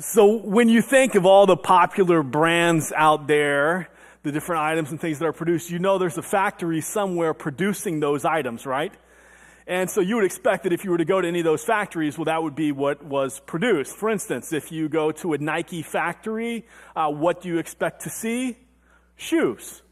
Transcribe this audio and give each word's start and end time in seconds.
So 0.00 0.38
when 0.38 0.68
you 0.68 0.82
think 0.82 1.14
of 1.14 1.24
all 1.24 1.46
the 1.46 1.56
popular 1.56 2.24
brands 2.24 2.92
out 2.96 3.28
there, 3.28 3.90
the 4.24 4.32
different 4.32 4.62
items 4.62 4.90
and 4.90 5.00
things 5.00 5.20
that 5.20 5.26
are 5.26 5.32
produced, 5.32 5.70
you 5.70 5.78
know 5.78 5.98
there's 5.98 6.18
a 6.18 6.22
factory 6.22 6.80
somewhere 6.80 7.32
producing 7.32 8.00
those 8.00 8.24
items, 8.24 8.66
right? 8.66 8.92
And 9.68 9.88
so 9.88 10.00
you 10.00 10.16
would 10.16 10.24
expect 10.24 10.64
that 10.64 10.72
if 10.72 10.84
you 10.84 10.90
were 10.90 10.98
to 10.98 11.04
go 11.04 11.20
to 11.20 11.28
any 11.28 11.38
of 11.38 11.44
those 11.44 11.62
factories, 11.62 12.18
well, 12.18 12.24
that 12.24 12.42
would 12.42 12.56
be 12.56 12.72
what 12.72 13.04
was 13.04 13.38
produced. 13.46 13.94
For 13.94 14.10
instance, 14.10 14.52
if 14.52 14.72
you 14.72 14.88
go 14.88 15.12
to 15.12 15.32
a 15.32 15.38
Nike 15.38 15.82
factory, 15.82 16.66
uh, 16.96 17.10
what 17.10 17.40
do 17.40 17.48
you 17.48 17.58
expect 17.58 18.02
to 18.02 18.10
see? 18.10 18.58
Shoes, 19.14 19.82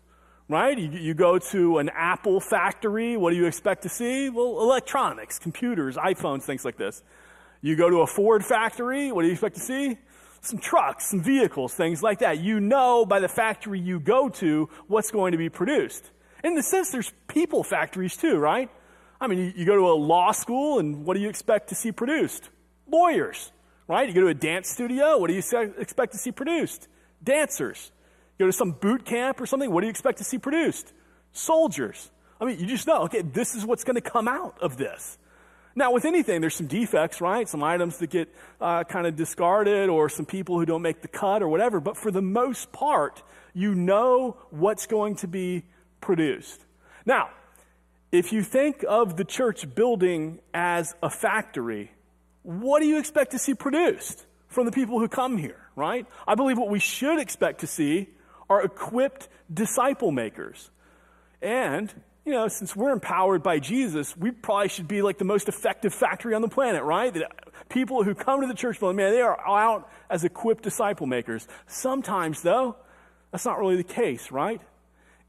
right? 0.48 0.76
You, 0.76 0.90
you 0.90 1.14
go 1.14 1.38
to 1.38 1.78
an 1.78 1.90
Apple 1.94 2.40
factory, 2.40 3.16
what 3.16 3.30
do 3.30 3.36
you 3.36 3.46
expect 3.46 3.84
to 3.84 3.88
see? 3.88 4.30
Well, 4.30 4.60
electronics, 4.60 5.38
computers, 5.38 5.96
iPhones, 5.96 6.42
things 6.42 6.64
like 6.64 6.76
this. 6.76 7.04
You 7.62 7.76
go 7.76 7.88
to 7.88 8.00
a 8.00 8.06
Ford 8.06 8.44
factory, 8.44 9.12
what 9.12 9.22
do 9.22 9.28
you 9.28 9.32
expect 9.32 9.54
to 9.54 9.62
see? 9.62 9.96
Some 10.40 10.58
trucks, 10.58 11.10
some 11.10 11.22
vehicles, 11.22 11.72
things 11.72 12.02
like 12.02 12.18
that. 12.18 12.40
You 12.40 12.58
know 12.58 13.06
by 13.06 13.20
the 13.20 13.28
factory 13.28 13.78
you 13.78 14.00
go 14.00 14.28
to 14.28 14.68
what's 14.88 15.12
going 15.12 15.32
to 15.32 15.38
be 15.38 15.48
produced. 15.48 16.10
In 16.42 16.56
the 16.56 16.62
sense, 16.62 16.90
there's 16.90 17.12
people 17.28 17.62
factories 17.62 18.16
too, 18.16 18.36
right? 18.36 18.68
I 19.20 19.28
mean, 19.28 19.54
you, 19.56 19.64
go 19.64 19.76
to 19.76 19.88
a 19.88 19.94
law 19.94 20.32
school 20.32 20.80
and 20.80 21.04
what 21.04 21.14
do 21.14 21.20
you 21.20 21.28
expect 21.28 21.68
to 21.68 21.76
see 21.76 21.92
produced? 21.92 22.50
Lawyers, 22.90 23.52
right? 23.86 24.08
You 24.08 24.14
go 24.14 24.22
to 24.22 24.26
a 24.26 24.34
dance 24.34 24.68
studio, 24.68 25.16
what 25.18 25.28
do 25.28 25.34
you 25.34 25.42
expect 25.78 26.12
to 26.12 26.18
see 26.18 26.32
produced? 26.32 26.88
Dancers. 27.22 27.92
You 28.36 28.46
go 28.46 28.48
to 28.48 28.52
some 28.52 28.72
boot 28.72 29.04
camp 29.04 29.40
or 29.40 29.46
something, 29.46 29.70
what 29.70 29.82
do 29.82 29.86
you 29.86 29.92
expect 29.92 30.18
to 30.18 30.24
see 30.24 30.38
produced? 30.38 30.92
Soldiers. 31.32 32.10
I 32.40 32.44
mean, 32.46 32.58
you 32.58 32.66
just 32.66 32.88
know, 32.88 33.02
okay, 33.02 33.22
this 33.22 33.54
is 33.54 33.64
what's 33.64 33.84
going 33.84 33.94
to 33.94 34.00
come 34.00 34.26
out 34.26 34.58
of 34.60 34.76
this. 34.76 35.18
Now, 35.74 35.92
with 35.92 36.04
anything, 36.04 36.40
there's 36.40 36.54
some 36.54 36.66
defects, 36.66 37.20
right? 37.20 37.48
Some 37.48 37.62
items 37.62 37.98
that 37.98 38.10
get 38.10 38.28
uh, 38.60 38.84
kind 38.84 39.06
of 39.06 39.16
discarded 39.16 39.88
or 39.88 40.08
some 40.08 40.26
people 40.26 40.58
who 40.58 40.66
don't 40.66 40.82
make 40.82 41.00
the 41.00 41.08
cut 41.08 41.42
or 41.42 41.48
whatever. 41.48 41.80
But 41.80 41.96
for 41.96 42.10
the 42.10 42.22
most 42.22 42.72
part, 42.72 43.22
you 43.54 43.74
know 43.74 44.36
what's 44.50 44.86
going 44.86 45.16
to 45.16 45.28
be 45.28 45.64
produced. 46.00 46.64
Now, 47.06 47.30
if 48.10 48.32
you 48.32 48.42
think 48.42 48.84
of 48.86 49.16
the 49.16 49.24
church 49.24 49.74
building 49.74 50.40
as 50.52 50.94
a 51.02 51.08
factory, 51.08 51.90
what 52.42 52.80
do 52.80 52.86
you 52.86 52.98
expect 52.98 53.30
to 53.30 53.38
see 53.38 53.54
produced 53.54 54.26
from 54.48 54.66
the 54.66 54.72
people 54.72 54.98
who 54.98 55.08
come 55.08 55.38
here, 55.38 55.56
right? 55.74 56.06
I 56.28 56.34
believe 56.34 56.58
what 56.58 56.68
we 56.68 56.78
should 56.78 57.18
expect 57.18 57.60
to 57.60 57.66
see 57.66 58.08
are 58.50 58.62
equipped 58.62 59.28
disciple 59.52 60.12
makers. 60.12 60.70
And 61.40 61.92
you 62.24 62.32
know, 62.32 62.46
since 62.48 62.76
we're 62.76 62.92
empowered 62.92 63.42
by 63.42 63.58
Jesus, 63.58 64.16
we 64.16 64.30
probably 64.30 64.68
should 64.68 64.86
be 64.86 65.02
like 65.02 65.18
the 65.18 65.24
most 65.24 65.48
effective 65.48 65.92
factory 65.92 66.34
on 66.34 66.42
the 66.42 66.48
planet, 66.48 66.82
right? 66.84 67.12
That 67.12 67.68
people 67.68 68.04
who 68.04 68.14
come 68.14 68.40
to 68.42 68.46
the 68.46 68.54
church, 68.54 68.80
man, 68.80 68.94
they 68.94 69.20
are 69.20 69.38
out 69.46 69.88
as 70.08 70.22
equipped 70.22 70.62
disciple 70.62 71.06
makers. 71.06 71.48
Sometimes, 71.66 72.42
though, 72.42 72.76
that's 73.32 73.44
not 73.44 73.58
really 73.58 73.76
the 73.76 73.84
case, 73.84 74.30
right? 74.30 74.60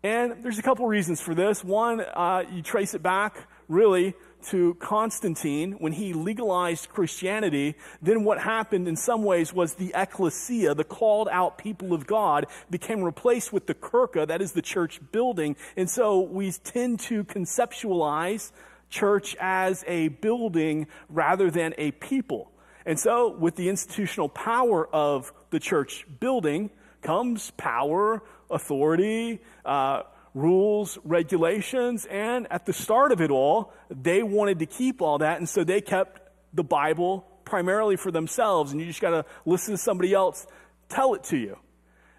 And 0.04 0.44
there's 0.44 0.60
a 0.60 0.62
couple 0.62 0.86
reasons 0.86 1.20
for 1.22 1.34
this. 1.34 1.64
One, 1.64 2.02
uh, 2.02 2.44
you 2.52 2.62
trace 2.62 2.94
it 2.94 3.02
back 3.02 3.38
really 3.68 4.14
to 4.46 4.76
Constantine 4.76 5.74
when 5.74 5.94
he 5.94 6.14
legalized 6.14 6.90
Christianity, 6.90 7.76
then 8.02 8.24
what 8.24 8.40
happened 8.40 8.88
in 8.88 8.96
some 8.96 9.24
ways 9.24 9.54
was 9.54 9.76
the 9.76 9.92
ecclesia, 9.96 10.76
the 10.76 10.84
called 10.84 11.30
out 11.32 11.58
people 11.58 11.94
of 11.94 12.06
God, 12.06 12.48
became 12.70 13.02
replaced 13.02 13.54
with 13.54 13.68
the 13.68 13.74
kirka, 13.74 14.28
that 14.28 14.42
is 14.42 14.54
the 14.54 14.62
church 14.62 15.00
building. 15.12 15.56
And 15.76 15.90
so 15.90 16.20
we 16.20 16.52
tend 16.52 17.00
to 17.02 17.24
conceptualize 17.24 18.52
church 18.90 19.36
as 19.40 19.84
a 19.88 20.10
building 20.10 20.88
rather 21.10 21.50
than 21.50 21.74
a 21.78 21.92
people. 21.92 22.52
And 22.86 23.00
so 23.00 23.36
with 23.36 23.56
the 23.56 23.70
institutional 23.70 24.30
power 24.30 24.88
of 24.94 25.34
the 25.50 25.60
church 25.60 26.06
building 26.20 26.70
comes 27.02 27.52
power, 27.52 28.24
authority, 28.50 29.42
uh, 29.66 30.04
rules, 30.34 30.98
regulations, 31.04 32.06
and 32.06 32.48
at 32.52 32.66
the 32.66 32.74
start 32.74 33.12
of 33.12 33.22
it 33.22 33.32
all, 33.32 33.74
they 33.90 34.24
wanted 34.24 34.60
to 34.60 34.66
keep 34.66 35.02
all 35.02 35.20
that, 35.20 35.38
and 35.38 35.48
so 35.48 35.64
they 35.64 35.82
kept 35.82 36.22
the 36.54 36.64
Bible 36.64 37.26
primarily 37.46 37.96
for 37.96 38.12
themselves, 38.12 38.72
and 38.72 38.82
you 38.82 38.88
just 38.88 39.02
got 39.02 39.12
to 39.12 39.26
listen 39.46 39.74
to 39.74 39.78
somebody 39.78 40.14
else 40.14 40.48
tell 40.90 41.14
it 41.14 41.24
to 41.26 41.38
you. 41.38 41.58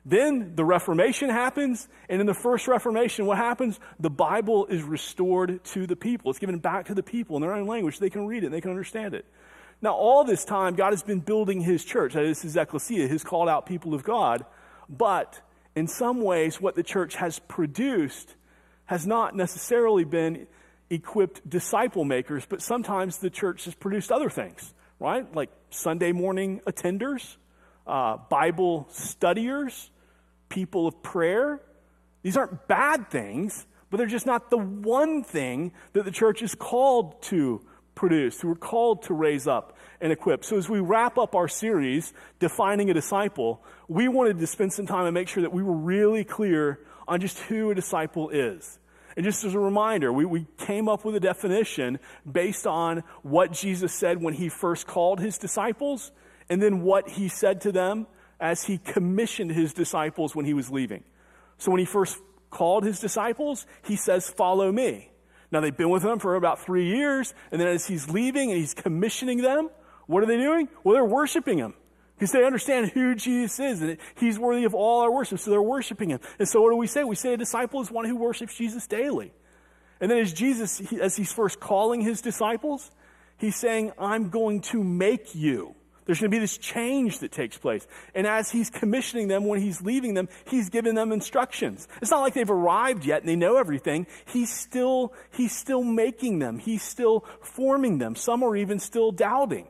Then 0.05 0.55
the 0.55 0.65
Reformation 0.65 1.31
happens, 1.31 1.89
and 2.09 2.21
in 2.21 2.27
the 2.27 2.35
first 2.35 2.69
Reformation, 2.69 3.25
what 3.25 3.39
happens? 3.39 3.81
The 3.99 4.11
Bible 4.11 4.67
is 4.67 4.83
restored 4.83 5.65
to 5.65 5.87
the 5.87 5.97
people. 5.97 6.31
It's 6.31 6.39
given 6.39 6.59
back 6.59 6.87
to 6.87 6.95
the 6.95 7.03
people 7.03 7.37
in 7.37 7.43
their 7.43 7.55
own 7.55 7.67
language. 7.67 7.99
They 7.99 8.11
can 8.11 8.27
read 8.27 8.43
it, 8.43 8.47
and 8.47 8.55
they 8.55 8.61
can 8.61 8.71
understand 8.71 9.15
it. 9.15 9.25
Now, 9.81 9.95
all 9.95 10.25
this 10.25 10.45
time, 10.45 10.75
God 10.75 10.93
has 10.93 11.03
been 11.03 11.21
building 11.21 11.61
His 11.61 11.85
church. 11.85 12.13
That 12.13 12.25
is 12.25 12.43
His 12.43 12.57
ecclesia, 12.57 13.09
His 13.09 13.25
called 13.25 13.49
out 13.49 13.65
people 13.65 13.95
of 13.95 14.05
God. 14.05 14.45
But 14.91 15.41
in 15.77 15.87
some 15.89 16.23
ways, 16.23 16.61
what 16.61 16.77
the 16.77 16.83
church 16.83 17.17
has 17.17 17.39
produced 17.39 18.35
has 18.87 19.07
not 19.07 19.35
necessarily 19.35 20.05
been 20.05 20.47
equipped 20.91 21.49
disciple 21.49 22.05
makers, 22.05 22.45
but 22.49 22.63
sometimes 22.63 23.19
the 23.19 23.31
church 23.31 23.65
has 23.65 23.75
produced 23.75 24.13
other 24.13 24.31
things, 24.31 24.73
right? 25.01 25.33
Like 25.35 25.51
Sunday 25.71 26.13
morning 26.13 26.61
attenders, 26.67 27.37
uh, 27.87 28.19
Bible 28.31 28.87
studiers, 28.91 29.91
people 30.49 30.87
of 30.87 31.03
prayer. 31.03 31.61
These 32.23 32.37
aren't 32.37 32.69
bad 32.69 33.11
things, 33.11 33.67
but 33.91 33.97
they're 33.97 34.07
just 34.07 34.27
not 34.27 34.51
the 34.51 34.59
one 34.59 35.25
thing 35.25 35.73
that 35.93 36.05
the 36.05 36.11
church 36.11 36.43
is 36.43 36.55
called 36.55 37.21
to 37.23 37.61
produce, 37.95 38.41
who 38.41 38.51
are 38.51 38.57
called 38.57 39.03
to 39.05 39.15
raise 39.15 39.47
up 39.47 39.77
and 40.05 40.13
equip. 40.13 40.45
So 40.45 40.59
as 40.59 40.69
we 40.69 40.81
wrap 40.81 41.17
up 41.17 41.35
our 41.35 41.49
series, 41.49 42.13
Defining 42.39 42.91
a 42.91 42.95
Disciple, 42.95 43.65
we 43.89 44.07
wanted 44.07 44.39
to 44.39 44.47
spend 44.47 44.75
some 44.75 44.87
time 44.87 45.07
and 45.07 45.15
make 45.15 45.29
sure 45.29 45.43
that 45.43 45.53
we 45.53 45.63
were 45.63 45.73
really 45.73 46.25
clear 46.25 46.81
on 47.09 47.23
just 47.23 47.39
who 47.39 47.71
a 47.71 47.75
disciple 47.75 48.29
is. 48.29 48.79
And 49.17 49.25
just 49.25 49.45
as 49.45 49.55
a 49.55 49.59
reminder, 49.59 50.13
we, 50.13 50.27
we 50.27 50.47
came 50.59 50.91
up 50.91 51.07
with 51.07 51.17
a 51.17 51.21
definition 51.21 51.99
based 52.31 52.67
on 52.67 53.03
what 53.23 53.53
Jesus 53.53 53.95
said 53.95 54.21
when 54.21 54.35
he 54.35 54.51
first 54.51 54.87
called 54.87 55.21
his 55.21 55.39
disciples, 55.39 56.13
and 56.51 56.61
then 56.61 56.83
what 56.83 57.09
he 57.09 57.29
said 57.29 57.63
to 57.63 57.73
them 57.73 58.07
as 58.39 58.65
he 58.65 58.77
commissioned 58.77 59.53
his 59.53 59.73
disciples 59.73 60.37
when 60.37 60.45
he 60.45 60.53
was 60.53 60.71
leaving. 60.71 61.03
So 61.57 61.71
when 61.71 61.79
he 61.79 61.87
first 61.87 62.19
called 62.51 62.85
his 62.85 63.01
disciples, 63.01 63.67
he 63.87 63.97
says, 63.97 64.29
Follow 64.29 64.71
me. 64.71 65.13
Now 65.51 65.61
they've 65.61 65.75
been 65.75 65.89
with 65.89 66.05
him 66.05 66.19
for 66.19 66.35
about 66.35 66.61
three 66.61 66.89
years, 66.95 67.33
and 67.51 67.59
then 67.59 67.69
as 67.69 67.87
he's 67.87 68.11
leaving 68.11 68.51
and 68.51 68.61
he's 68.61 68.75
commissioning 68.75 69.41
them, 69.41 69.71
what 70.07 70.23
are 70.23 70.27
they 70.27 70.37
doing? 70.37 70.69
Well, 70.83 70.95
they're 70.95 71.05
worshiping 71.05 71.59
him. 71.59 71.75
Because 72.17 72.31
they 72.31 72.45
understand 72.45 72.91
who 72.91 73.15
Jesus 73.17 73.59
is 73.59 73.83
and 73.83 73.99
he's 74.17 74.39
worthy 74.39 74.65
of 74.65 74.75
all 74.75 75.01
our 75.01 75.13
worship. 75.13 75.41
So 75.41 75.51
they're 75.51 75.61
worshiping 75.61 76.11
him. 76.11 76.21
And 76.39 76.49
so 76.49 76.61
what 76.61 76.71
do 76.71 76.77
we 76.77 76.87
say? 76.87 77.03
We 77.03 77.17
say 77.17 77.35
a 77.35 77.37
disciple 77.37 77.81
is 77.81 77.91
one 77.91 78.05
who 78.05 78.17
worships 78.17 78.57
Jesus 78.57 78.87
daily. 78.87 79.33
And 80.01 80.11
then 80.11 80.19
as 80.19 80.33
Jesus, 80.33 80.81
as 81.01 81.17
he's 81.17 81.33
first 81.33 81.59
calling 81.59 82.01
his 82.01 82.21
disciples, 82.21 82.91
he's 83.39 83.57
saying, 83.57 83.93
I'm 83.99 84.31
going 84.31 84.61
to 84.63 84.83
make 84.83 85.35
you. 85.35 85.75
There's 86.07 86.21
going 86.21 86.31
to 86.31 86.37
be 86.37 86.41
this 86.41 86.59
change 86.59 87.21
that 87.21 87.33
takes 87.33 87.57
place. 87.57 87.87
And 88.15 88.27
as 88.27 88.51
he's 88.51 88.69
commissioning 88.69 89.29
them, 89.29 89.47
when 89.47 89.61
he's 89.61 89.81
leaving 89.81 90.15
them, 90.15 90.29
he's 90.47 90.69
giving 90.69 90.95
them 90.95 91.13
instructions. 91.13 91.89
It's 92.03 92.11
not 92.11 92.21
like 92.21 92.35
they've 92.35 92.51
arrived 92.51 93.07
yet 93.07 93.21
and 93.21 93.29
they 93.29 93.37
know 93.37 93.57
everything. 93.57 94.07
He's 94.27 94.53
still, 94.53 95.15
he's 95.33 95.57
still 95.57 95.83
making 95.83 96.41
them. 96.41 96.59
He's 96.59 96.83
still 96.83 97.25
forming 97.41 97.99
them. 97.99 98.17
Some 98.17 98.43
are 98.43 98.55
even 98.55 98.79
still 98.79 99.13
doubting. 99.13 99.67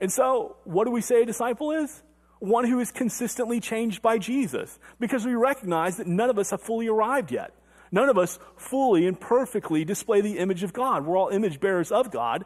And 0.00 0.12
so, 0.12 0.56
what 0.64 0.84
do 0.84 0.90
we 0.90 1.00
say 1.00 1.22
a 1.22 1.26
disciple 1.26 1.72
is? 1.72 2.02
One 2.38 2.64
who 2.64 2.80
is 2.80 2.92
consistently 2.92 3.60
changed 3.60 4.02
by 4.02 4.18
Jesus. 4.18 4.78
Because 5.00 5.24
we 5.24 5.34
recognize 5.34 5.96
that 5.96 6.06
none 6.06 6.30
of 6.30 6.38
us 6.38 6.50
have 6.50 6.60
fully 6.60 6.88
arrived 6.88 7.32
yet. 7.32 7.52
None 7.90 8.08
of 8.08 8.18
us 8.18 8.38
fully 8.56 9.06
and 9.06 9.18
perfectly 9.18 9.84
display 9.84 10.20
the 10.20 10.38
image 10.38 10.62
of 10.62 10.72
God. 10.72 11.06
We're 11.06 11.16
all 11.16 11.28
image 11.28 11.60
bearers 11.60 11.92
of 11.92 12.10
God, 12.10 12.44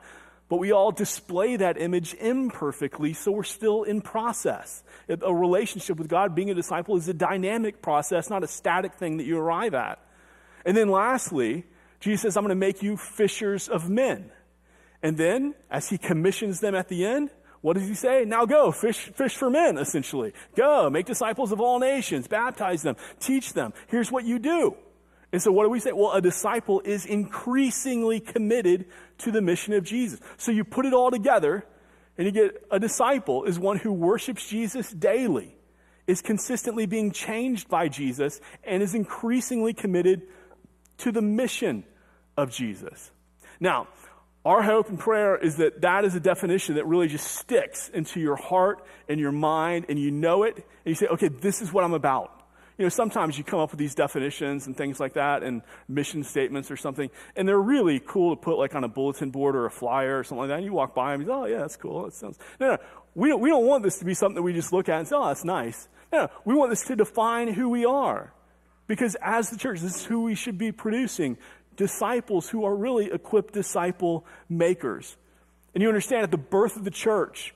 but 0.48 0.58
we 0.58 0.72
all 0.72 0.92
display 0.92 1.56
that 1.56 1.80
image 1.80 2.14
imperfectly, 2.14 3.14
so 3.14 3.32
we're 3.32 3.42
still 3.44 3.84
in 3.84 4.00
process. 4.00 4.82
A 5.08 5.32
relationship 5.32 5.96
with 5.96 6.08
God, 6.08 6.34
being 6.34 6.50
a 6.50 6.54
disciple, 6.54 6.96
is 6.96 7.08
a 7.08 7.14
dynamic 7.14 7.82
process, 7.82 8.28
not 8.28 8.44
a 8.44 8.48
static 8.48 8.94
thing 8.94 9.16
that 9.16 9.24
you 9.24 9.38
arrive 9.38 9.74
at. 9.74 9.98
And 10.64 10.76
then 10.76 10.88
lastly, 10.88 11.64
Jesus 12.00 12.22
says, 12.22 12.36
I'm 12.36 12.42
going 12.42 12.50
to 12.50 12.54
make 12.54 12.82
you 12.82 12.96
fishers 12.96 13.68
of 13.68 13.88
men. 13.88 14.30
And 15.02 15.16
then, 15.16 15.54
as 15.70 15.88
he 15.88 15.98
commissions 15.98 16.60
them 16.60 16.74
at 16.74 16.88
the 16.88 17.06
end, 17.06 17.30
what 17.60 17.76
does 17.76 17.88
he 17.88 17.94
say? 17.94 18.24
Now 18.24 18.46
go, 18.46 18.72
fish, 18.72 19.10
fish 19.14 19.36
for 19.36 19.50
men, 19.50 19.76
essentially. 19.76 20.32
Go, 20.56 20.88
make 20.88 21.06
disciples 21.06 21.52
of 21.52 21.60
all 21.60 21.78
nations, 21.78 22.26
baptize 22.26 22.82
them, 22.82 22.96
teach 23.18 23.52
them. 23.52 23.74
Here's 23.88 24.10
what 24.10 24.24
you 24.24 24.38
do. 24.38 24.76
And 25.32 25.40
so 25.40 25.52
what 25.52 25.64
do 25.64 25.70
we 25.70 25.78
say? 25.78 25.92
Well, 25.92 26.12
a 26.12 26.20
disciple 26.20 26.80
is 26.80 27.06
increasingly 27.06 28.18
committed 28.18 28.86
to 29.18 29.30
the 29.30 29.40
mission 29.40 29.74
of 29.74 29.84
Jesus. 29.84 30.20
So 30.38 30.50
you 30.50 30.64
put 30.64 30.86
it 30.86 30.94
all 30.94 31.10
together 31.10 31.64
and 32.16 32.26
you 32.26 32.32
get 32.32 32.66
a 32.70 32.78
disciple 32.78 33.44
is 33.44 33.58
one 33.58 33.78
who 33.78 33.92
worships 33.92 34.48
Jesus 34.48 34.90
daily, 34.90 35.56
is 36.06 36.20
consistently 36.20 36.86
being 36.86 37.12
changed 37.12 37.68
by 37.68 37.88
Jesus, 37.88 38.40
and 38.64 38.82
is 38.82 38.94
increasingly 38.94 39.72
committed 39.72 40.22
to 40.98 41.12
the 41.12 41.22
mission 41.22 41.84
of 42.36 42.50
Jesus. 42.50 43.10
Now, 43.58 43.88
Our 44.44 44.62
hope 44.62 44.88
and 44.88 44.98
prayer 44.98 45.36
is 45.36 45.56
that 45.56 45.82
that 45.82 46.04
is 46.06 46.14
a 46.14 46.20
definition 46.20 46.76
that 46.76 46.86
really 46.86 47.08
just 47.08 47.26
sticks 47.26 47.90
into 47.90 48.20
your 48.20 48.36
heart 48.36 48.82
and 49.08 49.20
your 49.20 49.32
mind, 49.32 49.86
and 49.90 49.98
you 49.98 50.10
know 50.10 50.44
it, 50.44 50.56
and 50.56 50.64
you 50.86 50.94
say, 50.94 51.06
okay, 51.08 51.28
this 51.28 51.60
is 51.60 51.72
what 51.72 51.84
I'm 51.84 51.92
about. 51.92 52.36
You 52.78 52.86
know, 52.86 52.88
sometimes 52.88 53.36
you 53.36 53.44
come 53.44 53.60
up 53.60 53.70
with 53.70 53.78
these 53.78 53.94
definitions 53.94 54.66
and 54.66 54.74
things 54.74 54.98
like 54.98 55.12
that, 55.12 55.42
and 55.42 55.60
mission 55.86 56.24
statements 56.24 56.70
or 56.70 56.78
something, 56.78 57.10
and 57.36 57.46
they're 57.46 57.60
really 57.60 58.00
cool 58.00 58.34
to 58.34 58.40
put 58.40 58.56
like 58.56 58.74
on 58.74 58.82
a 58.82 58.88
bulletin 58.88 59.30
board 59.30 59.54
or 59.54 59.66
a 59.66 59.70
flyer 59.70 60.20
or 60.20 60.24
something 60.24 60.38
like 60.38 60.48
that. 60.48 60.56
And 60.56 60.64
you 60.64 60.72
walk 60.72 60.94
by 60.94 61.12
them, 61.12 61.20
and 61.20 61.28
you 61.28 61.34
say, 61.34 61.38
oh, 61.38 61.44
yeah, 61.44 61.58
that's 61.58 61.76
cool. 61.76 62.04
That 62.04 62.14
sounds. 62.14 62.38
No, 62.58 62.68
no, 62.68 62.78
we 63.14 63.28
don't, 63.28 63.40
we 63.42 63.50
don't 63.50 63.66
want 63.66 63.82
this 63.82 63.98
to 63.98 64.06
be 64.06 64.14
something 64.14 64.36
that 64.36 64.42
we 64.42 64.54
just 64.54 64.72
look 64.72 64.88
at 64.88 64.98
and 64.98 65.06
say, 65.06 65.16
oh, 65.16 65.26
that's 65.26 65.44
nice. 65.44 65.86
No, 66.10 66.28
we 66.46 66.54
want 66.54 66.70
this 66.70 66.84
to 66.84 66.96
define 66.96 67.52
who 67.52 67.68
we 67.68 67.84
are. 67.84 68.32
Because 68.86 69.16
as 69.22 69.50
the 69.50 69.58
church, 69.58 69.80
this 69.80 69.96
is 69.96 70.04
who 70.04 70.22
we 70.22 70.34
should 70.34 70.56
be 70.58 70.72
producing 70.72 71.36
disciples 71.76 72.48
who 72.48 72.64
are 72.64 72.74
really 72.74 73.10
equipped 73.10 73.54
disciple 73.54 74.26
makers. 74.48 75.16
And 75.74 75.82
you 75.82 75.88
understand 75.88 76.24
at 76.24 76.30
the 76.30 76.38
birth 76.38 76.76
of 76.76 76.84
the 76.84 76.90
church, 76.90 77.54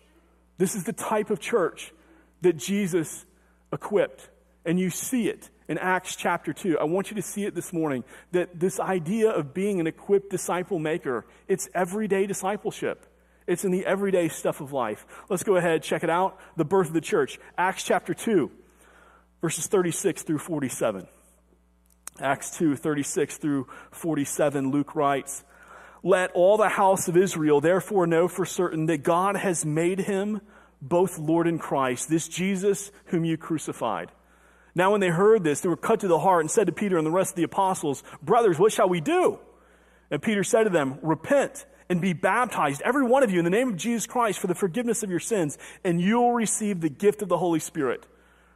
this 0.58 0.75
is 0.75 0.84
the 0.84 0.93
type 0.93 1.31
of 1.31 1.40
church 1.40 1.93
that 2.43 2.56
Jesus 2.56 3.26
equipped. 3.72 4.28
And 4.64 4.78
you 4.78 4.90
see 4.90 5.28
it 5.28 5.50
in 5.69 5.78
Acts 5.78 6.16
chapter 6.16 6.52
2. 6.52 6.78
I 6.78 6.84
want 6.84 7.11
you 7.11 7.16
to 7.16 7.22
see 7.22 7.44
it 7.44 7.55
this 7.55 7.72
morning 7.72 8.05
that 8.32 8.58
this 8.58 8.78
idea 8.78 9.31
of 9.31 9.52
being 9.52 9.81
an 9.81 9.87
equipped 9.87 10.31
disciple 10.31 10.78
maker, 10.78 11.26
it's 11.49 11.69
everyday 11.75 12.26
discipleship. 12.26 13.06
It's 13.46 13.64
in 13.64 13.72
the 13.72 13.84
everyday 13.84 14.28
stuff 14.28 14.60
of 14.60 14.72
life. 14.72 15.06
Let's 15.28 15.43
go 15.43 15.56
ahead, 15.56 15.82
check 15.82 16.02
it 16.02 16.10
out. 16.10 16.38
The 16.56 16.64
birth 16.64 16.88
of 16.88 16.94
the 16.94 17.00
church. 17.00 17.38
Acts 17.58 17.82
chapter 17.82 18.14
2, 18.14 18.50
verses 19.43 19.67
36 19.67 20.22
through 20.22 20.38
47. 20.38 21.06
Acts 22.20 22.56
2, 22.58 22.76
36 22.76 23.38
through 23.38 23.66
47, 23.90 24.70
Luke 24.70 24.94
writes, 24.94 25.43
Let 26.02 26.31
all 26.32 26.56
the 26.56 26.69
house 26.69 27.08
of 27.08 27.16
Israel 27.16 27.61
therefore 27.61 28.06
know 28.06 28.28
for 28.28 28.44
certain 28.44 28.87
that 28.87 29.02
God 29.02 29.37
has 29.37 29.64
made 29.64 30.00
him 30.00 30.40
both 30.81 31.19
Lord 31.19 31.49
and 31.49 31.61
Christ, 31.61 32.08
this 32.08 32.28
Jesus 32.28 32.93
whom 33.06 33.25
you 33.25 33.37
crucified. 33.37 34.12
Now, 34.76 34.93
when 34.93 35.00
they 35.00 35.08
heard 35.08 35.44
this, 35.44 35.61
they 35.61 35.69
were 35.69 35.76
cut 35.76 36.00
to 36.00 36.08
the 36.08 36.19
heart 36.19 36.43
and 36.43 36.50
said 36.50 36.66
to 36.66 36.72
Peter 36.72 36.99
and 36.99 37.06
the 37.06 37.11
rest 37.11 37.32
of 37.32 37.37
the 37.37 37.44
apostles, 37.44 38.02
Brothers, 38.22 38.58
what 38.58 38.72
shall 38.72 38.88
we 38.88 39.00
do? 39.00 39.38
And 40.10 40.22
Peter 40.22 40.44
said 40.44 40.64
to 40.64 40.70
them, 40.70 40.99
Repent 41.02 41.67
and 41.88 42.00
be 42.00 42.12
baptized, 42.12 42.82
every 42.82 43.05
one 43.05 43.22
of 43.22 43.31
you, 43.31 43.38
in 43.38 43.44
the 43.44 43.50
name 43.50 43.69
of 43.69 43.76
Jesus 43.76 44.06
Christ 44.06 44.38
for 44.38 44.46
the 44.46 44.55
forgiveness 44.55 45.02
of 45.02 45.10
your 45.10 45.20
sins, 45.20 45.58
and 45.84 46.00
you'll 46.00 46.32
receive 46.32 46.81
the 46.81 46.88
gift 46.88 47.22
of 47.22 47.28
the 47.28 47.38
Holy 47.38 47.60
Spirit. 47.60 48.06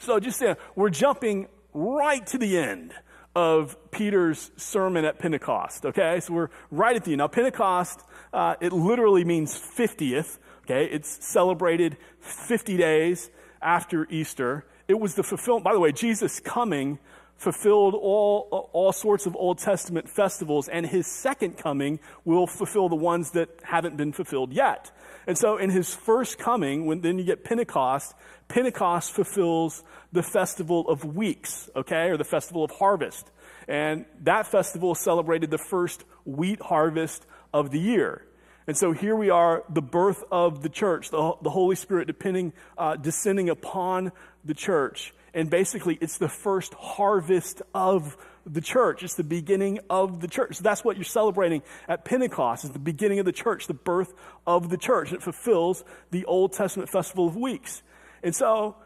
So 0.00 0.18
just 0.18 0.42
uh, 0.42 0.54
we're 0.74 0.88
jumping 0.88 1.46
right 1.74 2.26
to 2.28 2.38
the 2.38 2.56
end 2.56 2.94
of 3.36 3.76
Peter's 3.90 4.50
sermon 4.56 5.04
at 5.04 5.18
Pentecost. 5.18 5.84
Okay, 5.84 6.20
so 6.20 6.32
we're 6.32 6.48
right 6.70 6.96
at 6.96 7.04
the 7.04 7.12
end. 7.12 7.18
Now, 7.18 7.28
Pentecost, 7.28 8.00
uh, 8.32 8.54
it 8.62 8.72
literally 8.72 9.24
means 9.24 9.54
50th. 9.54 10.38
Okay, 10.62 10.86
it's 10.86 11.22
celebrated 11.24 11.98
50 12.20 12.78
days 12.78 13.30
after 13.60 14.06
Easter. 14.08 14.64
It 14.88 14.98
was 14.98 15.16
the 15.16 15.22
fulfillment, 15.22 15.64
by 15.64 15.74
the 15.74 15.80
way, 15.80 15.92
Jesus 15.92 16.40
coming 16.40 16.98
fulfilled 17.36 17.94
all, 17.94 18.70
all 18.72 18.92
sorts 18.92 19.26
of 19.26 19.34
Old 19.36 19.58
Testament 19.58 20.08
festivals, 20.08 20.68
and 20.68 20.86
his 20.86 21.06
second 21.06 21.56
coming 21.56 21.98
will 22.24 22.46
fulfill 22.46 22.88
the 22.88 22.96
ones 22.96 23.32
that 23.32 23.48
haven't 23.62 23.96
been 23.96 24.12
fulfilled 24.12 24.52
yet. 24.52 24.90
And 25.26 25.36
so 25.36 25.56
in 25.56 25.70
his 25.70 25.94
first 25.94 26.38
coming, 26.38 26.86
when 26.86 27.00
then 27.00 27.18
you 27.18 27.24
get 27.24 27.44
Pentecost, 27.44 28.14
Pentecost 28.48 29.12
fulfills 29.12 29.82
the 30.12 30.22
festival 30.22 30.88
of 30.88 31.04
weeks, 31.04 31.68
okay, 31.76 32.08
or 32.08 32.16
the 32.16 32.24
festival 32.24 32.64
of 32.64 32.70
harvest. 32.70 33.30
And 33.68 34.06
that 34.22 34.46
festival 34.46 34.94
celebrated 34.94 35.50
the 35.50 35.58
first 35.58 36.04
wheat 36.24 36.60
harvest 36.60 37.24
of 37.52 37.70
the 37.70 37.78
year. 37.78 38.24
And 38.66 38.76
so 38.76 38.92
here 38.92 39.16
we 39.16 39.30
are, 39.30 39.64
the 39.68 39.82
birth 39.82 40.22
of 40.30 40.62
the 40.62 40.68
church, 40.68 41.10
the, 41.10 41.34
the 41.42 41.50
Holy 41.50 41.76
Spirit 41.76 42.06
depending, 42.06 42.52
uh, 42.78 42.96
descending 42.96 43.48
upon 43.48 44.12
the 44.44 44.54
church. 44.54 45.14
And 45.34 45.48
basically, 45.48 45.98
it's 46.00 46.18
the 46.18 46.28
first 46.28 46.74
harvest 46.74 47.62
of 47.74 48.16
the 48.46 48.60
church. 48.60 49.02
It's 49.02 49.14
the 49.14 49.24
beginning 49.24 49.80
of 49.88 50.20
the 50.20 50.28
church. 50.28 50.56
So 50.56 50.62
that's 50.62 50.84
what 50.84 50.96
you're 50.96 51.04
celebrating 51.04 51.62
at 51.88 52.04
Pentecost, 52.04 52.64
is 52.64 52.70
the 52.70 52.78
beginning 52.78 53.18
of 53.18 53.26
the 53.26 53.32
church, 53.32 53.66
the 53.66 53.74
birth 53.74 54.12
of 54.46 54.70
the 54.70 54.78
church. 54.78 55.12
It 55.12 55.22
fulfills 55.22 55.84
the 56.10 56.24
Old 56.24 56.52
Testament 56.52 56.88
festival 56.88 57.26
of 57.26 57.36
weeks. 57.36 57.82
And 58.22 58.34
so, 58.34 58.76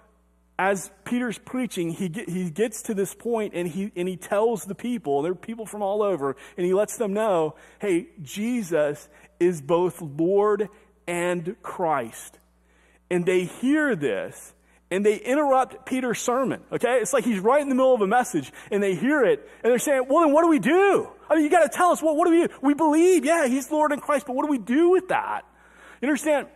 as 0.58 0.90
Peter's 1.04 1.38
preaching, 1.38 1.90
he, 1.90 2.08
get, 2.08 2.28
he 2.28 2.48
gets 2.50 2.82
to 2.82 2.94
this 2.94 3.14
point 3.14 3.54
and 3.54 3.68
he, 3.68 3.90
and 3.96 4.06
he 4.08 4.16
tells 4.16 4.64
the 4.64 4.74
people, 4.74 5.22
there 5.22 5.32
are 5.32 5.36
people 5.36 5.66
from 5.66 5.82
all 5.82 6.02
over, 6.02 6.36
and 6.56 6.64
he 6.64 6.72
lets 6.72 6.96
them 6.96 7.12
know, 7.12 7.56
hey, 7.80 8.06
Jesus 8.22 9.08
is 9.40 9.60
both 9.60 10.00
Lord 10.00 10.68
and 11.06 11.56
Christ. 11.62 12.38
And 13.10 13.26
they 13.26 13.44
hear 13.44 13.96
this 13.96 14.54
and 14.90 15.04
they 15.04 15.16
interrupt 15.16 15.86
Peter's 15.86 16.20
sermon, 16.20 16.60
okay? 16.72 16.98
It's 17.00 17.12
like 17.12 17.24
he's 17.24 17.40
right 17.40 17.60
in 17.60 17.68
the 17.68 17.74
middle 17.74 17.94
of 17.94 18.00
a 18.00 18.06
message 18.06 18.52
and 18.70 18.82
they 18.82 18.94
hear 18.94 19.24
it 19.24 19.48
and 19.62 19.70
they're 19.70 19.78
saying, 19.78 20.06
well, 20.08 20.24
then 20.24 20.32
what 20.32 20.42
do 20.42 20.48
we 20.48 20.58
do? 20.58 21.08
I 21.28 21.34
mean, 21.34 21.44
you 21.44 21.50
got 21.50 21.70
to 21.70 21.76
tell 21.76 21.90
us, 21.90 22.02
well, 22.02 22.14
what 22.14 22.26
do 22.26 22.30
we 22.32 22.46
do? 22.46 22.54
We 22.62 22.74
believe, 22.74 23.24
yeah, 23.24 23.46
he's 23.46 23.70
Lord 23.70 23.92
and 23.92 24.00
Christ, 24.00 24.26
but 24.26 24.36
what 24.36 24.44
do 24.44 24.50
we 24.50 24.58
do 24.58 24.90
with 24.90 25.08
that? 25.08 25.44
You 26.00 26.08
understand? 26.08 26.48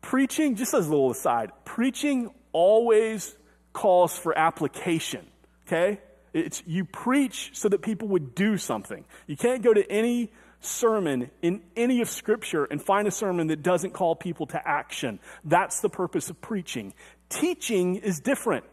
preaching, 0.00 0.56
just 0.56 0.74
as 0.74 0.86
a 0.86 0.90
little 0.90 1.10
aside, 1.10 1.50
preaching 1.64 2.30
always 2.52 3.36
calls 3.72 4.16
for 4.18 4.36
application. 4.36 5.26
Okay? 5.66 6.00
It's 6.32 6.62
you 6.66 6.84
preach 6.84 7.50
so 7.54 7.68
that 7.68 7.82
people 7.82 8.08
would 8.08 8.34
do 8.34 8.58
something. 8.58 9.04
You 9.26 9.36
can't 9.36 9.62
go 9.62 9.72
to 9.74 9.90
any 9.90 10.32
sermon 10.60 11.30
in 11.40 11.62
any 11.76 12.00
of 12.00 12.08
scripture 12.08 12.64
and 12.64 12.82
find 12.82 13.06
a 13.06 13.10
sermon 13.10 13.46
that 13.48 13.62
doesn't 13.62 13.92
call 13.92 14.16
people 14.16 14.46
to 14.46 14.68
action. 14.68 15.20
That's 15.44 15.80
the 15.80 15.88
purpose 15.88 16.30
of 16.30 16.40
preaching. 16.40 16.94
Teaching 17.28 17.96
is 17.96 18.20
different. 18.20 18.64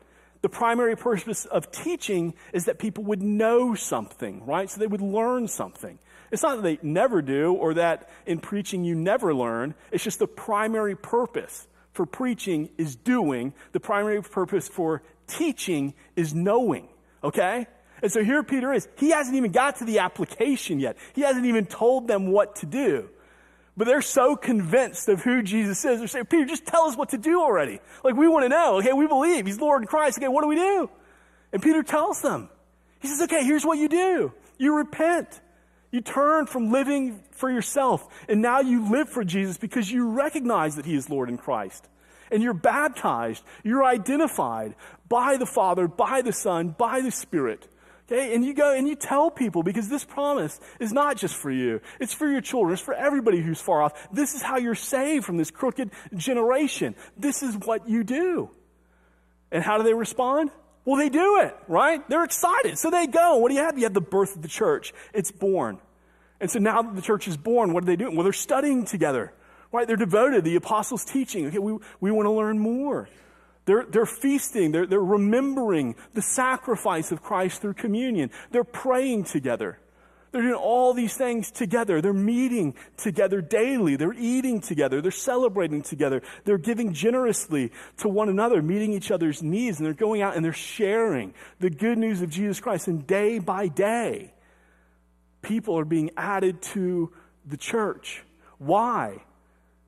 The 0.42 0.50
primary 0.50 0.96
purpose 0.96 1.46
of 1.46 1.72
teaching 1.72 2.36
is 2.54 2.66
that 2.66 2.78
people 2.78 3.04
would 3.06 3.22
know 3.22 3.74
something, 3.74 4.46
right? 4.46 4.70
So 4.70 4.80
they 4.80 4.88
would 4.88 5.02
learn 5.02 5.48
something. 5.48 5.98
It's 6.32 6.44
not 6.44 6.58
that 6.58 6.62
they 6.64 6.80
never 6.82 7.22
do 7.22 7.54
or 7.54 7.76
that 7.76 8.10
in 8.26 8.40
preaching 8.40 8.84
you 8.84 8.96
never 8.96 9.34
learn. 9.34 9.74
It's 9.92 10.04
just 10.04 10.20
the 10.20 10.28
primary 10.28 10.96
purpose 10.96 11.68
for 11.94 12.06
preaching 12.06 12.70
is 12.78 12.96
doing. 12.96 13.54
The 13.72 13.80
primary 13.80 14.22
purpose 14.22 14.68
for 14.68 15.02
teaching 15.28 15.94
is 16.16 16.34
knowing. 16.34 16.90
Okay? 17.24 17.68
And 18.02 18.12
so 18.12 18.24
here 18.24 18.44
Peter 18.44 18.74
is. 18.74 18.88
He 18.98 19.10
hasn't 19.10 19.36
even 19.36 19.52
got 19.52 19.78
to 19.78 19.86
the 19.86 20.00
application 20.00 20.80
yet. 20.80 20.98
He 21.14 21.22
hasn't 21.22 21.46
even 21.46 21.66
told 21.66 22.08
them 22.08 22.32
what 22.32 22.58
to 22.58 22.66
do. 22.66 23.10
But 23.78 23.88
they're 23.88 24.02
so 24.02 24.36
convinced 24.36 25.10
of 25.10 25.22
who 25.22 25.44
Jesus 25.44 25.84
is. 25.84 26.00
They're 26.00 26.08
saying, 26.08 26.26
Peter, 26.26 26.46
just 26.46 26.66
tell 26.66 26.84
us 26.84 26.96
what 26.96 27.10
to 27.10 27.18
do 27.18 27.42
already. 27.42 27.80
Like, 28.04 28.16
we 28.16 28.28
want 28.28 28.46
to 28.46 28.50
know. 28.50 28.78
Okay, 28.78 28.94
we 28.94 29.08
believe 29.08 29.46
he's 29.46 29.60
Lord 29.60 29.82
in 29.82 29.88
Christ. 29.88 30.18
Okay, 30.18 30.30
what 30.30 30.44
do 30.44 30.48
we 30.48 30.56
do? 30.56 30.90
And 31.52 31.62
Peter 31.62 31.84
tells 31.84 32.22
them. 32.22 32.50
He 33.00 33.10
says, 33.10 33.22
okay, 33.24 33.44
here's 33.44 33.66
what 33.66 33.78
you 33.78 33.90
do. 33.90 34.34
You 34.58 34.78
repent. 34.78 35.42
You 35.92 36.02
turn 36.02 36.46
from 36.46 36.72
living 36.72 37.22
for 37.32 37.50
yourself, 37.50 38.06
and 38.28 38.42
now 38.42 38.60
you 38.60 38.92
live 38.92 39.08
for 39.08 39.24
Jesus 39.24 39.58
because 39.58 39.90
you 39.90 40.10
recognize 40.10 40.76
that 40.76 40.86
He 40.86 40.96
is 40.96 41.10
Lord 41.10 41.30
in 41.30 41.38
Christ. 41.38 41.88
And 42.32 42.44
you're 42.44 42.54
baptized. 42.54 43.44
You're 43.64 43.86
identified 43.86 44.76
by 45.08 45.38
the 45.38 45.46
Father, 45.46 45.88
by 45.88 46.22
the 46.22 46.34
Son, 46.34 46.76
by 46.78 47.00
the 47.02 47.12
Spirit 47.12 47.68
Okay, 48.12 48.36
and 48.36 48.46
you 48.46 48.54
go 48.54 48.76
and 48.76 48.88
you 48.88 48.96
tell 48.96 49.32
people 49.32 49.64
because 49.64 49.90
this 49.90 50.04
promise 50.04 50.60
is 50.80 50.94
not 50.94 51.18
just 51.18 51.36
for 51.36 51.50
you. 51.50 51.82
It's 52.00 52.14
for 52.14 52.28
your 52.28 52.42
children. 52.42 52.74
It's 52.74 52.82
for 52.82 52.94
everybody 52.94 53.42
who's 53.42 53.60
far 53.60 53.82
off. 53.82 54.08
This 54.12 54.36
is 54.36 54.44
how 54.44 54.58
you're 54.58 54.76
saved 54.76 55.26
from 55.26 55.38
this 55.38 55.50
crooked 55.50 55.90
generation. 56.16 56.96
This 57.18 57.42
is 57.42 57.58
what 57.58 57.90
you 57.90 58.04
do. 58.04 58.52
And 59.52 59.64
how 59.64 59.78
do 59.78 59.84
they 59.84 59.94
respond? 59.94 60.52
Well, 60.86 60.98
they 60.98 61.10
do 61.10 61.42
it, 61.42 61.58
right? 61.68 62.08
They're 62.08 62.24
excited. 62.24 62.78
So 62.78 62.92
they 62.92 63.08
go. 63.08 63.38
What 63.38 63.50
do 63.50 63.56
you 63.56 63.62
have? 63.62 63.76
You 63.78 63.86
have 63.86 63.96
the 63.96 64.02
birth 64.02 64.36
of 64.36 64.44
the 64.44 64.48
church. 64.48 64.94
It's 65.12 65.32
born. 65.32 65.80
And 66.40 66.52
so 66.52 66.60
now 66.60 66.84
that 66.84 66.96
the 66.96 67.02
church 67.02 67.28
is 67.28 67.38
born, 67.38 67.74
what 67.74 67.84
are 67.84 67.88
they 67.88 67.96
doing? 67.96 68.16
Well, 68.16 68.24
they're 68.24 68.34
studying 68.34 68.86
together, 68.86 69.34
right? 69.72 69.88
They're 69.88 69.96
devoted. 69.96 70.44
The 70.44 70.58
apostles' 70.58 71.06
teaching. 71.06 71.48
Okay, 71.48 71.58
we, 71.58 71.80
we 72.00 72.12
want 72.12 72.28
to 72.28 72.32
learn 72.32 72.60
more. 72.60 73.10
They're, 73.66 73.86
they're 73.86 74.06
feasting. 74.06 74.72
They're, 74.72 74.86
they're 74.86 75.00
remembering 75.00 75.96
the 76.14 76.22
sacrifice 76.22 77.12
of 77.12 77.22
Christ 77.22 77.62
through 77.62 77.74
communion. 77.74 78.32
They're 78.52 78.64
praying 78.64 79.26
together. 79.26 79.80
They're 80.32 80.42
doing 80.42 80.54
all 80.54 80.94
these 80.94 81.16
things 81.16 81.50
together. 81.50 82.02
They're 82.02 82.12
meeting 82.12 82.76
together 82.98 83.40
daily. 83.42 83.96
They're 83.96 84.12
eating 84.14 84.60
together. 84.60 85.02
They're 85.02 85.10
celebrating 85.10 85.82
together. 85.82 86.22
They're 86.44 86.58
giving 86.58 86.94
generously 86.94 87.72
to 88.00 88.10
one 88.10 88.28
another, 88.28 88.62
meeting 88.62 88.92
each 88.92 89.12
other's 89.12 89.42
needs, 89.42 89.78
and 89.78 89.86
they're 89.86 89.94
going 89.94 90.22
out 90.22 90.36
and 90.36 90.44
they're 90.44 90.52
sharing 90.52 91.34
the 91.60 91.70
good 91.70 91.98
news 91.98 92.22
of 92.22 92.30
Jesus 92.30 92.60
Christ. 92.60 92.90
And 92.90 93.08
day 93.08 93.40
by 93.40 93.70
day, 93.70 94.34
people 95.42 95.80
are 95.80 95.86
being 95.86 96.12
added 96.18 96.62
to 96.74 97.14
the 97.46 97.56
church. 97.58 98.22
Why? 98.58 99.24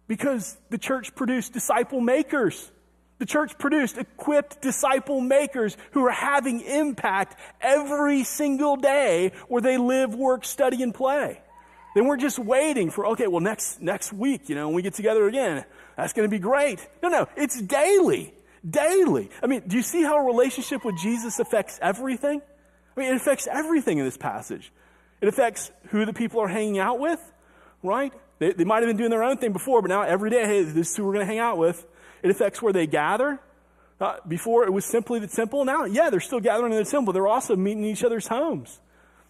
Because 0.07 0.55
the 0.69 0.77
church 0.77 1.13
produced 1.13 1.51
disciple 1.51 2.00
makers. 2.00 2.72
The 3.19 3.25
church 3.25 3.57
produced 3.57 3.97
equipped 3.97 4.62
disciple 4.62 5.21
makers 5.21 5.75
who 5.91 6.05
are 6.05 6.12
having 6.12 6.62
impact 6.62 7.36
every 7.59 8.24
single 8.24 8.75
day 8.75 9.31
where 9.47 9.62
they 9.62 9.77
live, 9.77 10.13
work, 10.13 10.45
study, 10.45 10.83
and 10.83 10.93
play. 10.93 11.41
Then 11.95 12.05
we're 12.05 12.17
just 12.17 12.38
waiting 12.38 12.91
for, 12.91 13.07
okay, 13.07 13.25
well, 13.25 13.41
next, 13.41 13.81
next 13.81 14.13
week, 14.13 14.50
you 14.50 14.55
know, 14.55 14.67
when 14.67 14.75
we 14.75 14.81
get 14.83 14.93
together 14.93 15.27
again, 15.27 15.65
that's 15.95 16.13
going 16.13 16.29
to 16.29 16.31
be 16.31 16.39
great. 16.39 16.86
No, 17.01 17.09
no, 17.09 17.27
it's 17.36 17.59
daily. 17.59 18.36
Daily. 18.67 19.31
I 19.41 19.47
mean, 19.47 19.63
do 19.65 19.77
you 19.77 19.81
see 19.81 20.03
how 20.03 20.17
a 20.17 20.24
relationship 20.24 20.86
with 20.86 20.95
Jesus 20.97 21.39
affects 21.39 21.79
everything? 21.81 22.41
I 22.95 23.00
mean, 23.00 23.12
it 23.12 23.15
affects 23.15 23.47
everything 23.47 23.97
in 23.97 24.05
this 24.05 24.17
passage. 24.17 24.71
It 25.21 25.27
affects 25.27 25.71
who 25.89 26.05
the 26.05 26.13
people 26.13 26.39
are 26.41 26.47
hanging 26.47 26.77
out 26.77 27.00
with, 27.00 27.19
right? 27.81 28.13
They, 28.38 28.53
they 28.53 28.63
might 28.63 28.83
have 28.83 28.88
been 28.88 28.97
doing 28.97 29.09
their 29.09 29.24
own 29.24 29.38
thing 29.38 29.53
before, 29.53 29.81
but 29.81 29.88
now 29.88 30.03
every 30.03 30.29
day, 30.29 30.45
hey, 30.45 30.63
this 30.63 30.91
is 30.91 30.95
who 30.95 31.05
we're 31.05 31.13
going 31.13 31.25
to 31.25 31.31
hang 31.31 31.39
out 31.39 31.57
with. 31.57 31.83
It 32.27 32.31
affects 32.31 32.62
where 32.62 32.74
they 32.74 32.88
gather. 32.88 33.39
Uh, 34.01 34.17
before 34.27 34.65
it 34.65 34.72
was 34.72 34.84
simply 34.84 35.17
the 35.19 35.27
temple. 35.27 35.63
Now, 35.63 35.86
yeah, 35.86 36.10
they're 36.10 36.19
still 36.19 36.41
gathering 36.41 36.74
in 36.74 36.77
the 36.77 36.89
temple. 36.89 37.13
They're 37.13 37.25
also 37.25 37.55
meeting 37.55 37.84
in 37.84 37.89
each 37.89 38.03
other's 38.03 38.27
homes. 38.27 38.79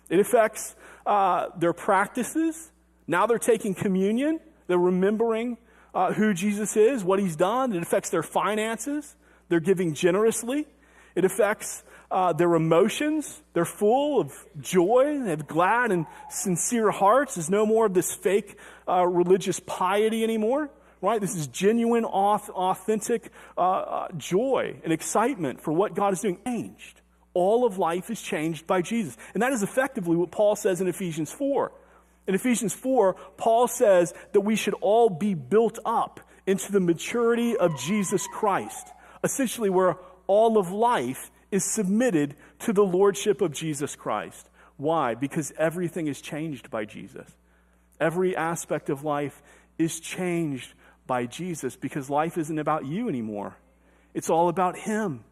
It 0.10 0.20
affects 0.20 0.76
uh, 1.06 1.50
their 1.58 1.74
practices. 1.74 2.72
Now 3.06 3.28
they're 3.28 3.38
taking 3.38 3.76
communion. 3.76 4.40
They're 4.66 4.80
remembering 4.80 5.58
uh, 5.94 6.12
who 6.12 6.34
Jesus 6.34 6.76
is, 6.76 7.04
what 7.04 7.20
he's 7.20 7.36
done. 7.36 7.72
It 7.72 7.84
affects 7.84 8.10
their 8.10 8.24
finances. 8.24 9.16
They're 9.48 9.60
giving 9.60 9.94
generously. 9.94 10.66
It 11.14 11.24
affects 11.24 11.84
uh, 12.10 12.34
their 12.34 12.56
emotions. 12.56 13.42
They're 13.54 13.64
full 13.64 14.20
of 14.20 14.34
joy. 14.60 15.20
They 15.24 15.30
have 15.30 15.48
glad 15.48 15.92
and 15.92 16.08
sincere 16.32 16.90
hearts. 16.90 17.36
There's 17.36 17.50
no 17.50 17.66
more 17.68 17.86
of 17.86 17.94
this 17.94 18.14
fake 18.14 18.58
uh, 18.88 19.06
religious 19.06 19.62
piety 19.62 20.24
anymore 20.24 20.72
right? 21.02 21.22
This 21.22 21.36
is 21.36 21.48
genuine, 21.48 22.06
authentic 22.06 23.32
uh, 23.58 23.62
uh, 23.62 24.08
joy 24.18 24.80
and 24.84 24.92
excitement 24.92 25.62
for 25.62 25.72
what 25.72 25.96
God 25.96 26.14
is 26.14 26.22
doing. 26.22 26.40
Changed. 26.46 27.02
All 27.34 27.66
of 27.66 27.78
life 27.78 28.10
is 28.10 28.22
changed 28.22 28.66
by 28.66 28.82
Jesus. 28.82 29.16
And 29.34 29.44
that 29.44 29.54
is 29.54 29.62
effectively 29.62 30.16
what 30.16 30.32
Paul 30.32 30.56
says 30.56 30.82
in 30.82 30.88
Ephesians 30.88 31.32
4. 31.32 31.72
In 32.28 32.36
Ephesians 32.36 32.74
4, 32.74 33.14
Paul 33.38 33.68
says 33.68 34.14
that 34.34 34.42
we 34.42 34.56
should 34.56 34.74
all 34.82 35.10
be 35.10 35.34
built 35.34 35.80
up 35.86 36.20
into 36.46 36.72
the 36.72 36.80
maturity 36.80 37.56
of 37.56 37.80
Jesus 37.80 38.28
Christ, 38.34 38.88
essentially, 39.24 39.70
where 39.70 39.98
all 40.26 40.58
of 40.58 40.72
life 40.72 41.32
is 41.52 41.64
submitted 41.64 42.36
to 42.60 42.74
the 42.74 42.84
lordship 42.84 43.42
of 43.42 43.54
Jesus 43.54 43.96
Christ. 43.96 44.50
Why? 44.78 45.16
Because 45.16 45.54
everything 45.58 46.08
is 46.08 46.22
changed 46.22 46.70
by 46.70 46.86
Jesus. 46.86 47.28
Every 48.00 48.36
aspect 48.36 48.90
of 48.90 49.04
life 49.04 49.42
is 49.78 50.00
changed 50.00 50.74
by 51.08 51.26
Jesus 51.26 51.76
because 51.76 52.10
life 52.10 52.38
isn't 52.38 52.60
about 52.60 52.86
you 52.86 53.10
anymore. 53.10 53.58
It's 54.14 54.30
all 54.30 54.50
about 54.50 54.78
Him. 54.78 55.24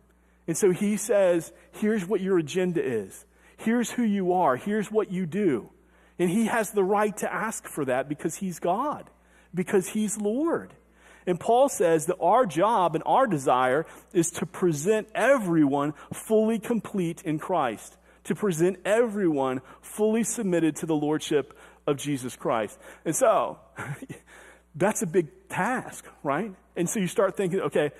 And 0.48 0.58
so 0.58 0.72
He 0.72 0.98
says, 0.98 1.52
here's 1.72 2.06
what 2.06 2.22
your 2.22 2.38
agenda 2.38 2.84
is. 2.84 3.26
Here's 3.58 3.92
who 3.92 4.04
you 4.04 4.34
are. 4.34 4.56
Here's 4.56 4.92
what 4.92 5.12
you 5.12 5.26
do. 5.26 5.70
And 6.18 6.30
He 6.30 6.46
has 6.46 6.72
the 6.72 6.84
right 6.84 7.16
to 7.18 7.32
ask 7.32 7.68
for 7.68 7.86
that 7.86 8.10
because 8.10 8.36
He's 8.36 8.60
God, 8.60 9.10
because 9.54 9.90
He's 9.90 10.18
Lord. 10.18 10.74
And 11.28 11.40
Paul 11.40 11.70
says 11.70 12.06
that 12.06 12.18
our 12.20 12.46
job 12.46 12.96
and 12.96 13.04
our 13.06 13.28
desire 13.28 13.86
is 14.14 14.32
to 14.32 14.46
present 14.46 15.08
everyone 15.16 15.94
fully 16.14 16.60
complete 16.60 17.24
in 17.24 17.40
Christ, 17.40 17.98
to 18.26 18.36
present 18.36 18.80
everyone 18.86 19.62
fully 19.82 20.24
submitted 20.24 20.76
to 20.78 20.86
the 20.86 20.96
Lordship 20.96 21.58
of 21.88 21.98
Jesus 21.98 22.36
Christ. 22.36 22.80
And 23.04 23.16
so, 23.16 23.60
that's 24.76 25.02
a 25.02 25.08
big 25.08 25.48
task, 25.50 26.06
right? 26.24 26.54
And 26.76 26.90
so 26.90 27.00
you 27.00 27.08
start 27.08 27.38
thinking, 27.38 27.62
okay, 27.62 27.92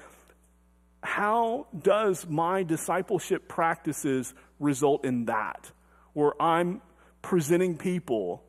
how 1.02 1.68
does 1.78 2.28
my 2.28 2.64
discipleship 2.64 3.48
practices 3.48 4.34
result 4.60 5.06
in 5.06 5.26
that? 5.26 5.72
Where 6.14 6.40
I'm 6.42 6.82
presenting 7.22 7.78
people 7.78 8.44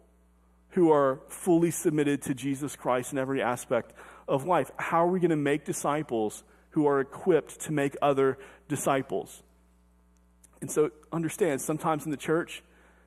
who 0.71 0.91
are 0.91 1.21
fully 1.29 1.71
submitted 1.71 2.23
to 2.23 2.35
Jesus 2.35 2.77
Christ 2.77 3.13
in 3.13 3.19
every 3.19 3.41
aspect 3.41 3.93
of 4.29 4.45
life. 4.45 4.71
How 4.77 5.05
are 5.05 5.09
we 5.09 5.21
going 5.21 5.31
to 5.31 5.37
make 5.37 5.65
disciples 5.65 6.45
who 6.71 6.87
are 6.87 7.01
equipped 7.01 7.61
to 7.63 7.73
make 7.73 7.97
other 8.03 8.39
disciples? 8.69 9.43
And 10.61 10.71
so 10.71 10.91
understand, 11.13 11.61
sometimes 11.61 12.05
in 12.05 12.11
the 12.11 12.17
church, 12.17 12.63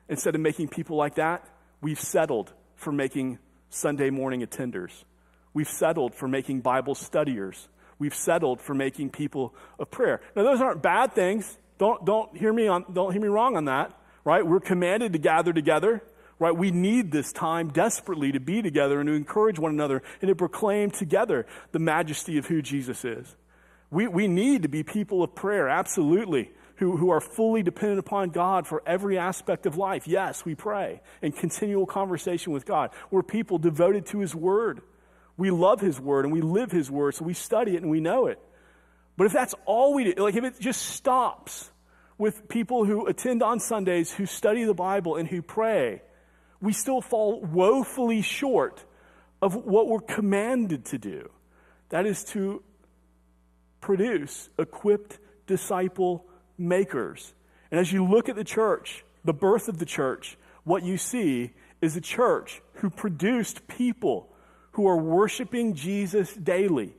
instead 0.08 0.34
of 0.34 0.40
making 0.40 0.68
people 0.68 0.96
like 0.96 1.16
that, 1.16 1.46
we've 1.80 2.00
settled 2.00 2.52
for 2.74 2.90
making 2.90 3.38
Sunday 3.68 4.10
morning 4.10 4.42
attenders. 4.42 5.04
We've 5.52 5.68
settled 5.68 6.14
for 6.14 6.28
making 6.28 6.60
Bible 6.60 6.94
studiers. 6.94 7.68
We've 7.98 8.14
settled 8.14 8.60
for 8.60 8.74
making 8.74 9.10
people 9.10 9.54
of 9.78 9.90
prayer. 9.90 10.20
Now, 10.34 10.42
those 10.42 10.60
aren't 10.60 10.82
bad 10.82 11.12
things. 11.12 11.58
Don't, 11.78 12.04
don't, 12.04 12.36
hear 12.36 12.52
me 12.52 12.66
on, 12.66 12.84
don't 12.92 13.12
hear 13.12 13.20
me 13.20 13.28
wrong 13.28 13.56
on 13.56 13.66
that, 13.66 13.92
right? 14.24 14.46
We're 14.46 14.60
commanded 14.60 15.12
to 15.12 15.18
gather 15.18 15.52
together, 15.52 16.02
right? 16.38 16.56
We 16.56 16.70
need 16.70 17.12
this 17.12 17.32
time 17.32 17.68
desperately 17.70 18.32
to 18.32 18.40
be 18.40 18.62
together 18.62 19.00
and 19.00 19.06
to 19.08 19.14
encourage 19.14 19.58
one 19.58 19.72
another 19.72 20.02
and 20.20 20.28
to 20.28 20.34
proclaim 20.34 20.90
together 20.90 21.46
the 21.72 21.78
majesty 21.78 22.38
of 22.38 22.46
who 22.46 22.62
Jesus 22.62 23.04
is. 23.04 23.36
We, 23.90 24.06
we 24.06 24.28
need 24.28 24.62
to 24.62 24.68
be 24.68 24.82
people 24.82 25.22
of 25.22 25.34
prayer, 25.34 25.68
absolutely, 25.68 26.52
who, 26.76 26.96
who 26.96 27.10
are 27.10 27.20
fully 27.20 27.62
dependent 27.62 27.98
upon 27.98 28.30
God 28.30 28.66
for 28.66 28.82
every 28.86 29.18
aspect 29.18 29.66
of 29.66 29.76
life. 29.76 30.06
Yes, 30.06 30.44
we 30.44 30.54
pray 30.54 31.02
in 31.20 31.32
continual 31.32 31.86
conversation 31.86 32.52
with 32.52 32.64
God. 32.64 32.90
We're 33.10 33.22
people 33.22 33.58
devoted 33.58 34.06
to 34.06 34.20
His 34.20 34.34
Word. 34.34 34.80
We 35.40 35.50
love 35.50 35.80
His 35.80 35.98
Word 35.98 36.26
and 36.26 36.34
we 36.34 36.42
live 36.42 36.70
His 36.70 36.90
Word, 36.90 37.14
so 37.14 37.24
we 37.24 37.32
study 37.32 37.74
it 37.74 37.80
and 37.80 37.90
we 37.90 37.98
know 37.98 38.26
it. 38.26 38.38
But 39.16 39.24
if 39.24 39.32
that's 39.32 39.54
all 39.64 39.94
we 39.94 40.12
do, 40.12 40.22
like 40.22 40.34
if 40.34 40.44
it 40.44 40.60
just 40.60 40.82
stops 40.82 41.70
with 42.18 42.46
people 42.46 42.84
who 42.84 43.06
attend 43.06 43.42
on 43.42 43.58
Sundays, 43.58 44.12
who 44.12 44.26
study 44.26 44.64
the 44.64 44.74
Bible, 44.74 45.16
and 45.16 45.26
who 45.26 45.40
pray, 45.40 46.02
we 46.60 46.74
still 46.74 47.00
fall 47.00 47.40
woefully 47.40 48.20
short 48.20 48.84
of 49.40 49.56
what 49.56 49.88
we're 49.88 50.00
commanded 50.00 50.84
to 50.84 50.98
do. 50.98 51.30
That 51.88 52.04
is 52.04 52.22
to 52.24 52.62
produce 53.80 54.50
equipped 54.58 55.18
disciple 55.46 56.26
makers. 56.58 57.32
And 57.70 57.80
as 57.80 57.90
you 57.90 58.04
look 58.04 58.28
at 58.28 58.36
the 58.36 58.44
church, 58.44 59.06
the 59.24 59.32
birth 59.32 59.70
of 59.70 59.78
the 59.78 59.86
church, 59.86 60.36
what 60.64 60.82
you 60.82 60.98
see 60.98 61.52
is 61.80 61.96
a 61.96 62.02
church 62.02 62.60
who 62.74 62.90
produced 62.90 63.66
people 63.68 64.29
who 64.80 64.86
are 64.86 64.96
worshiping 64.96 65.74
Jesus 65.74 66.32
daily, 66.32 66.94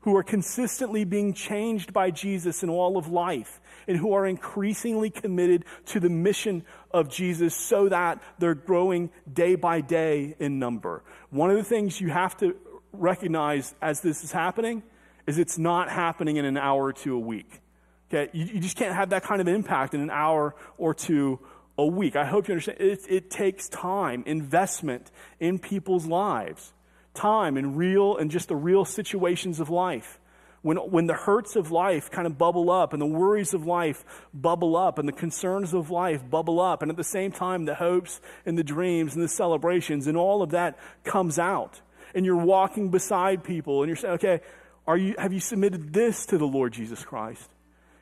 who 0.00 0.16
are 0.16 0.22
consistently 0.22 1.04
being 1.04 1.34
changed 1.34 1.92
by 1.92 2.10
Jesus 2.10 2.62
in 2.62 2.70
all 2.70 2.96
of 2.96 3.08
life, 3.08 3.60
and 3.86 3.98
who 3.98 4.14
are 4.14 4.26
increasingly 4.26 5.10
committed 5.10 5.66
to 5.84 6.00
the 6.00 6.08
mission 6.08 6.64
of 6.92 7.10
Jesus 7.10 7.54
so 7.54 7.90
that 7.90 8.22
they're 8.38 8.54
growing 8.54 9.10
day 9.30 9.54
by 9.54 9.82
day 9.82 10.34
in 10.38 10.58
number. 10.58 11.04
One 11.28 11.50
of 11.50 11.58
the 11.58 11.62
things 11.62 12.00
you 12.00 12.08
have 12.08 12.38
to 12.38 12.56
recognize 12.90 13.74
as 13.82 14.00
this 14.00 14.24
is 14.24 14.32
happening 14.32 14.82
is 15.26 15.36
it's 15.36 15.58
not 15.58 15.90
happening 15.90 16.36
in 16.36 16.46
an 16.46 16.56
hour 16.56 16.84
or 16.84 16.92
two 16.94 17.14
a 17.16 17.18
week. 17.18 17.60
Okay, 18.08 18.30
you, 18.32 18.46
you 18.46 18.60
just 18.60 18.78
can't 18.78 18.94
have 18.94 19.10
that 19.10 19.24
kind 19.24 19.42
of 19.42 19.48
impact 19.48 19.92
in 19.92 20.00
an 20.00 20.08
hour 20.08 20.54
or 20.78 20.94
two 20.94 21.38
a 21.76 21.84
week. 21.84 22.16
I 22.16 22.24
hope 22.24 22.48
you 22.48 22.52
understand. 22.52 22.80
It, 22.80 23.00
it 23.10 23.30
takes 23.30 23.68
time, 23.68 24.22
investment 24.24 25.10
in 25.38 25.58
people's 25.58 26.06
lives 26.06 26.72
time 27.16 27.56
and 27.56 27.76
real 27.76 28.16
and 28.16 28.30
just 28.30 28.48
the 28.48 28.56
real 28.56 28.84
situations 28.84 29.58
of 29.58 29.70
life. 29.70 30.20
when, 30.66 30.78
when 30.78 31.06
the 31.06 31.14
hurts 31.14 31.54
of 31.54 31.70
life 31.70 32.10
kind 32.10 32.26
of 32.26 32.36
bubble 32.36 32.72
up 32.72 32.92
and 32.92 33.00
the 33.00 33.06
worries 33.06 33.54
of 33.54 33.64
life 33.64 34.04
bubble 34.34 34.76
up 34.76 34.98
and 34.98 35.06
the 35.08 35.12
concerns 35.12 35.72
of 35.72 35.90
life 35.90 36.28
bubble 36.28 36.60
up, 36.60 36.82
and 36.82 36.90
at 36.90 36.96
the 36.96 37.04
same 37.04 37.30
time, 37.30 37.66
the 37.66 37.74
hopes 37.76 38.20
and 38.44 38.58
the 38.58 38.64
dreams 38.64 39.14
and 39.14 39.22
the 39.22 39.28
celebrations 39.28 40.08
and 40.08 40.16
all 40.16 40.42
of 40.42 40.50
that 40.50 40.76
comes 41.04 41.38
out. 41.38 41.80
And 42.16 42.26
you're 42.26 42.34
walking 42.34 42.90
beside 42.90 43.44
people 43.44 43.82
and 43.82 43.88
you're 43.88 43.96
saying, 43.96 44.14
okay, 44.14 44.40
are 44.88 44.96
you, 44.96 45.14
have 45.18 45.32
you 45.32 45.38
submitted 45.38 45.92
this 45.92 46.26
to 46.26 46.38
the 46.38 46.46
Lord 46.46 46.72
Jesus 46.72 47.04
Christ? 47.04 47.48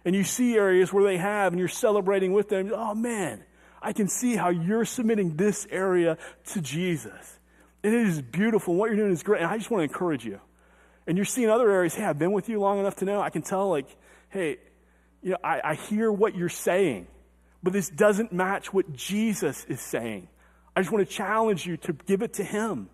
And 0.06 0.16
you 0.16 0.24
see 0.24 0.56
areas 0.56 0.90
where 0.90 1.04
they 1.04 1.18
have 1.18 1.52
and 1.52 1.58
you're 1.60 1.68
celebrating 1.68 2.32
with 2.32 2.48
them. 2.48 2.72
Oh 2.74 2.94
man, 2.94 3.44
I 3.82 3.92
can 3.92 4.08
see 4.08 4.36
how 4.36 4.48
you're 4.48 4.86
submitting 4.86 5.36
this 5.36 5.66
area 5.70 6.16
to 6.52 6.62
Jesus. 6.62 7.38
It 7.84 7.92
is 7.92 8.20
beautiful. 8.20 8.74
What 8.74 8.86
you're 8.86 8.96
doing 8.96 9.12
is 9.12 9.22
great. 9.22 9.42
And 9.42 9.48
I 9.48 9.56
just 9.56 9.70
want 9.70 9.80
to 9.80 9.84
encourage 9.84 10.24
you 10.24 10.40
and 11.06 11.16
you're 11.16 11.24
seeing 11.24 11.50
other 11.50 11.70
areas, 11.70 11.94
hey, 11.94 12.04
I've 12.04 12.18
been 12.18 12.32
with 12.32 12.48
you 12.48 12.60
long 12.60 12.78
enough 12.78 12.96
to 12.96 13.04
know, 13.04 13.20
I 13.20 13.30
can 13.30 13.42
tell, 13.42 13.68
like, 13.70 13.86
hey, 14.30 14.56
you 15.22 15.32
know, 15.32 15.36
I, 15.42 15.60
I 15.62 15.74
hear 15.74 16.10
what 16.10 16.34
you're 16.34 16.48
saying, 16.48 17.06
but 17.62 17.72
this 17.72 17.88
doesn't 17.88 18.32
match 18.32 18.72
what 18.72 18.92
Jesus 18.92 19.64
is 19.66 19.80
saying. 19.80 20.28
I 20.74 20.80
just 20.80 20.92
want 20.92 21.06
to 21.06 21.14
challenge 21.14 21.66
you 21.66 21.76
to 21.78 21.92
give 21.92 22.22
it 22.22 22.34
to 22.34 22.44
Him. 22.44 22.88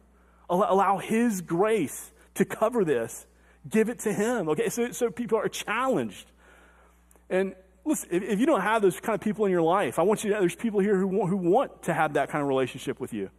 Allow 0.49 0.99
His 0.99 1.41
grace 1.41 2.11
to 2.35 2.45
cover 2.45 2.85
this. 2.85 3.27
Give 3.69 3.89
it 3.89 4.01
to 4.01 4.13
Him. 4.13 4.49
Okay, 4.51 4.69
so, 4.69 4.91
so 4.91 5.11
people 5.11 5.39
are 5.39 5.49
challenged. 5.49 6.27
And 7.29 7.55
listen, 7.85 8.09
if, 8.11 8.23
if, 8.23 8.41
you 8.41 8.47
don't 8.47 8.61
have 8.61 8.83
those 8.83 8.99
kind 8.99 9.15
of 9.15 9.21
people 9.21 9.45
in 9.45 9.53
your 9.53 9.63
life, 9.63 9.99
I 9.99 10.03
want 10.03 10.25
you 10.25 10.33
to, 10.33 10.41
there's 10.41 10.57
people 10.57 10.81
here 10.81 10.97
who 10.97 11.07
want, 11.07 11.31
who 11.31 11.37
want 11.37 11.85
to 11.85 11.95
have 11.95 12.15
that 12.15 12.29
kind 12.31 12.43
of 12.43 12.49
relationship 12.49 12.99
with 13.01 13.13
you. 13.13 13.31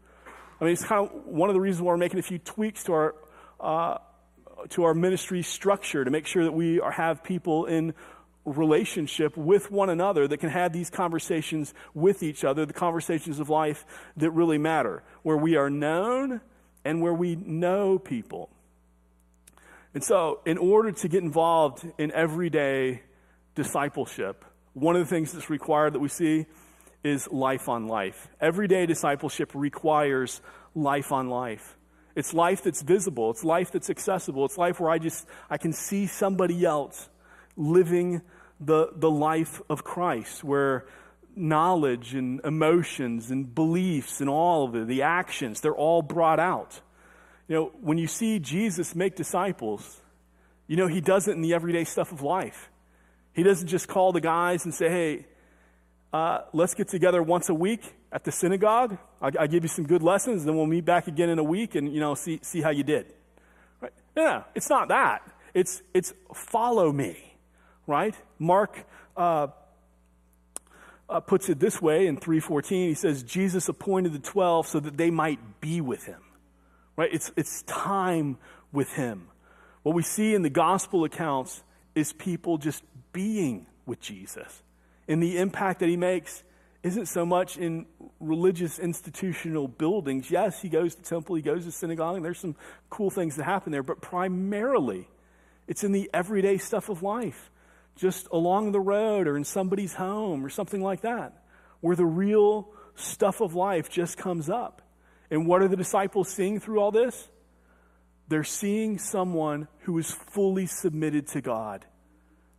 I 0.62 0.65
mean, 0.65 0.74
it's 0.74 0.86
kind 0.86 1.10
of 1.10 1.25
one 1.25 1.50
of 1.50 1.56
the 1.56 1.60
reasons 1.60 1.82
why 1.82 1.88
we're 1.88 1.98
making 1.98 2.20
a 2.20 2.24
few 2.24 2.38
tweaks 2.38 2.84
to 2.84 2.94
our, 2.94 3.15
uh, 3.60 3.98
to 4.70 4.84
our 4.84 4.94
ministry 4.94 5.41
structure 5.41 6.06
to 6.06 6.12
make 6.12 6.27
sure 6.27 6.44
that 6.44 6.51
we 6.51 6.80
are, 6.80 6.91
have 6.91 7.24
people 7.24 7.65
in 7.65 7.96
relationship 8.46 9.36
with 9.36 9.72
one 9.72 9.89
another 9.89 10.27
that 10.27 10.38
can 10.38 10.50
have 10.50 10.72
these 10.72 10.91
conversations 10.91 11.74
with 11.96 12.22
each 12.22 12.44
other, 12.44 12.68
the 12.68 12.74
conversations 12.74 13.39
of 13.39 13.50
life 13.50 13.86
that 14.18 14.30
really 14.32 14.60
matter, 14.60 15.01
where 15.24 15.38
we 15.38 15.56
are 15.56 15.72
known 15.72 16.41
and 16.86 17.01
where 17.01 17.13
we 17.13 17.36
know 17.36 17.98
people. 17.98 18.51
And 19.96 20.03
so, 20.03 20.41
in 20.46 20.60
order 20.60 20.91
to 20.91 21.08
get 21.08 21.24
involved 21.24 21.86
in 21.98 22.12
everyday 22.12 23.01
discipleship, 23.56 24.46
one 24.74 24.96
of 24.96 25.01
the 25.01 25.08
things 25.08 25.34
that's 25.34 25.50
required 25.50 25.94
that 25.94 26.00
we 26.00 26.08
see 26.08 26.46
is 27.03 27.27
life 27.31 27.67
on 27.70 27.88
life. 27.88 28.27
Everyday 28.39 28.86
discipleship 28.86 29.51
requires 29.53 30.41
life 30.75 31.12
on 31.12 31.29
life. 31.29 31.77
It's 32.15 32.34
life 32.34 32.63
that's 32.63 32.81
visible. 32.81 33.31
It's 33.31 33.43
life 33.43 33.72
that's 33.72 33.89
accessible. 33.89 34.46
It's 34.46 34.58
life 34.58 34.79
where 34.79 34.91
I 34.91 35.00
just, 35.00 35.27
I 35.50 35.58
can 35.58 35.74
see 35.74 36.08
somebody 36.08 36.65
else 36.65 37.10
living 37.55 38.22
the, 38.60 38.89
the 38.96 39.10
life 39.10 39.62
of 39.70 39.84
Christ, 39.84 40.43
where 40.43 40.86
knowledge 41.36 42.13
and 42.13 42.41
emotions 42.43 43.31
and 43.31 43.53
beliefs 43.55 44.22
and 44.22 44.29
all 44.29 44.65
of 44.65 44.75
it, 44.75 44.88
the 44.88 45.01
actions, 45.01 45.62
they're 45.62 45.74
all 45.74 46.01
brought 46.01 46.39
out. 46.39 46.81
You 47.48 47.55
know, 47.55 47.72
when 47.81 47.98
you 47.98 48.08
see 48.08 48.39
Jesus 48.39 48.96
make 48.96 49.15
disciples, 49.15 50.01
you 50.67 50.75
know, 50.77 50.88
he 50.88 51.01
does 51.01 51.27
it 51.27 51.31
in 51.31 51.41
the 51.41 51.53
everyday 51.53 51.84
stuff 51.84 52.12
of 52.12 52.22
life. 52.22 52.70
He 53.34 53.43
doesn't 53.43 53.67
just 53.67 53.88
call 53.88 54.12
the 54.12 54.22
guys 54.22 54.65
and 54.65 54.74
say, 54.74 54.89
hey, 54.89 55.25
uh, 56.13 56.41
let's 56.53 56.74
get 56.74 56.88
together 56.88 57.24
once 57.24 57.50
a 57.50 57.53
week 57.53 57.82
at 58.12 58.24
the 58.24 58.32
synagogue. 58.32 58.98
I, 59.22 59.32
I 59.39 59.48
give 59.48 59.63
you 59.63 59.70
some 59.70 59.86
good 59.86 60.03
lessons, 60.03 60.44
then 60.46 60.56
we'll 60.56 60.65
meet 60.65 60.86
back 60.86 61.08
again 61.08 61.30
in 61.30 61.39
a 61.39 61.44
week 61.44 61.75
and, 61.75 61.91
you 61.94 62.00
know, 62.00 62.15
see, 62.15 62.39
see 62.44 62.62
how 62.62 62.70
you 62.70 62.84
did. 62.84 63.13
Right? 63.80 63.94
It's 64.56 64.70
not 64.70 64.89
that. 64.89 65.22
It's, 65.53 65.82
it's 65.94 66.13
follow 66.34 66.91
me, 66.91 67.18
right? 67.88 68.15
Mark 68.39 68.86
uh, 69.15 69.48
uh, 71.10 71.20
puts 71.20 71.50
it 71.50 71.60
this 71.60 71.82
way 71.82 72.08
in 72.08 72.18
3.14. 72.18 72.70
He 72.70 72.94
says, 72.94 73.24
Jesus 73.24 73.70
appointed 73.70 74.13
the 74.13 74.20
12 74.20 74.68
so 74.68 74.80
that 74.80 74.98
they 74.98 75.12
might 75.12 75.62
be 75.62 75.82
with 75.82 76.06
him, 76.06 76.22
right? 76.96 77.10
It's, 77.13 77.32
it's 77.36 77.63
time 77.63 78.38
with 78.72 78.94
him. 78.94 79.27
What 79.84 79.96
we 79.96 80.03
see 80.03 80.34
in 80.34 80.41
the 80.41 80.50
gospel 80.50 81.03
accounts 81.03 81.63
is 81.96 82.13
people 82.13 82.58
just 82.58 82.84
being 83.12 83.65
with 83.86 84.00
Jesus. 84.00 84.62
And 85.08 85.22
the 85.22 85.38
impact 85.38 85.79
that 85.79 85.89
he 85.89 85.98
makes 85.98 86.43
isn't 86.84 87.08
so 87.08 87.25
much 87.25 87.58
in 87.58 87.86
religious 88.20 88.79
institutional 88.79 89.67
buildings. 89.67 90.32
Yes, 90.32 90.62
he 90.62 90.69
goes 90.69 90.95
to 90.95 91.02
temple, 91.02 91.36
he 91.36 91.41
goes 91.41 91.65
to 91.65 91.71
synagogue, 91.71 92.15
and 92.15 92.25
there's 92.25 92.39
some 92.39 92.56
cool 92.89 93.10
things 93.10 93.36
that 93.36 93.43
happen 93.43 93.71
there, 93.71 93.84
but 93.84 94.02
primarily 94.02 95.08
it's 95.67 95.84
in 95.84 95.91
the 95.91 96.10
everyday 96.13 96.58
stuff 96.58 96.89
of 96.89 97.04
life, 97.04 97.52
just 97.95 98.28
along 98.32 98.71
the 98.71 98.80
road 98.80 99.28
or 99.28 99.38
in 99.38 99.43
somebody's 99.43 99.93
home 99.93 100.43
or 100.43 100.49
something 100.49 100.82
like 100.82 101.02
that, 101.02 101.43
where 101.82 101.95
the 101.95 102.06
real 102.06 102.69
stuff 102.95 103.41
of 103.41 103.54
life 103.54 103.89
just 103.89 104.17
comes 104.17 104.49
up. 104.49 104.82
And 105.30 105.47
what 105.47 105.62
are 105.62 105.67
the 105.67 105.78
disciples 105.78 106.30
seeing 106.30 106.60
through 106.60 106.80
all 106.80 106.91
this? 106.91 107.30
They're 108.28 108.43
seeing 108.43 108.97
someone 108.97 109.67
who 109.82 109.97
is 109.97 110.12
fully 110.12 110.65
submitted 110.65 111.28
to 111.28 111.41
God 111.41 111.86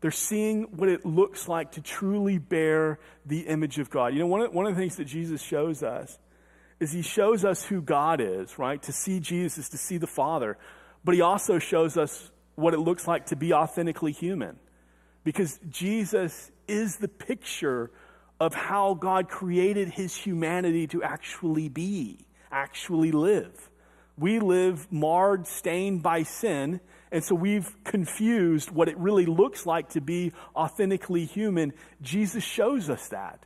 they're 0.02 0.10
seeing 0.10 0.64
what 0.76 0.88
it 0.88 1.06
looks 1.06 1.48
like 1.48 1.72
to 1.72 1.80
truly 1.80 2.36
bear 2.36 2.98
the 3.24 3.40
image 3.42 3.78
of 3.78 3.88
God. 3.88 4.12
You 4.12 4.18
know, 4.18 4.26
one 4.26 4.40
of, 4.40 4.52
one 4.52 4.66
of 4.66 4.74
the 4.74 4.80
things 4.80 4.96
that 4.96 5.04
Jesus 5.04 5.40
shows 5.40 5.82
us 5.82 6.18
is 6.80 6.90
he 6.90 7.02
shows 7.02 7.44
us 7.44 7.62
who 7.62 7.80
God 7.80 8.20
is, 8.20 8.58
right? 8.58 8.82
To 8.82 8.92
see 8.92 9.20
Jesus 9.20 9.58
is 9.58 9.68
to 9.70 9.78
see 9.78 9.98
the 9.98 10.08
Father. 10.08 10.58
But 11.04 11.14
he 11.14 11.20
also 11.20 11.60
shows 11.60 11.96
us 11.96 12.32
what 12.56 12.74
it 12.74 12.80
looks 12.80 13.06
like 13.06 13.26
to 13.26 13.36
be 13.36 13.52
authentically 13.52 14.10
human. 14.10 14.58
Because 15.22 15.60
Jesus 15.70 16.50
is 16.66 16.96
the 16.96 17.06
picture 17.06 17.92
of 18.40 18.54
how 18.54 18.94
God 18.94 19.28
created 19.28 19.88
his 19.88 20.16
humanity 20.16 20.88
to 20.88 21.04
actually 21.04 21.68
be, 21.68 22.26
actually 22.50 23.12
live. 23.12 23.70
We 24.18 24.40
live 24.40 24.90
marred, 24.90 25.46
stained 25.46 26.02
by 26.02 26.24
sin, 26.24 26.80
and 27.12 27.22
so 27.22 27.34
we've 27.34 27.76
confused 27.84 28.70
what 28.70 28.88
it 28.88 28.96
really 28.96 29.26
looks 29.26 29.66
like 29.66 29.90
to 29.90 30.00
be 30.00 30.32
authentically 30.56 31.26
human. 31.26 31.74
Jesus 32.00 32.42
shows 32.42 32.88
us 32.88 33.08
that. 33.08 33.44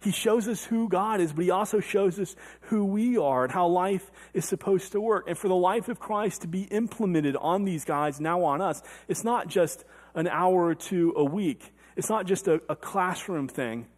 He 0.00 0.12
shows 0.12 0.46
us 0.46 0.62
who 0.62 0.88
God 0.88 1.20
is, 1.20 1.32
but 1.32 1.44
he 1.44 1.50
also 1.50 1.80
shows 1.80 2.20
us 2.20 2.36
who 2.62 2.84
we 2.84 3.16
are 3.16 3.44
and 3.44 3.52
how 3.52 3.66
life 3.66 4.12
is 4.32 4.44
supposed 4.44 4.92
to 4.92 5.00
work. 5.00 5.24
And 5.26 5.36
for 5.36 5.48
the 5.48 5.56
life 5.56 5.88
of 5.88 5.98
Christ 5.98 6.42
to 6.42 6.48
be 6.48 6.62
implemented 6.64 7.34
on 7.34 7.64
these 7.64 7.84
guys, 7.84 8.20
now 8.20 8.44
on 8.44 8.60
us, 8.60 8.80
it's 9.08 9.24
not 9.24 9.48
just 9.48 9.84
an 10.14 10.28
hour 10.28 10.66
or 10.66 10.74
two 10.76 11.14
a 11.16 11.24
week. 11.24 11.72
It's 11.96 12.10
not 12.10 12.26
just 12.26 12.46
a, 12.46 12.60
a 12.68 12.76
classroom 12.76 13.48
thing, 13.48 13.88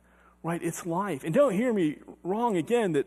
right? 0.43 0.63
It's 0.63 0.87
life. 0.87 1.25
And 1.25 1.35
don't 1.35 1.53
hear 1.53 1.73
me 1.73 1.99
wrong 2.23 2.57
again 2.57 2.93
that 2.93 3.07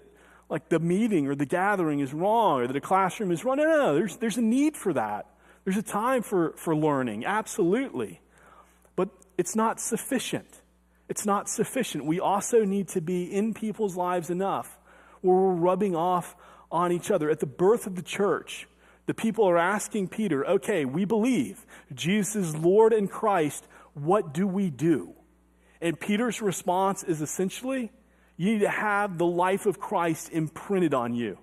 like 0.49 0.69
the 0.69 0.79
meeting 0.79 1.27
or 1.27 1.33
the 1.33 1.47
gathering 1.47 1.99
is 1.99 2.13
wrong 2.13 2.61
or 2.61 2.67
that 2.67 2.75
a 2.75 2.81
classroom 2.81 3.31
is 3.31 3.43
wrong. 3.43 3.57
No, 3.57 3.63
no, 3.63 3.77
no. 3.77 3.95
There's, 3.95 4.17
there's 4.17 4.37
a 4.37 4.41
need 4.41 4.77
for 4.77 4.93
that. 4.93 5.32
There's 5.63 5.77
a 5.77 5.83
time 5.83 6.23
for, 6.23 6.53
for 6.57 6.75
learning, 6.75 7.25
absolutely. 7.25 8.21
But 8.95 9.09
it's 9.37 9.55
not 9.55 9.79
sufficient. 9.79 10.61
It's 11.09 11.25
not 11.25 11.49
sufficient. 11.49 12.05
We 12.05 12.19
also 12.19 12.65
need 12.65 12.87
to 12.89 13.01
be 13.01 13.23
in 13.23 13.53
people's 13.53 13.95
lives 13.95 14.29
enough 14.29 14.77
where 15.21 15.35
we're 15.35 15.53
rubbing 15.53 15.95
off 15.95 16.35
on 16.71 16.91
each 16.91 17.11
other. 17.11 17.29
At 17.29 17.39
the 17.39 17.45
birth 17.45 17.87
of 17.87 17.95
the 17.95 18.01
church, 18.01 18.67
the 19.05 19.13
people 19.13 19.45
are 19.45 19.57
asking 19.57 20.09
Peter, 20.09 20.45
okay, 20.45 20.85
we 20.85 21.05
believe 21.05 21.65
Jesus 21.93 22.35
is 22.35 22.55
Lord 22.55 22.93
and 22.93 23.09
Christ. 23.09 23.65
What 23.93 24.33
do 24.33 24.47
we 24.47 24.69
do? 24.69 25.13
And 25.81 25.99
Peter's 25.99 26.41
response 26.41 27.03
is 27.03 27.21
essentially, 27.21 27.91
you 28.37 28.53
need 28.53 28.61
to 28.61 28.69
have 28.69 29.17
the 29.17 29.25
life 29.25 29.65
of 29.65 29.79
Christ 29.79 30.29
imprinted 30.31 30.93
on 30.93 31.13
you 31.13 31.37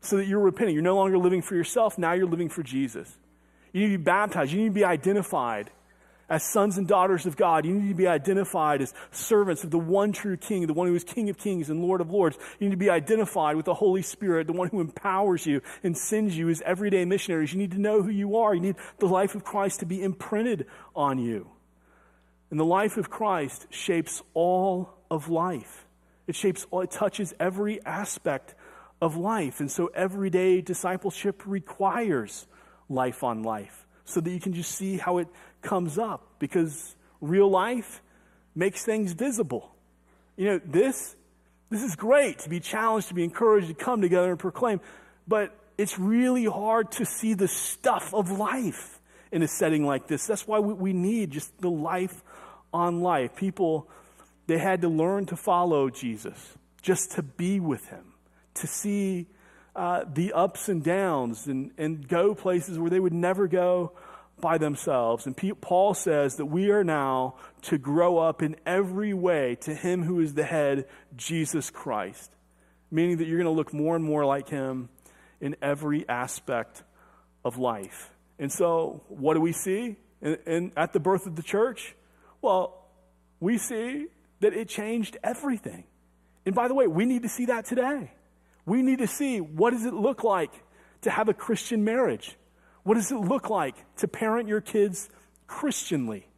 so 0.00 0.16
that 0.16 0.26
you're 0.26 0.40
repenting. 0.40 0.74
You're 0.74 0.84
no 0.84 0.96
longer 0.96 1.18
living 1.18 1.42
for 1.42 1.56
yourself, 1.56 1.98
now 1.98 2.12
you're 2.12 2.26
living 2.26 2.48
for 2.48 2.62
Jesus. 2.62 3.18
You 3.74 3.80
need 3.80 3.92
to 3.92 3.98
be 3.98 4.04
baptized. 4.04 4.52
You 4.52 4.60
need 4.60 4.68
to 4.68 4.74
be 4.74 4.84
identified 4.84 5.70
as 6.28 6.44
sons 6.44 6.78
and 6.78 6.86
daughters 6.86 7.26
of 7.26 7.36
God. 7.36 7.66
You 7.66 7.74
need 7.74 7.88
to 7.88 7.94
be 7.94 8.06
identified 8.06 8.80
as 8.80 8.94
servants 9.10 9.64
of 9.64 9.72
the 9.72 9.78
one 9.78 10.12
true 10.12 10.36
King, 10.36 10.66
the 10.68 10.72
one 10.72 10.86
who 10.86 10.94
is 10.94 11.02
King 11.02 11.28
of 11.28 11.36
kings 11.36 11.68
and 11.68 11.82
Lord 11.82 12.00
of 12.00 12.08
lords. 12.08 12.38
You 12.60 12.68
need 12.68 12.74
to 12.74 12.78
be 12.78 12.88
identified 12.88 13.56
with 13.56 13.66
the 13.66 13.74
Holy 13.74 14.02
Spirit, 14.02 14.46
the 14.46 14.52
one 14.52 14.68
who 14.68 14.80
empowers 14.80 15.44
you 15.44 15.60
and 15.82 15.98
sends 15.98 16.38
you 16.38 16.48
as 16.48 16.62
everyday 16.62 17.04
missionaries. 17.04 17.52
You 17.52 17.58
need 17.58 17.72
to 17.72 17.80
know 17.80 18.00
who 18.00 18.10
you 18.10 18.36
are. 18.36 18.54
You 18.54 18.60
need 18.60 18.76
the 19.00 19.06
life 19.06 19.34
of 19.34 19.42
Christ 19.42 19.80
to 19.80 19.86
be 19.86 20.02
imprinted 20.02 20.66
on 20.94 21.18
you. 21.18 21.50
And 22.52 22.60
the 22.60 22.64
life 22.64 22.96
of 22.96 23.10
Christ 23.10 23.66
shapes 23.70 24.22
all 24.34 24.94
of 25.10 25.28
life. 25.28 25.84
It 26.28 26.36
shapes 26.36 26.64
it 26.72 26.90
touches 26.92 27.34
every 27.40 27.84
aspect 27.84 28.54
of 29.02 29.16
life. 29.16 29.58
And 29.58 29.68
so 29.68 29.88
everyday 29.88 30.60
discipleship 30.60 31.42
requires 31.44 32.46
life 32.88 33.22
on 33.22 33.42
life 33.42 33.86
so 34.04 34.20
that 34.20 34.30
you 34.30 34.40
can 34.40 34.52
just 34.52 34.72
see 34.72 34.96
how 34.96 35.18
it 35.18 35.28
comes 35.62 35.98
up 35.98 36.26
because 36.38 36.94
real 37.20 37.50
life 37.50 38.02
makes 38.54 38.84
things 38.84 39.12
visible. 39.12 39.74
You 40.36 40.46
know, 40.46 40.60
this 40.64 41.16
this 41.70 41.82
is 41.82 41.96
great 41.96 42.40
to 42.40 42.48
be 42.48 42.60
challenged, 42.60 43.08
to 43.08 43.14
be 43.14 43.24
encouraged 43.24 43.68
to 43.68 43.74
come 43.74 44.00
together 44.00 44.30
and 44.30 44.38
proclaim, 44.38 44.80
but 45.26 45.56
it's 45.76 45.98
really 45.98 46.44
hard 46.44 46.92
to 46.92 47.04
see 47.04 47.34
the 47.34 47.48
stuff 47.48 48.14
of 48.14 48.30
life 48.30 49.00
in 49.32 49.42
a 49.42 49.48
setting 49.48 49.84
like 49.84 50.06
this. 50.06 50.26
That's 50.26 50.46
why 50.46 50.60
we, 50.60 50.92
need 50.92 51.32
just 51.32 51.60
the 51.60 51.70
life 51.70 52.22
on 52.72 53.00
life. 53.00 53.34
People, 53.34 53.88
they 54.46 54.58
had 54.58 54.82
to 54.82 54.88
learn 54.88 55.26
to 55.26 55.36
follow 55.36 55.90
Jesus, 55.90 56.38
just 56.80 57.12
to 57.12 57.22
be 57.22 57.58
with 57.58 57.88
him, 57.88 58.12
to 58.54 58.68
see 58.68 59.26
uh, 59.76 60.04
the 60.12 60.32
ups 60.32 60.68
and 60.68 60.82
downs 60.82 61.46
and, 61.46 61.72
and 61.78 62.06
go 62.06 62.34
places 62.34 62.78
where 62.78 62.90
they 62.90 63.00
would 63.00 63.12
never 63.12 63.48
go 63.48 63.92
by 64.40 64.58
themselves. 64.58 65.26
And 65.26 65.36
Paul 65.60 65.94
says 65.94 66.36
that 66.36 66.46
we 66.46 66.70
are 66.70 66.84
now 66.84 67.36
to 67.62 67.78
grow 67.78 68.18
up 68.18 68.42
in 68.42 68.56
every 68.66 69.14
way 69.14 69.56
to 69.62 69.74
Him 69.74 70.02
who 70.02 70.20
is 70.20 70.34
the 70.34 70.44
head, 70.44 70.86
Jesus 71.16 71.70
Christ. 71.70 72.30
Meaning 72.90 73.18
that 73.18 73.26
you're 73.26 73.38
going 73.38 73.52
to 73.52 73.56
look 73.56 73.72
more 73.72 73.96
and 73.96 74.04
more 74.04 74.24
like 74.24 74.48
Him 74.48 74.88
in 75.40 75.56
every 75.62 76.08
aspect 76.08 76.82
of 77.44 77.58
life. 77.58 78.10
And 78.38 78.52
so, 78.52 79.02
what 79.08 79.34
do 79.34 79.40
we 79.40 79.52
see 79.52 79.96
in, 80.20 80.38
in, 80.46 80.72
at 80.76 80.92
the 80.92 81.00
birth 81.00 81.26
of 81.26 81.36
the 81.36 81.42
church? 81.42 81.94
Well, 82.42 82.86
we 83.40 83.58
see 83.58 84.06
that 84.40 84.52
it 84.52 84.68
changed 84.68 85.16
everything. 85.22 85.84
And 86.46 86.54
by 86.54 86.68
the 86.68 86.74
way, 86.74 86.86
we 86.86 87.04
need 87.06 87.22
to 87.22 87.28
see 87.28 87.46
that 87.46 87.64
today. 87.64 88.10
We 88.66 88.82
need 88.82 88.98
to 88.98 89.06
see 89.06 89.40
what 89.40 89.70
does 89.70 89.84
it 89.84 89.94
look 89.94 90.24
like 90.24 90.52
to 91.02 91.10
have 91.10 91.28
a 91.28 91.34
Christian 91.34 91.84
marriage? 91.84 92.36
What 92.82 92.94
does 92.94 93.10
it 93.12 93.16
look 93.16 93.50
like 93.50 93.76
to 93.96 94.08
parent 94.08 94.48
your 94.48 94.60
kids 94.60 95.08
Christianly? 95.46 96.28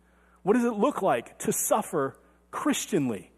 What 0.43 0.55
does 0.55 0.65
it 0.65 0.75
look 0.75 1.03
like 1.03 1.39
to 1.41 1.53
suffer 1.53 2.17
Christianly? 2.51 3.33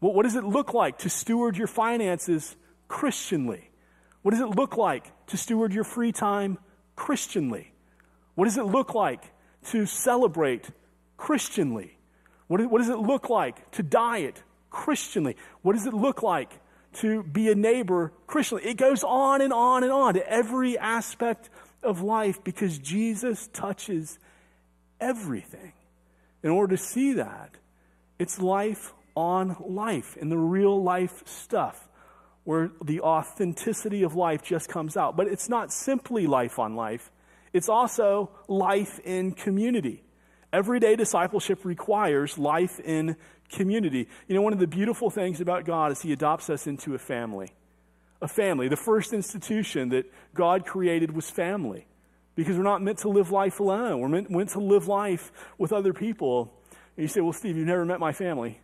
What, 0.00 0.24
does 0.24 0.36
it 0.36 0.44
look 0.44 0.74
like 0.74 0.98
to 0.98 1.08
steward 1.08 1.56
your 1.56 1.66
finances 1.66 2.56
Christianly? 2.88 3.70
What 4.22 4.32
does 4.32 4.40
it 4.40 4.56
look 4.56 4.76
like 4.76 5.10
to 5.28 5.36
steward 5.36 5.72
your 5.72 5.84
free 5.84 6.12
time 6.12 6.58
Christianly? 6.94 7.72
What 8.34 8.44
does 8.44 8.58
it 8.58 8.66
look 8.66 8.94
like 8.94 9.22
to 9.70 9.86
celebrate 9.86 10.68
Christianly? 11.16 11.96
What, 12.48 12.60
what 12.70 12.78
does 12.78 12.90
it 12.90 12.98
look 12.98 13.30
like 13.30 13.70
to 13.72 13.82
diet 13.82 14.42
Christianly? 14.70 15.36
What 15.62 15.74
does 15.74 15.86
it 15.86 15.94
look 15.94 16.22
like 16.22 16.60
to 16.96 17.22
be 17.22 17.50
a 17.50 17.54
neighbor 17.54 18.12
Christianly? 18.26 18.64
It 18.64 18.76
goes 18.76 19.04
on 19.04 19.40
and 19.40 19.52
on 19.52 19.82
and 19.82 19.92
on 19.92 20.14
to 20.14 20.28
every 20.28 20.78
aspect 20.78 21.50
of 21.82 22.00
life 22.00 22.42
because 22.42 22.78
Jesus 22.78 23.48
touches 23.52 24.18
everything. 25.00 25.72
In 26.42 26.50
order 26.50 26.76
to 26.76 26.82
see 26.82 27.14
that, 27.14 27.50
it's 28.18 28.38
life 28.38 28.92
on 29.14 29.56
life 29.66 30.16
in 30.16 30.28
the 30.28 30.38
real 30.38 30.82
life 30.82 31.22
stuff 31.26 31.88
where 32.44 32.70
the 32.84 33.00
authenticity 33.00 34.02
of 34.02 34.14
life 34.14 34.42
just 34.42 34.68
comes 34.68 34.96
out. 34.96 35.16
But 35.16 35.28
it's 35.28 35.48
not 35.48 35.72
simply 35.72 36.26
life 36.26 36.58
on 36.58 36.76
life, 36.76 37.10
it's 37.52 37.68
also 37.68 38.30
life 38.48 38.98
in 39.04 39.32
community. 39.32 40.02
Everyday 40.52 40.94
discipleship 40.94 41.64
requires 41.64 42.38
life 42.38 42.78
in 42.78 43.16
community. 43.50 44.08
You 44.28 44.34
know, 44.34 44.42
one 44.42 44.52
of 44.52 44.58
the 44.58 44.66
beautiful 44.66 45.10
things 45.10 45.40
about 45.40 45.64
God 45.64 45.92
is 45.92 46.02
He 46.02 46.12
adopts 46.12 46.50
us 46.50 46.66
into 46.66 46.94
a 46.94 46.98
family 46.98 47.52
a 48.24 48.28
family. 48.28 48.68
The 48.68 48.76
first 48.76 49.12
institution 49.12 49.90
that 49.90 50.10
God 50.34 50.64
created 50.64 51.14
was 51.14 51.30
family 51.30 51.86
because 52.34 52.56
we're 52.56 52.64
not 52.64 52.82
meant 52.82 52.98
to 52.98 53.08
live 53.08 53.30
life 53.30 53.60
alone. 53.60 54.00
We're 54.00 54.08
meant, 54.08 54.30
meant 54.30 54.50
to 54.50 54.60
live 54.60 54.88
life 54.88 55.30
with 55.58 55.72
other 55.72 55.92
people. 55.92 56.52
And 56.96 57.02
you 57.02 57.08
say, 57.08 57.20
Well, 57.20 57.32
Steve, 57.32 57.56
you've 57.56 57.66
never 57.66 57.84
met 57.84 58.00
my 58.00 58.12
family. 58.12 58.58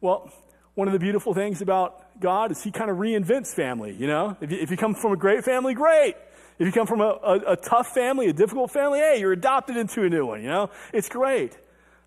Well, 0.00 0.30
one 0.74 0.88
of 0.88 0.92
the 0.92 1.00
beautiful 1.00 1.34
things 1.34 1.60
about 1.62 2.20
God 2.20 2.50
is 2.52 2.62
He 2.62 2.70
kind 2.70 2.90
of 2.90 2.98
reinvents 2.98 3.54
family. 3.54 3.94
You 3.94 4.06
know, 4.06 4.36
if 4.40 4.52
you, 4.52 4.58
if 4.58 4.70
you 4.70 4.76
come 4.76 4.94
from 4.94 5.12
a 5.12 5.16
great 5.16 5.44
family, 5.44 5.74
great. 5.74 6.14
If 6.58 6.66
you 6.66 6.72
come 6.72 6.86
from 6.86 7.00
a, 7.00 7.18
a, 7.24 7.52
a 7.52 7.56
tough 7.56 7.88
family, 7.88 8.28
a 8.28 8.32
difficult 8.32 8.70
family, 8.70 9.00
hey, 9.00 9.18
you're 9.18 9.32
adopted 9.32 9.76
into 9.76 10.02
a 10.02 10.08
new 10.08 10.26
one. 10.26 10.42
You 10.42 10.48
know, 10.48 10.70
it's 10.92 11.08
great. 11.08 11.56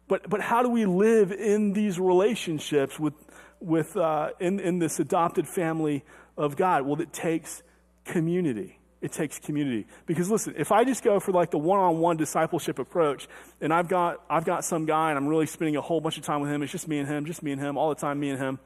But 0.07 0.29
but 0.29 0.41
how 0.41 0.61
do 0.63 0.69
we 0.69 0.85
live 0.85 1.31
in 1.31 1.73
these 1.73 1.99
relationships 1.99 2.99
with 2.99 3.13
with 3.59 3.97
uh, 3.97 4.31
in 4.39 4.59
in 4.59 4.79
this 4.79 4.99
adopted 4.99 5.47
family 5.47 6.03
of 6.37 6.55
God? 6.55 6.83
Well, 6.83 6.99
it 7.01 7.13
takes 7.13 7.63
community. 8.03 8.79
It 9.01 9.11
takes 9.11 9.37
community. 9.39 9.85
Because 10.05 10.31
listen, 10.31 10.55
if 10.57 10.71
I 10.71 10.83
just 10.83 11.03
go 11.03 11.19
for 11.19 11.31
like 11.31 11.51
the 11.51 11.57
one-on-one 11.57 12.17
discipleship 12.17 12.79
approach, 12.79 13.27
and 13.61 13.73
I've 13.73 13.87
got 13.87 14.23
I've 14.29 14.45
got 14.45 14.63
some 14.63 14.85
guy 14.85 15.09
and 15.09 15.17
I'm 15.17 15.27
really 15.27 15.45
spending 15.45 15.75
a 15.75 15.81
whole 15.81 16.01
bunch 16.01 16.17
of 16.17 16.23
time 16.23 16.41
with 16.41 16.49
him, 16.49 16.63
it's 16.63 16.71
just 16.71 16.87
me 16.87 16.99
and 16.99 17.07
him, 17.07 17.25
just 17.25 17.43
me 17.43 17.51
and 17.51 17.61
him, 17.61 17.77
all 17.77 17.89
the 17.89 17.95
time, 17.95 18.19
me 18.19 18.29
and 18.29 18.39
him. 18.39 18.59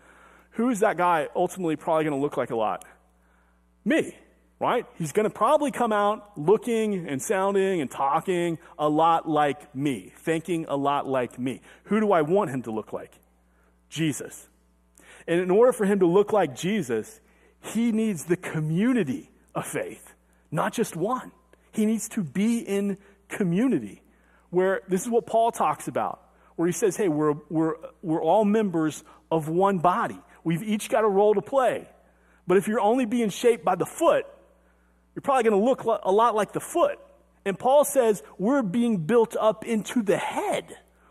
Who 0.51 0.69
is 0.69 0.79
that 0.79 0.97
guy 0.97 1.27
ultimately 1.35 1.75
probably 1.75 2.03
going 2.05 2.15
to 2.15 2.21
look 2.21 2.37
like 2.37 2.51
a 2.51 2.55
lot? 2.55 2.85
Me, 3.85 4.15
right? 4.59 4.85
He's 4.95 5.13
going 5.13 5.23
to 5.23 5.29
probably 5.29 5.71
come 5.71 5.93
out 5.93 6.37
looking 6.37 7.07
and 7.07 7.21
sounding 7.21 7.79
and 7.79 7.89
talking 7.89 8.59
a 8.77 8.89
lot 8.89 9.27
like 9.27 9.73
me, 9.73 10.11
thinking 10.17 10.65
a 10.67 10.75
lot 10.75 11.07
like 11.07 11.39
me. 11.39 11.61
Who 11.85 11.99
do 11.99 12.11
I 12.11 12.21
want 12.21 12.49
him 12.49 12.63
to 12.63 12.71
look 12.71 12.91
like? 12.91 13.13
Jesus. 13.89 14.47
And 15.27 15.39
in 15.39 15.49
order 15.49 15.71
for 15.71 15.85
him 15.85 15.99
to 15.99 16.05
look 16.05 16.33
like 16.33 16.55
Jesus, 16.55 17.21
he 17.61 17.91
needs 17.91 18.25
the 18.25 18.37
community 18.37 19.31
of 19.55 19.65
faith, 19.65 20.13
not 20.51 20.73
just 20.73 20.95
one. 20.95 21.31
He 21.71 21.85
needs 21.85 22.09
to 22.09 22.23
be 22.23 22.59
in 22.59 22.97
community 23.29 24.01
where 24.49 24.81
this 24.87 25.03
is 25.03 25.09
what 25.09 25.25
Paul 25.25 25.51
talks 25.51 25.87
about, 25.87 26.21
where 26.55 26.67
he 26.67 26.73
says, 26.73 26.97
hey, 26.97 27.07
we're, 27.07 27.35
we're, 27.49 27.75
we're 28.01 28.21
all 28.21 28.43
members 28.43 29.03
of 29.31 29.47
one 29.47 29.79
body. 29.79 30.19
We've 30.43 30.63
each 30.63 30.89
got 30.89 31.03
a 31.03 31.07
role 31.07 31.35
to 31.35 31.41
play. 31.41 31.87
But 32.47 32.57
if 32.57 32.67
you're 32.67 32.79
only 32.79 33.05
being 33.05 33.29
shaped 33.29 33.63
by 33.63 33.75
the 33.75 33.85
foot, 33.85 34.25
you're 35.15 35.21
probably 35.21 35.43
going 35.49 35.59
to 35.59 35.65
look 35.65 35.83
a 35.83 36.11
lot 36.11 36.35
like 36.35 36.53
the 36.53 36.59
foot. 36.59 36.99
And 37.45 37.57
Paul 37.57 37.83
says 37.83 38.21
we're 38.37 38.61
being 38.61 38.97
built 38.97 39.35
up 39.39 39.65
into 39.65 40.03
the 40.03 40.17
head, 40.17 40.65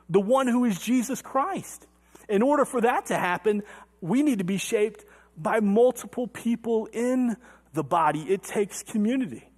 the 0.08 0.20
one 0.20 0.46
who 0.46 0.64
is 0.64 0.78
Jesus 0.78 1.22
Christ. 1.22 1.86
In 2.28 2.42
order 2.42 2.64
for 2.64 2.80
that 2.82 3.06
to 3.06 3.16
happen, 3.16 3.62
we 4.00 4.22
need 4.22 4.38
to 4.38 4.44
be 4.44 4.58
shaped 4.58 5.04
by 5.36 5.60
multiple 5.60 6.26
people 6.26 6.86
in 6.92 7.36
the 7.72 7.84
body. 7.84 8.22
It 8.22 8.42
takes 8.42 8.82
community. 8.82 9.48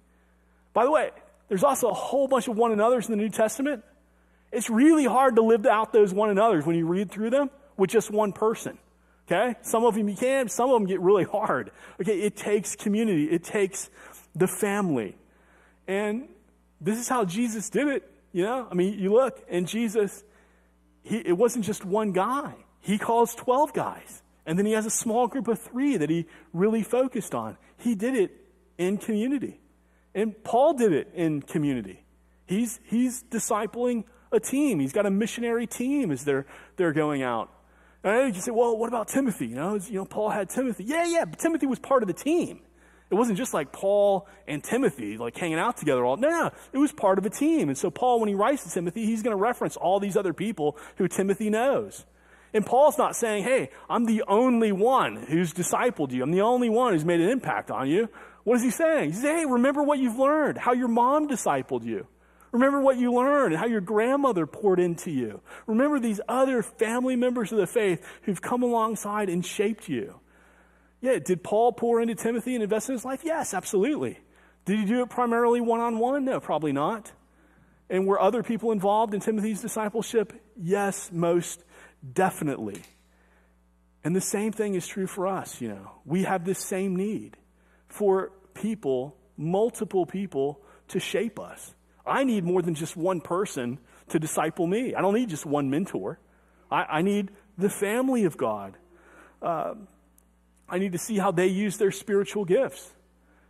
By 0.73 0.85
the 0.85 0.91
way, 0.91 1.11
there's 1.49 1.63
also 1.63 1.89
a 1.89 1.93
whole 1.93 2.27
bunch 2.27 2.47
of 2.47 2.55
one 2.55 2.71
another's 2.71 3.07
in 3.07 3.11
the 3.11 3.21
New 3.21 3.29
Testament. 3.29 3.83
It's 4.51 4.69
really 4.69 5.05
hard 5.05 5.35
to 5.35 5.41
live 5.41 5.65
out 5.65 5.93
those 5.93 6.13
one 6.13 6.29
another's 6.29 6.65
when 6.65 6.75
you 6.75 6.85
read 6.85 7.11
through 7.11 7.29
them 7.29 7.49
with 7.77 7.89
just 7.89 8.11
one 8.11 8.31
person. 8.31 8.77
Okay? 9.27 9.55
Some 9.61 9.85
of 9.85 9.95
them 9.95 10.09
you 10.09 10.15
can, 10.15 10.49
some 10.49 10.69
of 10.69 10.79
them 10.79 10.87
get 10.87 10.99
really 10.99 11.23
hard. 11.23 11.71
Okay, 12.01 12.19
it 12.19 12.35
takes 12.35 12.75
community, 12.75 13.25
it 13.25 13.43
takes 13.43 13.89
the 14.35 14.47
family. 14.47 15.15
And 15.87 16.27
this 16.79 16.99
is 16.99 17.07
how 17.07 17.25
Jesus 17.25 17.69
did 17.69 17.87
it. 17.87 18.11
You 18.33 18.43
know, 18.43 18.67
I 18.69 18.73
mean, 18.73 18.97
you 18.97 19.11
look, 19.11 19.43
and 19.49 19.67
Jesus, 19.67 20.23
he, 21.03 21.17
it 21.17 21.37
wasn't 21.37 21.65
just 21.65 21.83
one 21.83 22.11
guy. 22.11 22.53
He 22.79 22.97
calls 22.97 23.35
12 23.35 23.73
guys. 23.73 24.23
And 24.45 24.57
then 24.57 24.65
he 24.65 24.71
has 24.71 24.85
a 24.85 24.91
small 24.91 25.27
group 25.27 25.47
of 25.47 25.59
three 25.59 25.97
that 25.97 26.09
he 26.09 26.25
really 26.53 26.81
focused 26.81 27.35
on. 27.35 27.57
He 27.77 27.93
did 27.93 28.15
it 28.15 28.31
in 28.77 28.97
community. 28.97 29.59
And 30.15 30.41
Paul 30.43 30.73
did 30.73 30.91
it 30.93 31.09
in 31.13 31.41
community. 31.41 32.03
He's, 32.47 32.79
he's 32.85 33.23
discipling 33.23 34.05
a 34.31 34.39
team. 34.39 34.79
He's 34.79 34.93
got 34.93 35.05
a 35.05 35.11
missionary 35.11 35.67
team 35.67 36.11
as 36.11 36.23
they're, 36.23 36.45
they're 36.77 36.93
going 36.93 37.21
out. 37.21 37.49
And 38.03 38.35
you 38.35 38.41
say, 38.41 38.51
well, 38.51 38.75
what 38.77 38.87
about 38.87 39.07
Timothy? 39.07 39.47
You 39.47 39.55
know, 39.55 39.75
you 39.75 39.99
know, 39.99 40.05
Paul 40.05 40.29
had 40.29 40.49
Timothy. 40.49 40.85
Yeah, 40.85 41.05
yeah, 41.05 41.25
but 41.25 41.37
Timothy 41.37 41.67
was 41.67 41.79
part 41.79 42.01
of 42.01 42.07
the 42.07 42.13
team. 42.13 42.61
It 43.11 43.15
wasn't 43.15 43.37
just 43.37 43.53
like 43.53 43.73
Paul 43.73 44.25
and 44.47 44.63
Timothy 44.63 45.17
like 45.17 45.35
hanging 45.37 45.59
out 45.59 45.75
together 45.75 46.05
all. 46.05 46.15
No, 46.15 46.29
no, 46.29 46.51
it 46.71 46.77
was 46.77 46.93
part 46.93 47.17
of 47.17 47.25
a 47.25 47.29
team. 47.29 47.67
And 47.67 47.77
so 47.77 47.91
Paul, 47.91 48.21
when 48.21 48.29
he 48.29 48.35
writes 48.35 48.63
to 48.63 48.71
Timothy, 48.71 49.05
he's 49.05 49.21
going 49.21 49.35
to 49.35 49.41
reference 49.41 49.75
all 49.75 49.99
these 49.99 50.15
other 50.15 50.33
people 50.33 50.77
who 50.95 51.09
Timothy 51.09 51.49
knows. 51.49 52.05
And 52.53 52.65
Paul's 52.65 52.97
not 52.97 53.17
saying, 53.17 53.43
hey, 53.43 53.69
I'm 53.89 54.05
the 54.05 54.23
only 54.29 54.71
one 54.71 55.17
who's 55.17 55.53
discipled 55.53 56.11
you. 56.11 56.23
I'm 56.23 56.31
the 56.31 56.41
only 56.41 56.69
one 56.69 56.93
who's 56.93 57.03
made 57.03 57.19
an 57.19 57.29
impact 57.29 57.69
on 57.69 57.89
you. 57.89 58.07
What 58.45 58.55
is 58.55 58.63
he 58.63 58.71
saying? 58.71 59.11
He's 59.11 59.21
saying, 59.21 59.39
hey, 59.39 59.45
remember 59.45 59.83
what 59.83 59.99
you've 59.99 60.17
learned, 60.17 60.57
how 60.57 60.71
your 60.71 60.87
mom 60.87 61.27
discipled 61.27 61.83
you. 61.83 62.07
Remember 62.53 62.79
what 62.79 62.97
you 62.97 63.13
learned, 63.13 63.53
and 63.53 63.59
how 63.59 63.67
your 63.67 63.81
grandmother 63.81 64.45
poured 64.45 64.79
into 64.79 65.11
you. 65.11 65.41
Remember 65.67 65.99
these 65.99 66.21
other 66.29 66.63
family 66.63 67.17
members 67.17 67.51
of 67.51 67.57
the 67.57 67.67
faith 67.67 68.05
who've 68.23 68.41
come 68.41 68.63
alongside 68.63 69.29
and 69.29 69.45
shaped 69.45 69.89
you. 69.89 70.20
Yeah, 71.01 71.19
did 71.19 71.43
Paul 71.43 71.73
pour 71.73 71.99
into 72.01 72.15
Timothy 72.15 72.53
and 72.53 72.63
invest 72.63 72.89
in 72.89 72.93
his 72.93 73.03
life? 73.03 73.21
Yes, 73.23 73.53
absolutely. 73.53 74.19
Did 74.65 74.79
he 74.79 74.85
do 74.85 75.01
it 75.01 75.09
primarily 75.09 75.59
one 75.59 75.79
on 75.79 75.97
one? 75.97 76.23
No, 76.25 76.39
probably 76.39 76.71
not. 76.71 77.11
And 77.89 78.07
were 78.07 78.21
other 78.21 78.43
people 78.43 78.71
involved 78.71 79.13
in 79.13 79.19
Timothy's 79.19 79.61
discipleship? 79.61 80.31
Yes, 80.55 81.09
most 81.11 81.63
Definitely. 82.13 82.81
And 84.03 84.15
the 84.15 84.21
same 84.21 84.51
thing 84.51 84.73
is 84.73 84.87
true 84.87 85.07
for 85.07 85.27
us, 85.27 85.61
you 85.61 85.69
know. 85.69 85.91
We 86.05 86.23
have 86.23 86.45
this 86.45 86.59
same 86.59 86.95
need 86.95 87.37
for 87.87 88.31
people, 88.53 89.15
multiple 89.37 90.05
people, 90.05 90.59
to 90.89 90.99
shape 90.99 91.39
us. 91.39 91.75
I 92.05 92.23
need 92.23 92.43
more 92.43 92.61
than 92.61 92.73
just 92.73 92.97
one 92.97 93.21
person 93.21 93.77
to 94.09 94.19
disciple 94.19 94.65
me. 94.65 94.95
I 94.95 95.01
don't 95.01 95.13
need 95.13 95.29
just 95.29 95.45
one 95.45 95.69
mentor. 95.69 96.19
I, 96.71 96.83
I 96.83 97.01
need 97.03 97.29
the 97.57 97.69
family 97.69 98.23
of 98.25 98.37
God. 98.37 98.75
Uh, 99.41 99.75
I 100.71 100.79
need 100.79 100.93
to 100.93 100.97
see 100.97 101.17
how 101.17 101.31
they 101.31 101.47
use 101.47 101.77
their 101.77 101.91
spiritual 101.91 102.45
gifts. 102.45 102.93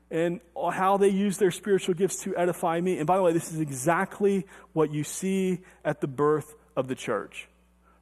and 0.10 0.41
how 0.73 0.97
they 0.97 1.07
use 1.07 1.38
their 1.38 1.51
spiritual 1.51 1.95
gifts 1.95 2.23
to 2.23 2.36
edify 2.36 2.81
me. 2.81 2.97
And 2.97 3.07
by 3.07 3.15
the 3.15 3.23
way, 3.23 3.31
this 3.31 3.53
is 3.53 3.62
exactly 3.62 4.45
what 4.73 4.91
you 4.91 5.05
see 5.05 5.62
at 5.86 6.01
the 6.01 6.07
birth 6.07 6.53
of 6.75 6.89
the 6.89 6.95
church. 6.95 7.47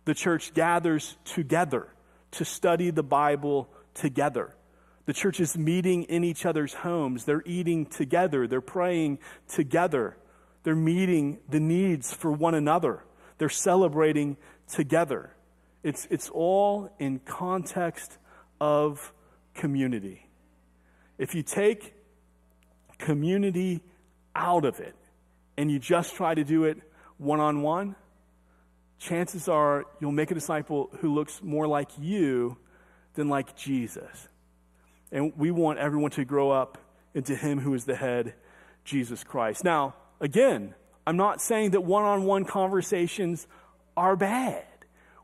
The 0.06 0.16
church 0.16 0.56
gathers 0.56 1.18
together 1.24 1.88
to 2.32 2.46
study 2.46 2.90
the 2.90 3.04
Bible 3.04 3.70
together. 3.94 4.56
The 5.06 5.14
church 5.14 5.40
is 5.40 5.56
meeting 5.56 6.04
in 6.04 6.24
each 6.24 6.48
other's 6.48 6.74
homes. 6.74 7.26
They're 7.26 7.44
eating 7.46 7.86
together. 7.86 8.48
They're 8.48 8.60
praying 8.60 9.20
together. 9.48 10.18
They're 10.64 10.76
meeting 10.76 11.38
the 11.48 11.60
needs 11.60 12.12
for 12.12 12.32
one 12.32 12.56
another. 12.56 13.04
They're 13.38 13.50
celebrating 13.50 14.38
together. 14.68 15.32
It's, 15.84 16.08
it's 16.10 16.30
all 16.30 16.92
in 16.98 17.20
context 17.20 18.18
of 18.60 19.14
community. 19.54 20.28
If 21.18 21.36
you 21.36 21.44
take 21.44 21.94
community 22.98 23.82
out 24.36 24.66
of 24.66 24.80
it 24.80 24.96
and 25.58 25.72
you 25.72 25.80
just 25.80 26.16
try 26.16 26.34
to 26.34 26.44
do 26.44 26.64
it 26.66 26.78
one 27.18 27.40
on 27.40 27.62
one, 27.62 27.96
chances 29.00 29.48
are 29.48 29.86
you'll 30.00 30.12
make 30.12 30.32
a 30.32 30.34
disciple 30.34 30.90
who 31.00 31.14
looks 31.14 31.42
more 31.42 31.68
like 31.68 31.90
you 32.00 32.58
than 33.16 33.30
like 33.30 33.56
Jesus. 33.56 34.28
And 35.12 35.34
we 35.38 35.52
want 35.52 35.80
everyone 35.80 36.12
to 36.12 36.26
grow 36.26 36.52
up 36.52 36.78
into 37.14 37.36
Him 37.36 37.60
who 37.60 37.74
is 37.74 37.86
the 37.86 37.96
head, 37.96 38.36
Jesus 38.86 39.24
Christ. 39.24 39.64
Now, 39.64 39.96
again, 40.20 40.76
I'm 41.08 41.18
not 41.18 41.42
saying 41.42 41.72
that 41.72 41.82
one 41.82 42.04
on 42.04 42.24
one 42.24 42.46
conversations 42.46 43.48
are 43.98 44.16
bad. 44.16 44.64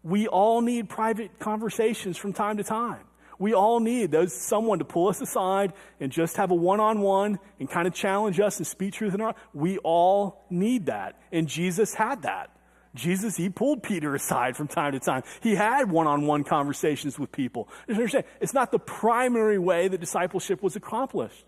We 0.04 0.28
all 0.28 0.62
need 0.62 0.90
private 0.90 1.40
conversations 1.40 2.18
from 2.18 2.34
time 2.34 2.58
to 2.58 2.64
time. 2.64 3.04
We 3.38 3.54
all 3.54 3.80
need 3.80 4.12
those 4.12 4.34
someone 4.34 4.80
to 4.80 4.86
pull 4.86 5.08
us 5.08 5.22
aside 5.22 5.74
and 6.00 6.12
just 6.12 6.38
have 6.38 6.52
a 6.52 6.56
one-on-one 6.56 7.40
and 7.60 7.70
kind 7.70 7.88
of 7.88 7.94
challenge 7.94 8.40
us 8.40 8.58
and 8.58 8.68
speak 8.68 8.94
truth 8.94 9.14
in 9.14 9.22
our. 9.22 9.36
We 9.54 9.78
all 9.80 10.46
need 10.50 10.86
that, 10.88 11.20
and 11.32 11.48
Jesus 11.48 11.94
had 11.94 12.22
that. 12.22 12.52
Jesus, 12.94 13.36
he 13.36 13.50
pulled 13.50 13.84
Peter 13.84 14.16
aside 14.16 14.56
from 14.56 14.70
time 14.70 14.94
to 14.94 15.02
time. 15.02 15.24
He 15.42 15.56
had 15.56 15.92
one-on-one 15.92 16.46
conversations 16.46 17.20
with 17.20 17.30
people. 17.30 17.68
understand, 17.90 18.24
it's 18.40 18.54
not 18.54 18.72
the 18.72 18.80
primary 18.80 19.60
way 19.60 19.90
that 19.90 20.00
discipleship 20.00 20.64
was 20.64 20.78
accomplished. 20.78 21.44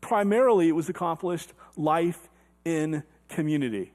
Primarily, 0.00 0.68
it 0.68 0.72
was 0.72 0.88
accomplished 0.88 1.52
life 1.76 2.28
in 2.64 3.04
community. 3.28 3.92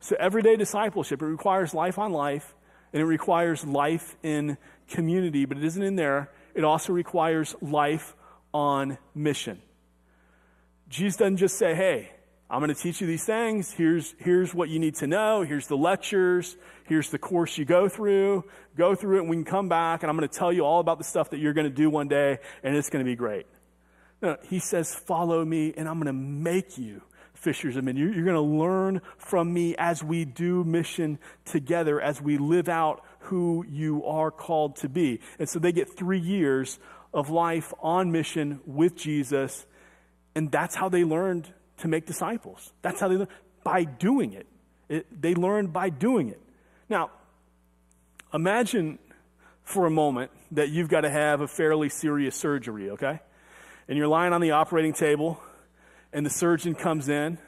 So 0.00 0.14
everyday 0.20 0.56
discipleship, 0.56 1.22
it 1.22 1.26
requires 1.26 1.72
life 1.72 1.98
on 1.98 2.12
life, 2.12 2.54
and 2.92 3.00
it 3.00 3.06
requires 3.06 3.64
life 3.64 4.16
in 4.22 4.58
community, 4.88 5.46
but 5.46 5.56
it 5.56 5.64
isn't 5.64 5.82
in 5.82 5.96
there 5.96 6.30
it 6.54 6.64
also 6.64 6.92
requires 6.92 7.54
life 7.60 8.14
on 8.52 8.98
mission. 9.14 9.60
Jesus 10.88 11.16
doesn't 11.16 11.38
just 11.38 11.56
say, 11.56 11.74
hey, 11.74 12.10
I'm 12.50 12.60
going 12.60 12.68
to 12.68 12.80
teach 12.80 13.00
you 13.00 13.06
these 13.06 13.24
things. 13.24 13.72
Here's, 13.72 14.14
here's 14.18 14.54
what 14.54 14.68
you 14.68 14.78
need 14.78 14.96
to 14.96 15.06
know. 15.06 15.40
Here's 15.40 15.66
the 15.66 15.76
lectures. 15.76 16.54
Here's 16.84 17.08
the 17.08 17.18
course 17.18 17.56
you 17.56 17.64
go 17.64 17.88
through. 17.88 18.44
Go 18.76 18.94
through 18.94 19.16
it 19.16 19.20
and 19.20 19.30
we 19.30 19.36
can 19.36 19.46
come 19.46 19.70
back 19.70 20.02
and 20.02 20.10
I'm 20.10 20.18
going 20.18 20.28
to 20.28 20.38
tell 20.38 20.52
you 20.52 20.66
all 20.66 20.80
about 20.80 20.98
the 20.98 21.04
stuff 21.04 21.30
that 21.30 21.38
you're 21.38 21.54
going 21.54 21.68
to 21.68 21.74
do 21.74 21.88
one 21.88 22.08
day 22.08 22.38
and 22.62 22.76
it's 22.76 22.90
going 22.90 23.02
to 23.02 23.10
be 23.10 23.16
great. 23.16 23.46
No, 24.20 24.36
he 24.42 24.58
says, 24.58 24.94
follow 24.94 25.42
me 25.42 25.72
and 25.74 25.88
I'm 25.88 25.94
going 25.94 26.06
to 26.08 26.12
make 26.12 26.76
you 26.76 27.00
fishers 27.32 27.76
of 27.76 27.84
men. 27.84 27.96
You're, 27.96 28.12
you're 28.12 28.24
going 28.24 28.36
to 28.36 28.40
learn 28.40 29.00
from 29.16 29.52
me 29.52 29.74
as 29.78 30.04
we 30.04 30.26
do 30.26 30.62
mission 30.62 31.18
together, 31.46 32.00
as 32.00 32.20
we 32.20 32.36
live 32.36 32.68
out 32.68 33.02
who 33.22 33.64
you 33.68 34.04
are 34.04 34.30
called 34.30 34.76
to 34.76 34.88
be. 34.88 35.20
And 35.38 35.48
so 35.48 35.58
they 35.58 35.72
get 35.72 35.96
three 35.96 36.18
years 36.18 36.78
of 37.14 37.30
life 37.30 37.72
on 37.80 38.10
mission 38.10 38.60
with 38.66 38.96
Jesus, 38.96 39.66
and 40.34 40.50
that's 40.50 40.74
how 40.74 40.88
they 40.88 41.04
learned 41.04 41.52
to 41.78 41.88
make 41.88 42.06
disciples. 42.06 42.72
That's 42.82 43.00
how 43.00 43.08
they 43.08 43.16
learned 43.16 43.30
by 43.64 43.84
doing 43.84 44.32
it. 44.32 44.46
it 44.88 45.22
they 45.22 45.34
learned 45.34 45.72
by 45.72 45.90
doing 45.90 46.28
it. 46.28 46.40
Now, 46.88 47.10
imagine 48.32 48.98
for 49.64 49.86
a 49.86 49.90
moment 49.90 50.30
that 50.52 50.70
you've 50.70 50.88
got 50.88 51.02
to 51.02 51.10
have 51.10 51.40
a 51.40 51.48
fairly 51.48 51.88
serious 51.88 52.34
surgery, 52.34 52.90
okay? 52.90 53.20
And 53.88 53.96
you're 53.96 54.08
lying 54.08 54.32
on 54.32 54.40
the 54.40 54.52
operating 54.52 54.92
table, 54.92 55.40
and 56.12 56.24
the 56.26 56.30
surgeon 56.30 56.74
comes 56.74 57.08
in 57.08 57.38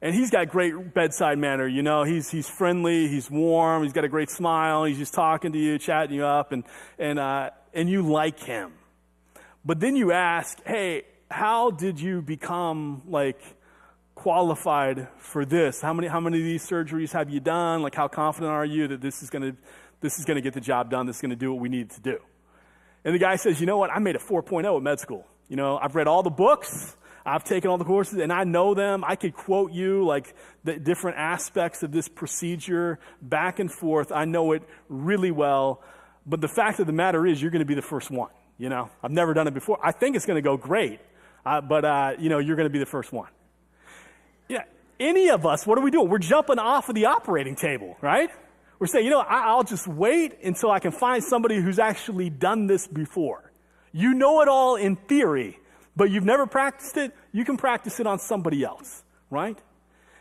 and 0.00 0.14
he's 0.14 0.30
got 0.30 0.48
great 0.48 0.94
bedside 0.94 1.38
manner, 1.38 1.66
you 1.66 1.82
know. 1.82 2.04
He's, 2.04 2.30
he's 2.30 2.48
friendly, 2.48 3.08
he's 3.08 3.30
warm, 3.30 3.82
he's 3.82 3.92
got 3.92 4.04
a 4.04 4.08
great 4.08 4.30
smile, 4.30 4.84
he's 4.84 4.98
just 4.98 5.14
talking 5.14 5.52
to 5.52 5.58
you, 5.58 5.78
chatting 5.78 6.14
you 6.14 6.24
up, 6.24 6.52
and, 6.52 6.64
and, 6.98 7.18
uh, 7.18 7.50
and 7.74 7.88
you 7.88 8.02
like 8.02 8.38
him. 8.38 8.72
But 9.64 9.80
then 9.80 9.96
you 9.96 10.12
ask, 10.12 10.58
hey, 10.64 11.02
how 11.30 11.70
did 11.70 12.00
you 12.00 12.22
become, 12.22 13.02
like, 13.08 13.40
qualified 14.14 15.08
for 15.18 15.44
this? 15.44 15.80
How 15.80 15.92
many, 15.92 16.08
how 16.08 16.20
many 16.20 16.38
of 16.38 16.44
these 16.44 16.68
surgeries 16.68 17.12
have 17.12 17.28
you 17.28 17.40
done? 17.40 17.82
Like, 17.82 17.94
how 17.94 18.08
confident 18.08 18.50
are 18.50 18.64
you 18.64 18.88
that 18.88 19.00
this 19.00 19.22
is 19.22 19.30
gonna, 19.30 19.56
this 20.00 20.18
is 20.18 20.24
gonna 20.24 20.40
get 20.40 20.54
the 20.54 20.60
job 20.60 20.90
done, 20.90 21.06
this 21.06 21.16
is 21.16 21.22
gonna 21.22 21.36
do 21.36 21.52
what 21.52 21.60
we 21.60 21.68
need 21.68 21.90
to 21.90 22.00
do? 22.00 22.18
And 23.04 23.14
the 23.14 23.18
guy 23.18 23.36
says, 23.36 23.60
you 23.60 23.66
know 23.66 23.78
what, 23.78 23.90
I 23.90 23.98
made 23.98 24.16
a 24.16 24.20
4.0 24.20 24.76
at 24.76 24.82
med 24.82 25.00
school. 25.00 25.26
You 25.48 25.56
know, 25.56 25.78
I've 25.78 25.94
read 25.94 26.06
all 26.06 26.22
the 26.22 26.30
books, 26.30 26.96
I've 27.28 27.44
taken 27.44 27.70
all 27.70 27.78
the 27.78 27.84
courses 27.84 28.18
and 28.18 28.32
I 28.32 28.44
know 28.44 28.74
them. 28.74 29.04
I 29.06 29.16
could 29.16 29.34
quote 29.34 29.72
you 29.72 30.04
like 30.04 30.34
the 30.64 30.78
different 30.78 31.18
aspects 31.18 31.82
of 31.82 31.92
this 31.92 32.08
procedure 32.08 32.98
back 33.20 33.58
and 33.58 33.70
forth. 33.70 34.10
I 34.12 34.24
know 34.24 34.52
it 34.52 34.62
really 34.88 35.30
well. 35.30 35.82
But 36.26 36.40
the 36.40 36.48
fact 36.48 36.78
of 36.80 36.86
the 36.86 36.92
matter 36.92 37.26
is, 37.26 37.40
you're 37.40 37.50
going 37.50 37.60
to 37.60 37.66
be 37.66 37.74
the 37.74 37.82
first 37.82 38.10
one. 38.10 38.30
You 38.58 38.68
know, 38.68 38.90
I've 39.02 39.10
never 39.10 39.34
done 39.34 39.46
it 39.46 39.54
before. 39.54 39.78
I 39.82 39.92
think 39.92 40.16
it's 40.16 40.26
going 40.26 40.36
to 40.36 40.42
go 40.42 40.56
great, 40.56 41.00
uh, 41.46 41.60
but 41.60 41.84
uh, 41.84 42.12
you 42.18 42.28
know, 42.28 42.38
you're 42.38 42.56
going 42.56 42.66
to 42.66 42.72
be 42.72 42.80
the 42.80 42.86
first 42.86 43.12
one. 43.12 43.28
Yeah, 44.48 44.64
any 44.98 45.30
of 45.30 45.46
us, 45.46 45.66
what 45.66 45.78
are 45.78 45.80
we 45.80 45.90
doing? 45.90 46.08
We're 46.08 46.18
jumping 46.18 46.58
off 46.58 46.88
of 46.88 46.94
the 46.94 47.06
operating 47.06 47.54
table, 47.54 47.96
right? 48.00 48.30
We're 48.78 48.88
saying, 48.88 49.04
you 49.04 49.10
know, 49.10 49.20
I'll 49.20 49.64
just 49.64 49.86
wait 49.88 50.38
until 50.42 50.70
I 50.70 50.80
can 50.80 50.92
find 50.92 51.22
somebody 51.22 51.60
who's 51.60 51.78
actually 51.78 52.30
done 52.30 52.66
this 52.66 52.86
before. 52.86 53.50
You 53.92 54.14
know 54.14 54.42
it 54.42 54.48
all 54.48 54.76
in 54.76 54.96
theory, 54.96 55.57
but 55.98 56.12
you've 56.12 56.24
never 56.24 56.46
practiced 56.46 56.96
it, 56.96 57.12
you 57.32 57.44
can 57.44 57.56
practice 57.56 57.98
it 57.98 58.06
on 58.06 58.20
somebody 58.20 58.62
else, 58.62 59.02
right? 59.30 59.58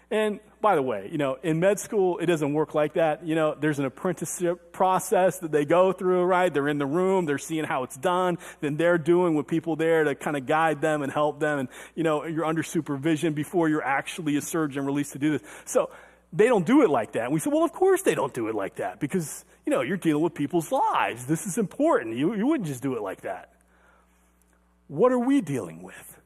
And 0.09 0.39
by 0.59 0.75
the 0.75 0.81
way, 0.81 1.07
you 1.11 1.19
know, 1.19 1.37
in 1.43 1.59
med 1.59 1.79
school, 1.79 2.17
it 2.17 2.25
doesn't 2.25 2.51
work 2.51 2.73
like 2.73 2.93
that. 2.93 3.27
You 3.27 3.35
know, 3.35 3.53
there's 3.53 3.77
an 3.77 3.85
apprenticeship 3.85 4.71
process 4.71 5.37
that 5.39 5.51
they 5.51 5.65
go 5.65 5.93
through, 5.93 6.23
right? 6.23 6.51
They're 6.51 6.67
in 6.67 6.79
the 6.79 6.87
room, 6.87 7.25
they're 7.25 7.37
seeing 7.37 7.63
how 7.63 7.83
it's 7.83 7.95
done, 7.95 8.39
then 8.59 8.75
they're 8.75 8.97
doing 8.97 9.35
with 9.35 9.45
people 9.45 9.75
there 9.75 10.03
to 10.03 10.15
kind 10.15 10.35
of 10.35 10.47
guide 10.47 10.81
them 10.81 11.03
and 11.03 11.11
help 11.11 11.39
them. 11.39 11.59
And, 11.59 11.69
you 11.93 12.01
know, 12.01 12.25
you're 12.25 12.45
under 12.45 12.63
supervision 12.63 13.33
before 13.33 13.69
you're 13.69 13.85
actually 13.85 14.35
a 14.35 14.41
surgeon 14.41 14.83
released 14.83 15.13
to 15.13 15.19
do 15.19 15.37
this. 15.37 15.47
So 15.65 15.91
they 16.33 16.47
don't 16.47 16.65
do 16.65 16.81
it 16.81 16.89
like 16.89 17.11
that. 17.11 17.25
And 17.25 17.33
we 17.33 17.39
said, 17.39 17.53
well, 17.53 17.63
of 17.63 17.71
course 17.71 18.01
they 18.01 18.15
don't 18.15 18.33
do 18.33 18.47
it 18.47 18.55
like 18.55 18.77
that 18.77 18.99
because, 18.99 19.45
you 19.63 19.71
know, 19.71 19.81
you're 19.81 19.97
dealing 19.97 20.23
with 20.23 20.33
people's 20.33 20.71
lives. 20.71 21.27
This 21.27 21.45
is 21.45 21.59
important. 21.59 22.17
You, 22.17 22.33
you 22.33 22.47
wouldn't 22.47 22.67
just 22.67 22.81
do 22.81 22.95
it 22.95 23.03
like 23.03 23.21
that. 23.21 23.51
What 24.87 25.11
are 25.11 25.19
we 25.19 25.41
dealing 25.41 25.83
with? 25.83 26.17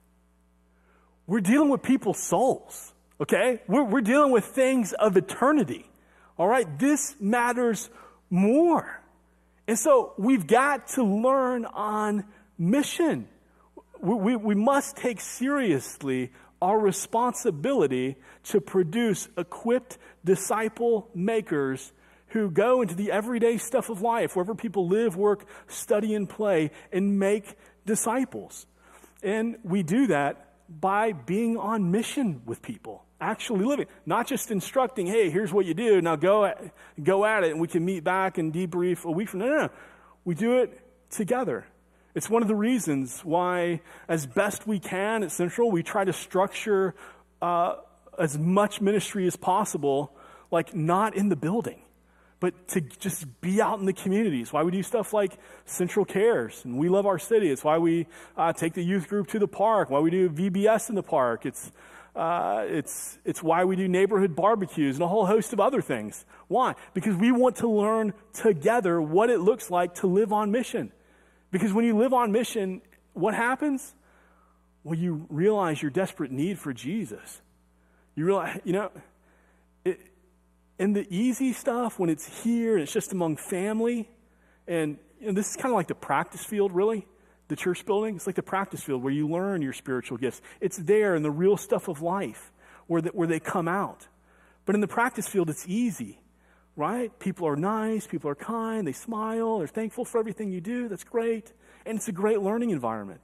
We're 1.28 1.40
dealing 1.40 1.70
with 1.70 1.82
people's 1.82 2.22
souls, 2.22 2.94
okay? 3.20 3.62
We're, 3.68 3.84
we're 3.84 4.02
dealing 4.02 4.32
with 4.32 4.46
things 4.46 4.94
of 4.94 5.18
eternity, 5.18 5.90
all 6.38 6.48
right? 6.48 6.68
This 6.80 7.16
matters 7.20 7.90
more. 8.30 9.02
And 9.68 9.78
so 9.78 10.14
we've 10.18 10.46
got 10.46 10.90
to 10.90 11.04
learn 11.04 11.66
on 11.66 12.26
mission. 12.58 13.28
We, 14.00 14.16
we, 14.16 14.36
we 14.36 14.56
must 14.56 14.98
take 14.98 15.22
seriously 15.22 16.32
our 16.62 16.78
responsibility 16.78 18.18
to 18.44 18.62
produce 18.62 19.28
equipped 19.38 19.98
disciple 20.24 21.10
makers 21.16 21.92
who 22.28 22.50
go 22.50 22.82
into 22.82 22.96
the 22.96 23.12
everyday 23.12 23.58
stuff 23.58 23.90
of 23.90 24.02
life, 24.02 24.36
wherever 24.36 24.56
people 24.56 24.88
live, 24.88 25.18
work, 25.18 25.46
study, 25.68 26.16
and 26.16 26.30
play, 26.30 26.72
and 26.92 27.20
make 27.20 27.58
disciples. 27.86 28.66
And 29.24 29.58
we 29.64 29.84
do 29.84 30.08
that 30.08 30.48
by 30.68 31.12
being 31.12 31.58
on 31.58 31.92
mission 31.92 32.42
with 32.46 32.62
people, 32.62 33.06
actually 33.20 33.66
living, 33.66 33.88
not 34.06 34.28
just 34.28 34.52
instructing, 34.52 35.06
hey, 35.06 35.30
here's 35.30 35.52
what 35.52 35.66
you 35.66 35.74
do, 35.74 36.02
now 36.02 36.16
go 36.16 36.46
at, 36.46 36.74
go 37.02 37.26
at 37.26 37.44
it, 37.44 37.52
and 37.52 37.60
we 37.60 37.68
can 37.68 37.84
meet 37.84 38.04
back 38.04 38.38
and 38.38 38.54
debrief 38.54 39.04
a 39.04 39.12
week 39.12 39.30
from 39.30 39.42
now. 39.42 39.48
No, 39.48 39.58
no. 39.58 39.70
We 40.24 40.36
do 40.36 40.60
it 40.60 40.80
together. 41.10 41.66
It's 42.16 42.30
one 42.30 42.42
of 42.42 42.48
the 42.48 42.56
reasons 42.56 43.22
why, 43.24 43.82
as 44.08 44.26
best 44.26 44.68
we 44.68 44.80
can 44.80 45.24
at 45.24 45.32
Central, 45.32 45.72
we 45.72 45.84
try 45.84 46.04
to 46.04 46.14
structure 46.14 46.96
uh, 47.42 47.76
as 48.18 48.38
much 48.38 48.82
ministry 48.82 49.28
as 49.28 49.36
possible, 49.36 50.14
like 50.52 50.76
not 50.76 51.16
in 51.16 51.30
the 51.30 51.36
building 51.36 51.82
but 52.42 52.68
to 52.70 52.82
just 52.82 53.40
be 53.40 53.62
out 53.62 53.80
in 53.80 53.86
the 53.86 53.94
communities. 53.94 54.52
Why 54.52 54.64
we 54.64 54.72
do 54.72 54.82
stuff 54.84 55.14
like 55.14 55.38
Central 55.66 56.04
Cares, 56.04 56.66
and 56.66 56.78
we 56.78 56.90
love 56.90 57.06
our 57.06 57.20
city. 57.20 57.50
It's 57.52 57.64
why 57.64 57.78
we 57.78 58.08
uh, 58.36 58.52
take 58.52 58.74
the 58.74 58.84
youth 58.84 59.08
group 59.08 59.28
to 59.30 59.40
the 59.40 59.48
park. 59.48 59.92
Why 59.92 60.00
we 60.00 60.10
do 60.10 60.28
VBS 60.28 60.90
in 60.90 60.96
the 60.96 61.04
park. 61.04 61.46
It's 61.46 61.72
uh, 62.16 62.66
it's 62.68 63.20
it's 63.24 63.44
why 63.44 63.64
we 63.64 63.76
do 63.76 63.88
neighborhood 63.88 64.36
barbecues 64.36 64.96
and 64.96 65.04
a 65.04 65.08
whole 65.08 65.28
host 65.28 65.54
of 65.54 65.60
other 65.60 65.82
things. 65.82 66.26
Why? 66.48 66.74
Because 66.96 67.16
we 67.16 67.32
want 67.32 67.58
to 67.58 67.70
learn 67.70 68.14
together 68.34 69.00
what 69.00 69.30
it 69.30 69.40
looks 69.40 69.70
like 69.70 69.96
to 69.96 70.08
live 70.08 70.34
on 70.34 70.52
mission. 70.52 70.92
Because 71.52 71.72
when 71.72 71.86
you 71.86 71.96
live 71.96 72.12
on 72.12 72.32
mission, 72.32 72.82
what 73.14 73.36
happens? 73.36 73.94
Well, 74.84 74.98
you 74.98 75.28
realize 75.30 75.80
your 75.80 75.92
desperate 75.92 76.32
need 76.32 76.58
for 76.58 76.74
Jesus. 76.74 77.42
You 78.16 78.26
realize, 78.26 78.60
you 78.64 78.74
know, 78.74 78.90
and 80.82 80.96
the 80.96 81.06
easy 81.16 81.54
stuff 81.54 82.00
when 82.00 82.10
it's 82.10 82.42
here 82.42 82.74
and 82.74 82.82
it's 82.82 82.92
just 82.92 83.12
among 83.12 83.38
family, 83.38 84.10
and 84.68 84.98
this 85.22 85.52
is 85.52 85.56
kind 85.56 85.72
of 85.72 85.76
like 85.76 85.88
the 85.88 85.94
practice 85.94 86.44
field, 86.44 86.72
really. 86.72 87.06
The 87.50 87.56
church 87.56 87.86
building, 87.86 88.16
it's 88.16 88.26
like 88.26 88.36
the 88.36 88.42
practice 88.42 88.82
field 88.82 89.04
where 89.04 89.14
you 89.14 89.28
learn 89.30 89.62
your 89.62 89.74
spiritual 89.74 90.18
gifts. 90.18 90.42
It's 90.60 90.78
there 90.78 91.14
in 91.14 91.22
the 91.22 91.30
real 91.30 91.56
stuff 91.56 91.88
of 91.88 92.02
life 92.02 92.52
where, 92.88 93.00
the, 93.00 93.10
where 93.10 93.28
they 93.28 93.40
come 93.40 93.68
out. 93.68 94.08
But 94.66 94.74
in 94.74 94.82
the 94.82 94.88
practice 94.88 95.28
field, 95.28 95.52
it's 95.52 95.68
easy, 95.68 96.20
right? 96.76 97.12
People 97.20 97.48
are 97.48 97.56
nice, 97.56 98.08
people 98.08 98.32
are 98.32 98.36
kind, 98.36 98.88
they 98.88 98.92
smile, 98.92 99.60
they're 99.60 99.68
thankful 99.68 100.04
for 100.04 100.18
everything 100.18 100.50
you 100.50 100.62
do. 100.62 100.88
That's 100.88 101.04
great. 101.04 101.54
And 101.86 102.00
it's 102.00 102.08
a 102.08 102.12
great 102.12 102.42
learning 102.42 102.72
environment. 102.72 103.24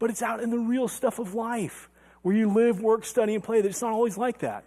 But 0.00 0.10
it's 0.10 0.22
out 0.22 0.42
in 0.42 0.50
the 0.50 0.58
real 0.58 0.88
stuff 0.88 1.20
of 1.20 1.32
life 1.32 1.88
where 2.22 2.34
you 2.34 2.50
live, 2.52 2.80
work, 2.80 3.04
study, 3.04 3.36
and 3.36 3.44
play 3.44 3.60
that 3.60 3.68
it's 3.68 3.82
not 3.82 3.92
always 3.92 4.18
like 4.18 4.38
that. 4.40 4.64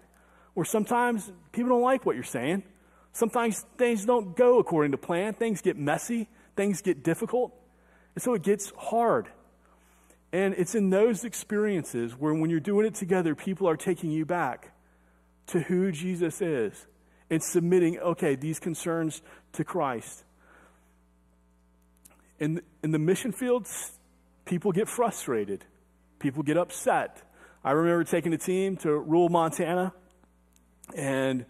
Where 0.56 0.66
sometimes 0.66 1.32
people 1.52 1.70
don't 1.70 1.84
like 1.84 2.06
what 2.06 2.16
you're 2.16 2.24
saying. 2.24 2.64
Sometimes 3.14 3.64
things 3.78 4.06
don't 4.06 4.36
go 4.36 4.58
according 4.58 4.92
to 4.92 4.98
plan. 4.98 5.34
Things 5.34 5.62
get 5.62 5.78
messy. 5.78 6.28
Things 6.56 6.82
get 6.82 7.04
difficult. 7.04 7.54
And 8.16 8.24
so 8.24 8.34
it 8.34 8.42
gets 8.42 8.74
hard. 8.76 9.28
And 10.34 10.54
it's 10.56 10.76
in 10.76 10.90
those 10.90 11.24
experiences 11.24 12.14
where 12.14 12.34
when 12.34 12.50
you're 12.50 12.60
doing 12.60 12.86
it 12.86 12.96
together, 12.96 13.36
people 13.36 13.70
are 13.70 13.78
taking 13.78 14.12
you 14.12 14.26
back 14.26 14.72
to 15.48 15.60
who 15.60 15.92
Jesus 15.92 16.42
is 16.42 16.88
and 17.30 17.42
submitting, 17.42 18.00
okay, 18.00 18.36
these 18.36 18.60
concerns 18.60 19.22
to 19.54 19.64
Christ. 19.64 20.24
In, 22.40 22.62
in 22.84 22.92
the 22.92 23.00
mission 23.00 23.32
fields, 23.32 23.92
people 24.46 24.72
get 24.72 24.90
frustrated, 24.90 25.64
people 26.20 26.44
get 26.44 26.58
upset. 26.58 27.22
I 27.64 27.72
remember 27.72 28.04
taking 28.04 28.34
a 28.34 28.38
team 28.38 28.78
to 28.78 28.92
rural 28.92 29.30
Montana, 29.30 29.94
and 30.96 31.46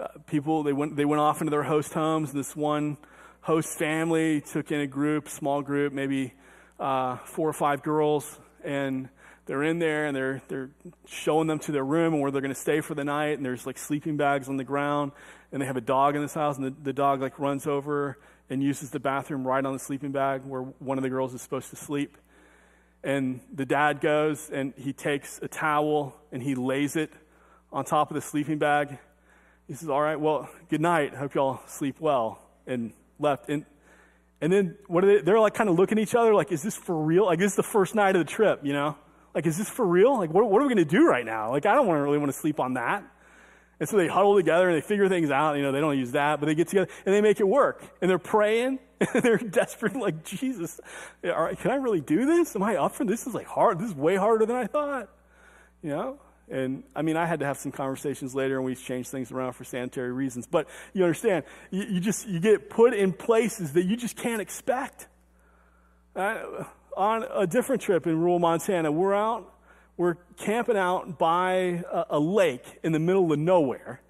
uh, 0.00 0.06
people 0.26 0.62
they 0.62 0.72
went 0.72 0.96
they 0.96 1.04
went 1.04 1.20
off 1.20 1.40
into 1.40 1.50
their 1.50 1.62
host 1.62 1.92
homes. 1.92 2.32
This 2.32 2.54
one 2.54 2.96
host 3.40 3.78
family 3.78 4.40
took 4.40 4.70
in 4.70 4.80
a 4.80 4.86
group, 4.86 5.28
small 5.28 5.62
group, 5.62 5.92
maybe 5.92 6.34
uh, 6.78 7.16
four 7.24 7.48
or 7.48 7.52
five 7.52 7.82
girls, 7.82 8.38
and 8.62 9.08
they're 9.46 9.64
in 9.64 9.78
there 9.78 10.06
and 10.06 10.14
they're 10.14 10.42
they're 10.48 10.70
showing 11.06 11.46
them 11.46 11.58
to 11.60 11.72
their 11.72 11.84
room 11.84 12.12
and 12.12 12.22
where 12.22 12.30
they're 12.30 12.42
going 12.42 12.54
to 12.54 12.60
stay 12.60 12.80
for 12.80 12.94
the 12.94 13.04
night. 13.04 13.38
And 13.38 13.44
there's 13.44 13.66
like 13.66 13.78
sleeping 13.78 14.16
bags 14.16 14.48
on 14.48 14.56
the 14.56 14.64
ground, 14.64 15.12
and 15.50 15.60
they 15.60 15.66
have 15.66 15.76
a 15.76 15.82
dog 15.82 16.14
in 16.14 16.22
this 16.22 16.34
house, 16.34 16.56
and 16.56 16.66
the, 16.66 16.74
the 16.82 16.92
dog 16.92 17.20
like 17.20 17.38
runs 17.38 17.66
over 17.66 18.18
and 18.50 18.62
uses 18.62 18.90
the 18.90 19.00
bathroom 19.00 19.46
right 19.46 19.64
on 19.64 19.72
the 19.72 19.78
sleeping 19.78 20.12
bag 20.12 20.42
where 20.44 20.62
one 20.62 20.98
of 20.98 21.02
the 21.02 21.10
girls 21.10 21.34
is 21.34 21.42
supposed 21.42 21.70
to 21.70 21.76
sleep. 21.76 22.16
And 23.04 23.40
the 23.52 23.66
dad 23.66 24.00
goes 24.00 24.50
and 24.50 24.74
he 24.76 24.92
takes 24.92 25.38
a 25.42 25.48
towel 25.48 26.16
and 26.32 26.42
he 26.42 26.54
lays 26.54 26.96
it 26.96 27.12
on 27.72 27.84
top 27.84 28.10
of 28.10 28.14
the 28.14 28.20
sleeping 28.20 28.58
bag. 28.58 28.98
He 29.66 29.74
says, 29.74 29.88
All 29.88 30.00
right, 30.00 30.18
well, 30.18 30.48
good 30.68 30.80
night. 30.80 31.14
Hope 31.14 31.34
y'all 31.34 31.60
sleep 31.66 31.96
well. 32.00 32.40
And 32.66 32.92
left. 33.18 33.48
And, 33.48 33.64
and 34.40 34.52
then 34.52 34.76
what 34.86 35.04
are 35.04 35.06
they? 35.06 35.22
They're 35.22 35.40
like 35.40 35.54
kind 35.54 35.68
of 35.68 35.76
looking 35.76 35.98
at 35.98 36.02
each 36.02 36.14
other 36.14 36.34
like, 36.34 36.52
Is 36.52 36.62
this 36.62 36.76
for 36.76 36.96
real? 36.96 37.26
Like, 37.26 37.38
this 37.38 37.52
is 37.52 37.56
the 37.56 37.62
first 37.62 37.94
night 37.94 38.16
of 38.16 38.24
the 38.24 38.30
trip, 38.30 38.60
you 38.62 38.72
know? 38.72 38.96
Like, 39.34 39.46
is 39.46 39.56
this 39.56 39.68
for 39.68 39.86
real? 39.86 40.18
Like, 40.18 40.32
what, 40.32 40.50
what 40.50 40.60
are 40.62 40.66
we 40.66 40.74
going 40.74 40.84
to 40.84 40.96
do 40.96 41.06
right 41.06 41.24
now? 41.24 41.50
Like, 41.50 41.66
I 41.66 41.74
don't 41.74 41.86
want 41.86 41.98
to 41.98 42.02
really 42.02 42.18
want 42.18 42.32
to 42.32 42.38
sleep 42.38 42.58
on 42.58 42.74
that. 42.74 43.04
And 43.80 43.88
so 43.88 43.96
they 43.96 44.08
huddle 44.08 44.34
together 44.34 44.68
and 44.68 44.76
they 44.76 44.80
figure 44.84 45.08
things 45.08 45.30
out. 45.30 45.56
You 45.56 45.62
know, 45.62 45.70
they 45.70 45.80
don't 45.80 45.96
use 45.96 46.12
that, 46.12 46.40
but 46.40 46.46
they 46.46 46.54
get 46.54 46.68
together 46.68 46.90
and 47.06 47.14
they 47.14 47.20
make 47.20 47.38
it 47.38 47.46
work. 47.46 47.84
And 48.00 48.10
they're 48.10 48.18
praying 48.18 48.80
and 49.14 49.22
they're 49.22 49.38
desperate, 49.38 49.94
like, 49.94 50.24
Jesus, 50.24 50.80
all 51.24 51.42
right, 51.42 51.58
can 51.58 51.70
I 51.70 51.76
really 51.76 52.00
do 52.00 52.26
this? 52.26 52.56
Am 52.56 52.62
I 52.62 52.76
up 52.76 52.96
for 52.96 53.04
this? 53.04 53.20
This 53.20 53.28
is 53.28 53.34
like 53.34 53.46
hard. 53.46 53.78
This 53.78 53.90
is 53.90 53.94
way 53.94 54.16
harder 54.16 54.46
than 54.46 54.56
I 54.56 54.66
thought. 54.66 55.08
You 55.82 55.90
know? 55.90 56.18
And 56.50 56.82
I 56.94 57.02
mean, 57.02 57.16
I 57.16 57.26
had 57.26 57.40
to 57.40 57.46
have 57.46 57.58
some 57.58 57.72
conversations 57.72 58.34
later 58.34 58.56
and 58.56 58.64
we 58.64 58.74
changed 58.74 59.10
things 59.10 59.30
around 59.30 59.52
for 59.52 59.64
sanitary 59.64 60.12
reasons. 60.12 60.46
But 60.46 60.68
you 60.92 61.04
understand, 61.04 61.44
you, 61.70 61.84
you 61.84 62.00
just, 62.00 62.26
you 62.26 62.40
get 62.40 62.70
put 62.70 62.94
in 62.94 63.12
places 63.12 63.72
that 63.74 63.84
you 63.84 63.96
just 63.96 64.16
can't 64.16 64.40
expect. 64.40 65.08
Uh, 66.16 66.64
on 66.96 67.24
a 67.32 67.46
different 67.46 67.80
trip 67.80 68.06
in 68.06 68.18
rural 68.18 68.38
Montana, 68.38 68.90
we're 68.90 69.14
out, 69.14 69.54
we're 69.96 70.16
camping 70.36 70.76
out 70.76 71.18
by 71.18 71.84
a, 71.92 72.04
a 72.10 72.18
lake 72.18 72.80
in 72.82 72.92
the 72.92 72.98
middle 72.98 73.32
of 73.32 73.38
nowhere. 73.38 74.00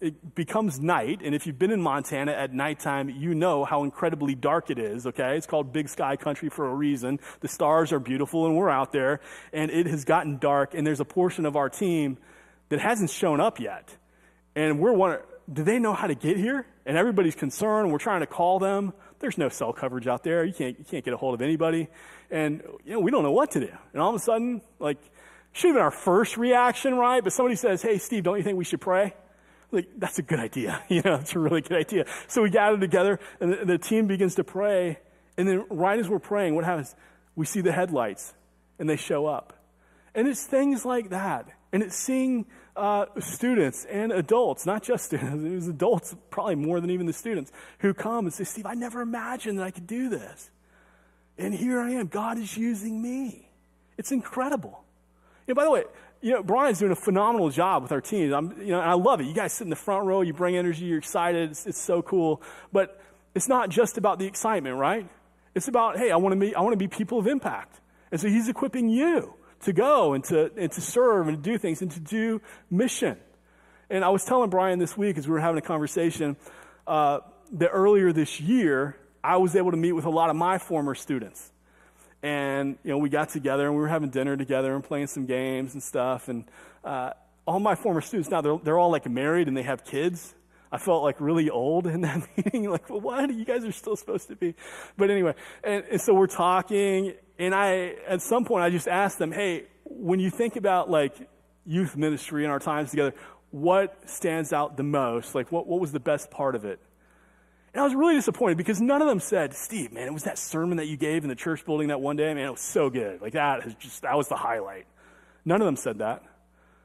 It 0.00 0.34
becomes 0.34 0.80
night, 0.80 1.20
and 1.24 1.34
if 1.34 1.46
you've 1.46 1.58
been 1.58 1.70
in 1.70 1.80
Montana 1.80 2.32
at 2.32 2.52
nighttime, 2.52 3.08
you 3.08 3.34
know 3.34 3.64
how 3.64 3.84
incredibly 3.84 4.34
dark 4.34 4.68
it 4.68 4.78
is, 4.78 5.06
okay? 5.06 5.36
It's 5.36 5.46
called 5.46 5.72
Big 5.72 5.88
Sky 5.88 6.16
Country 6.16 6.48
for 6.48 6.68
a 6.68 6.74
reason. 6.74 7.20
The 7.40 7.48
stars 7.48 7.92
are 7.92 8.00
beautiful, 8.00 8.44
and 8.46 8.56
we're 8.56 8.68
out 8.68 8.92
there, 8.92 9.20
and 9.52 9.70
it 9.70 9.86
has 9.86 10.04
gotten 10.04 10.38
dark, 10.38 10.74
and 10.74 10.86
there's 10.86 11.00
a 11.00 11.04
portion 11.04 11.46
of 11.46 11.56
our 11.56 11.70
team 11.70 12.18
that 12.70 12.80
hasn't 12.80 13.10
shown 13.10 13.40
up 13.40 13.60
yet. 13.60 13.96
And 14.56 14.80
we're 14.80 14.92
wondering, 14.92 15.22
do 15.50 15.62
they 15.62 15.78
know 15.78 15.92
how 15.92 16.06
to 16.06 16.14
get 16.14 16.36
here? 16.36 16.66
And 16.84 16.96
everybody's 16.96 17.36
concerned, 17.36 17.92
we're 17.92 17.98
trying 17.98 18.20
to 18.20 18.26
call 18.26 18.58
them. 18.58 18.92
There's 19.20 19.38
no 19.38 19.48
cell 19.48 19.72
coverage 19.72 20.06
out 20.06 20.22
there. 20.24 20.44
You 20.44 20.52
can't, 20.52 20.78
you 20.78 20.84
can't 20.84 21.04
get 21.04 21.14
a 21.14 21.16
hold 21.16 21.34
of 21.34 21.40
anybody. 21.40 21.88
And, 22.30 22.62
you 22.84 22.94
know, 22.94 23.00
we 23.00 23.10
don't 23.10 23.22
know 23.22 23.32
what 23.32 23.52
to 23.52 23.60
do. 23.60 23.72
And 23.92 24.02
all 24.02 24.10
of 24.10 24.16
a 24.16 24.18
sudden, 24.18 24.60
like, 24.78 24.98
should 25.52 25.68
have 25.68 25.76
been 25.76 25.82
our 25.82 25.90
first 25.90 26.36
reaction, 26.36 26.94
right? 26.94 27.22
But 27.22 27.32
somebody 27.32 27.54
says, 27.56 27.80
hey, 27.80 27.98
Steve, 27.98 28.24
don't 28.24 28.36
you 28.36 28.42
think 28.42 28.58
we 28.58 28.64
should 28.64 28.80
pray? 28.80 29.14
Like, 29.74 29.88
that's 29.96 30.18
a 30.18 30.22
good 30.22 30.40
idea. 30.40 30.82
You 30.88 31.02
know, 31.02 31.16
it's 31.16 31.34
a 31.34 31.38
really 31.38 31.60
good 31.60 31.76
idea. 31.76 32.06
So 32.28 32.42
we 32.42 32.50
gather 32.50 32.78
together 32.78 33.18
and 33.40 33.52
the, 33.52 33.64
the, 33.64 33.78
team 33.78 34.06
begins 34.06 34.36
to 34.36 34.44
pray. 34.44 34.98
And 35.36 35.48
then 35.48 35.66
right 35.70 35.98
as 35.98 36.08
we're 36.08 36.20
praying, 36.20 36.54
what 36.54 36.64
happens? 36.64 36.94
We 37.34 37.46
see 37.46 37.60
the 37.60 37.72
headlights 37.72 38.34
and 38.78 38.88
they 38.88 38.96
show 38.96 39.26
up. 39.26 39.52
And 40.14 40.28
it's 40.28 40.44
things 40.44 40.84
like 40.84 41.10
that. 41.10 41.48
And 41.72 41.82
it's 41.82 41.96
seeing 41.96 42.46
uh, 42.76 43.06
students 43.18 43.84
and 43.84 44.12
adults, 44.12 44.66
not 44.66 44.82
just 44.82 45.06
students, 45.06 45.44
it 45.44 45.54
was 45.54 45.68
adults 45.68 46.14
probably 46.30 46.54
more 46.54 46.80
than 46.80 46.90
even 46.90 47.06
the 47.06 47.12
students, 47.12 47.50
who 47.80 47.92
come 47.94 48.26
and 48.26 48.32
say, 48.32 48.44
Steve, 48.44 48.66
I 48.66 48.74
never 48.74 49.00
imagined 49.00 49.58
that 49.58 49.64
I 49.64 49.70
could 49.70 49.86
do 49.86 50.08
this. 50.08 50.50
And 51.36 51.52
here 51.52 51.80
I 51.80 51.92
am. 51.92 52.06
God 52.06 52.38
is 52.38 52.56
using 52.56 53.02
me. 53.02 53.48
It's 53.98 54.12
incredible. 54.12 54.84
Know, 55.46 55.54
by 55.54 55.64
the 55.64 55.70
way, 55.70 55.84
you 56.24 56.30
know, 56.30 56.42
Brian's 56.42 56.78
doing 56.78 56.90
a 56.90 56.96
phenomenal 56.96 57.50
job 57.50 57.82
with 57.82 57.92
our 57.92 58.00
team. 58.00 58.32
I'm, 58.32 58.58
you 58.58 58.68
know, 58.68 58.80
I 58.80 58.94
love 58.94 59.20
it. 59.20 59.26
You 59.26 59.34
guys 59.34 59.52
sit 59.52 59.64
in 59.64 59.68
the 59.68 59.76
front 59.76 60.06
row, 60.06 60.22
you 60.22 60.32
bring 60.32 60.56
energy, 60.56 60.86
you're 60.86 60.96
excited. 60.96 61.50
It's, 61.50 61.66
it's 61.66 61.78
so 61.78 62.00
cool. 62.00 62.40
But 62.72 62.98
it's 63.34 63.46
not 63.46 63.68
just 63.68 63.98
about 63.98 64.18
the 64.18 64.24
excitement, 64.24 64.76
right? 64.76 65.06
It's 65.54 65.68
about, 65.68 65.98
hey, 65.98 66.10
I 66.10 66.16
want 66.16 66.32
to 66.32 66.40
be, 66.40 66.54
I 66.54 66.62
want 66.62 66.72
to 66.72 66.78
be 66.78 66.88
people 66.88 67.18
of 67.18 67.26
impact. 67.26 67.78
And 68.10 68.18
so 68.18 68.28
he's 68.28 68.48
equipping 68.48 68.88
you 68.88 69.34
to 69.64 69.74
go 69.74 70.14
and 70.14 70.24
to, 70.24 70.50
and 70.56 70.72
to 70.72 70.80
serve 70.80 71.28
and 71.28 71.36
to 71.36 71.50
do 71.50 71.58
things 71.58 71.82
and 71.82 71.90
to 71.90 72.00
do 72.00 72.40
mission. 72.70 73.18
And 73.90 74.02
I 74.02 74.08
was 74.08 74.24
telling 74.24 74.48
Brian 74.48 74.78
this 74.78 74.96
week 74.96 75.18
as 75.18 75.28
we 75.28 75.32
were 75.34 75.40
having 75.40 75.58
a 75.58 75.66
conversation 75.66 76.38
uh, 76.86 77.18
that 77.52 77.68
earlier 77.68 78.14
this 78.14 78.40
year, 78.40 78.96
I 79.22 79.36
was 79.36 79.54
able 79.56 79.72
to 79.72 79.76
meet 79.76 79.92
with 79.92 80.06
a 80.06 80.10
lot 80.10 80.30
of 80.30 80.36
my 80.36 80.56
former 80.56 80.94
students 80.94 81.52
and 82.24 82.78
you 82.82 82.90
know 82.90 82.96
we 82.96 83.10
got 83.10 83.28
together 83.28 83.66
and 83.66 83.76
we 83.76 83.82
were 83.82 83.88
having 83.88 84.08
dinner 84.08 84.34
together 84.34 84.74
and 84.74 84.82
playing 84.82 85.06
some 85.06 85.26
games 85.26 85.74
and 85.74 85.82
stuff 85.82 86.28
and 86.28 86.44
uh, 86.82 87.10
all 87.46 87.60
my 87.60 87.74
former 87.74 88.00
students 88.00 88.30
now 88.30 88.40
they're, 88.40 88.58
they're 88.64 88.78
all 88.78 88.90
like 88.90 89.08
married 89.08 89.46
and 89.46 89.56
they 89.56 89.62
have 89.62 89.84
kids. 89.84 90.34
I 90.72 90.78
felt 90.78 91.04
like 91.04 91.20
really 91.20 91.50
old 91.50 91.86
in 91.86 92.00
that 92.08 92.26
meeting 92.36 92.70
like 92.70 92.88
well 92.88 93.00
what? 93.00 93.32
You 93.32 93.44
guys 93.44 93.64
are 93.64 93.72
still 93.72 93.94
supposed 93.94 94.28
to 94.28 94.36
be. 94.36 94.54
But 94.96 95.10
anyway 95.10 95.34
and, 95.62 95.84
and 95.90 96.00
so 96.00 96.14
we're 96.14 96.26
talking 96.26 97.12
and 97.38 97.54
i 97.54 97.94
at 98.08 98.22
some 98.22 98.44
point 98.44 98.64
i 98.64 98.70
just 98.70 98.88
asked 98.88 99.18
them 99.18 99.32
hey 99.32 99.64
when 99.84 100.18
you 100.18 100.30
think 100.30 100.56
about 100.56 100.88
like 100.90 101.28
youth 101.66 101.96
ministry 101.96 102.44
and 102.44 102.52
our 102.52 102.58
times 102.58 102.90
together 102.90 103.12
what 103.54 103.96
stands 104.10 104.52
out 104.52 104.76
the 104.76 104.82
most? 104.82 105.32
Like 105.32 105.52
what, 105.52 105.68
what 105.68 105.78
was 105.78 105.92
the 105.92 106.00
best 106.00 106.28
part 106.28 106.56
of 106.56 106.64
it 106.64 106.80
and 107.74 107.80
I 107.80 107.84
was 107.84 107.94
really 107.96 108.14
disappointed 108.14 108.56
because 108.56 108.80
none 108.80 109.02
of 109.02 109.08
them 109.08 109.18
said, 109.18 109.52
Steve, 109.52 109.92
man, 109.92 110.06
it 110.06 110.12
was 110.12 110.22
that 110.22 110.38
sermon 110.38 110.76
that 110.76 110.86
you 110.86 110.96
gave 110.96 111.24
in 111.24 111.28
the 111.28 111.34
church 111.34 111.66
building 111.66 111.88
that 111.88 112.00
one 112.00 112.14
day, 112.14 112.32
man, 112.32 112.46
it 112.46 112.50
was 112.52 112.60
so 112.60 112.88
good. 112.88 113.20
Like 113.20 113.32
that 113.32 113.66
is 113.66 113.74
just, 113.74 114.02
that 114.02 114.16
was 114.16 114.28
the 114.28 114.36
highlight. 114.36 114.86
None 115.44 115.60
of 115.60 115.66
them 115.66 115.74
said 115.74 115.98
that. 115.98 116.22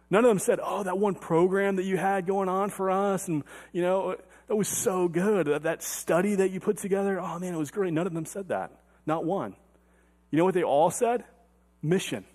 None 0.09 0.25
of 0.25 0.29
them 0.29 0.39
said, 0.39 0.59
oh, 0.63 0.81
that 0.81 0.97
one 0.97 1.13
program 1.13 1.75
that 1.75 1.83
you 1.83 1.95
had 1.97 2.25
going 2.25 2.49
on 2.49 2.71
for 2.71 2.89
us 2.89 3.27
and, 3.27 3.43
you 3.71 3.83
know, 3.83 4.15
that 4.47 4.55
was 4.55 4.67
so 4.67 5.07
good. 5.07 5.45
That 5.61 5.83
study 5.83 6.33
that 6.35 6.49
you 6.49 6.59
put 6.59 6.77
together, 6.77 7.19
oh 7.19 7.37
man, 7.37 7.53
it 7.53 7.57
was 7.57 7.69
great. 7.69 7.93
None 7.93 8.07
of 8.07 8.13
them 8.15 8.25
said 8.25 8.47
that. 8.47 8.71
Not 9.05 9.23
one. 9.23 9.55
You 10.31 10.39
know 10.39 10.45
what 10.45 10.55
they 10.55 10.63
all 10.63 10.89
said? 10.89 11.23
Mission. 11.83 12.25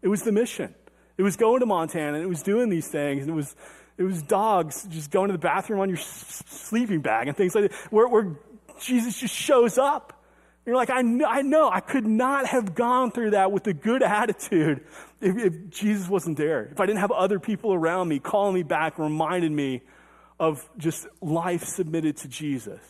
It 0.00 0.08
was 0.08 0.22
the 0.22 0.32
mission. 0.32 0.74
It 1.18 1.22
was 1.24 1.36
going 1.36 1.60
to 1.60 1.66
Montana 1.66 2.14
and 2.14 2.24
it 2.24 2.28
was 2.28 2.42
doing 2.42 2.70
these 2.70 2.88
things 2.88 3.24
and 3.24 3.30
it 3.30 3.36
was 3.36 3.54
it 3.98 4.04
was 4.04 4.22
dogs 4.22 4.86
just 4.90 5.10
going 5.10 5.28
to 5.28 5.32
the 5.32 5.38
bathroom 5.38 5.80
on 5.80 5.88
your 5.88 5.98
sleeping 5.98 7.00
bag 7.00 7.26
and 7.26 7.36
things 7.36 7.54
like 7.54 7.70
that, 7.70 7.74
where, 7.92 8.06
where 8.06 8.36
Jesus 8.80 9.18
just 9.18 9.34
shows 9.34 9.76
up. 9.76 10.14
You're 10.64 10.76
like, 10.76 10.90
I 10.90 11.02
know, 11.02 11.26
I 11.26 11.42
know, 11.42 11.68
I 11.68 11.80
could 11.80 12.06
not 12.06 12.46
have 12.46 12.74
gone 12.74 13.10
through 13.10 13.30
that 13.30 13.50
with 13.50 13.66
a 13.66 13.74
good 13.74 14.02
attitude 14.04 14.84
if, 15.20 15.36
if 15.36 15.70
Jesus 15.70 16.08
wasn't 16.08 16.36
there. 16.36 16.66
If 16.66 16.78
I 16.80 16.86
didn't 16.86 17.00
have 17.00 17.10
other 17.10 17.40
people 17.40 17.74
around 17.74 18.08
me 18.08 18.20
calling 18.20 18.54
me 18.54 18.62
back, 18.62 18.98
reminding 18.98 19.54
me 19.54 19.82
of 20.38 20.68
just 20.78 21.06
life 21.20 21.64
submitted 21.64 22.18
to 22.18 22.28
Jesus. 22.28 22.80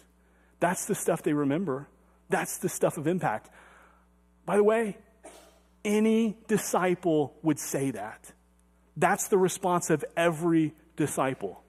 That's 0.60 0.84
the 0.86 0.94
stuff 0.94 1.22
they 1.22 1.32
remember. 1.32 1.88
That's 2.28 2.58
the 2.58 2.68
stuff 2.68 2.98
of 2.98 3.06
impact. 3.06 3.48
By 4.44 4.56
the 4.56 4.64
way, 4.64 4.98
any 5.84 6.36
disciple 6.48 7.34
would 7.42 7.58
say 7.58 7.92
that. 7.92 8.32
That's 8.96 9.28
the 9.28 9.38
response 9.38 9.88
of 9.88 10.04
every 10.16 10.74
disciple. 10.98 11.62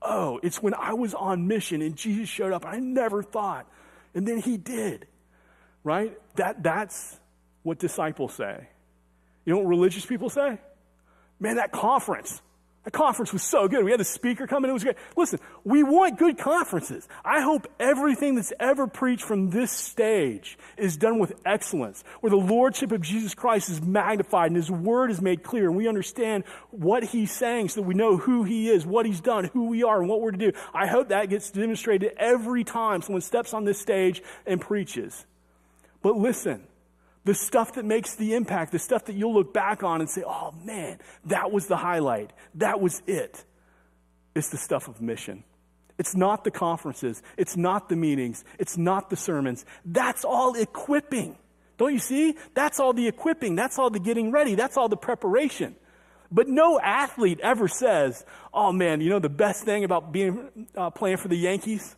Oh, 0.00 0.40
it's 0.42 0.62
when 0.62 0.72
I 0.72 0.94
was 0.94 1.12
on 1.12 1.46
mission 1.46 1.82
and 1.82 1.96
Jesus 1.96 2.28
showed 2.28 2.52
up. 2.52 2.64
I 2.64 2.78
never 2.78 3.22
thought. 3.22 3.66
And 4.14 4.26
then 4.26 4.38
he 4.38 4.56
did. 4.56 5.06
Right? 5.84 6.16
That, 6.36 6.62
that's 6.62 7.20
what 7.62 7.78
disciples 7.78 8.32
say. 8.32 8.68
You 9.44 9.52
know 9.52 9.58
what 9.58 9.68
religious 9.68 10.06
people 10.06 10.30
say? 10.30 10.58
Man, 11.38 11.56
that 11.56 11.72
conference, 11.72 12.40
that 12.86 12.92
conference 12.92 13.32
was 13.32 13.42
so 13.42 13.66
good. 13.66 13.84
We 13.84 13.90
had 13.90 13.98
the 13.98 14.04
speaker 14.04 14.46
come 14.46 14.62
in, 14.62 14.70
it 14.70 14.72
was 14.72 14.84
great. 14.84 14.96
Listen, 15.16 15.40
we 15.64 15.82
want 15.82 16.20
good 16.20 16.38
conferences. 16.38 17.08
I 17.24 17.40
hope 17.40 17.66
everything 17.80 18.36
that's 18.36 18.52
ever 18.60 18.86
preached 18.86 19.24
from 19.24 19.50
this 19.50 19.72
stage 19.72 20.56
is 20.76 20.96
done 20.96 21.18
with 21.18 21.32
excellence, 21.44 22.04
where 22.20 22.30
the 22.30 22.36
Lordship 22.36 22.92
of 22.92 23.00
Jesus 23.00 23.34
Christ 23.34 23.70
is 23.70 23.82
magnified 23.82 24.52
and 24.52 24.56
His 24.56 24.70
Word 24.70 25.10
is 25.10 25.20
made 25.20 25.42
clear, 25.42 25.66
and 25.66 25.76
we 25.76 25.88
understand 25.88 26.44
what 26.70 27.02
He's 27.02 27.32
saying 27.32 27.70
so 27.70 27.80
that 27.80 27.88
we 27.88 27.94
know 27.94 28.18
who 28.18 28.44
He 28.44 28.70
is, 28.70 28.86
what 28.86 29.04
He's 29.04 29.20
done, 29.20 29.46
who 29.46 29.66
we 29.66 29.82
are, 29.82 29.98
and 29.98 30.08
what 30.08 30.20
we're 30.20 30.30
to 30.30 30.38
do. 30.38 30.52
I 30.72 30.86
hope 30.86 31.08
that 31.08 31.28
gets 31.28 31.50
demonstrated 31.50 32.12
every 32.16 32.62
time 32.62 33.02
someone 33.02 33.20
steps 33.20 33.52
on 33.52 33.64
this 33.64 33.80
stage 33.80 34.22
and 34.46 34.60
preaches. 34.60 35.26
But 36.02 36.16
listen, 36.18 36.62
the 37.26 37.34
stuff 37.34 37.72
that 37.72 37.84
makes 37.84 38.14
the 38.14 38.34
impact, 38.34 38.70
the 38.70 38.78
stuff 38.78 39.06
that 39.06 39.16
you'll 39.16 39.34
look 39.34 39.52
back 39.52 39.82
on 39.82 40.00
and 40.00 40.08
say, 40.08 40.22
oh 40.24 40.54
man, 40.64 41.00
that 41.24 41.50
was 41.50 41.66
the 41.66 41.76
highlight. 41.76 42.32
That 42.54 42.80
was 42.80 43.02
it. 43.08 43.44
It's 44.36 44.50
the 44.50 44.56
stuff 44.56 44.86
of 44.86 45.02
mission. 45.02 45.42
It's 45.98 46.14
not 46.14 46.44
the 46.44 46.52
conferences. 46.52 47.20
It's 47.36 47.56
not 47.56 47.88
the 47.88 47.96
meetings. 47.96 48.44
It's 48.60 48.78
not 48.78 49.10
the 49.10 49.16
sermons. 49.16 49.64
That's 49.84 50.24
all 50.24 50.54
equipping. 50.54 51.36
Don't 51.78 51.92
you 51.92 51.98
see? 51.98 52.36
That's 52.54 52.78
all 52.78 52.92
the 52.92 53.08
equipping. 53.08 53.56
That's 53.56 53.76
all 53.76 53.90
the 53.90 53.98
getting 53.98 54.30
ready. 54.30 54.54
That's 54.54 54.76
all 54.76 54.88
the 54.88 54.96
preparation. 54.96 55.74
But 56.30 56.46
no 56.48 56.78
athlete 56.78 57.40
ever 57.42 57.66
says, 57.66 58.24
oh 58.54 58.70
man, 58.70 59.00
you 59.00 59.10
know 59.10 59.18
the 59.18 59.28
best 59.28 59.64
thing 59.64 59.82
about 59.82 60.12
being 60.12 60.68
uh, 60.76 60.90
playing 60.90 61.16
for 61.16 61.26
the 61.26 61.36
Yankees 61.36 61.96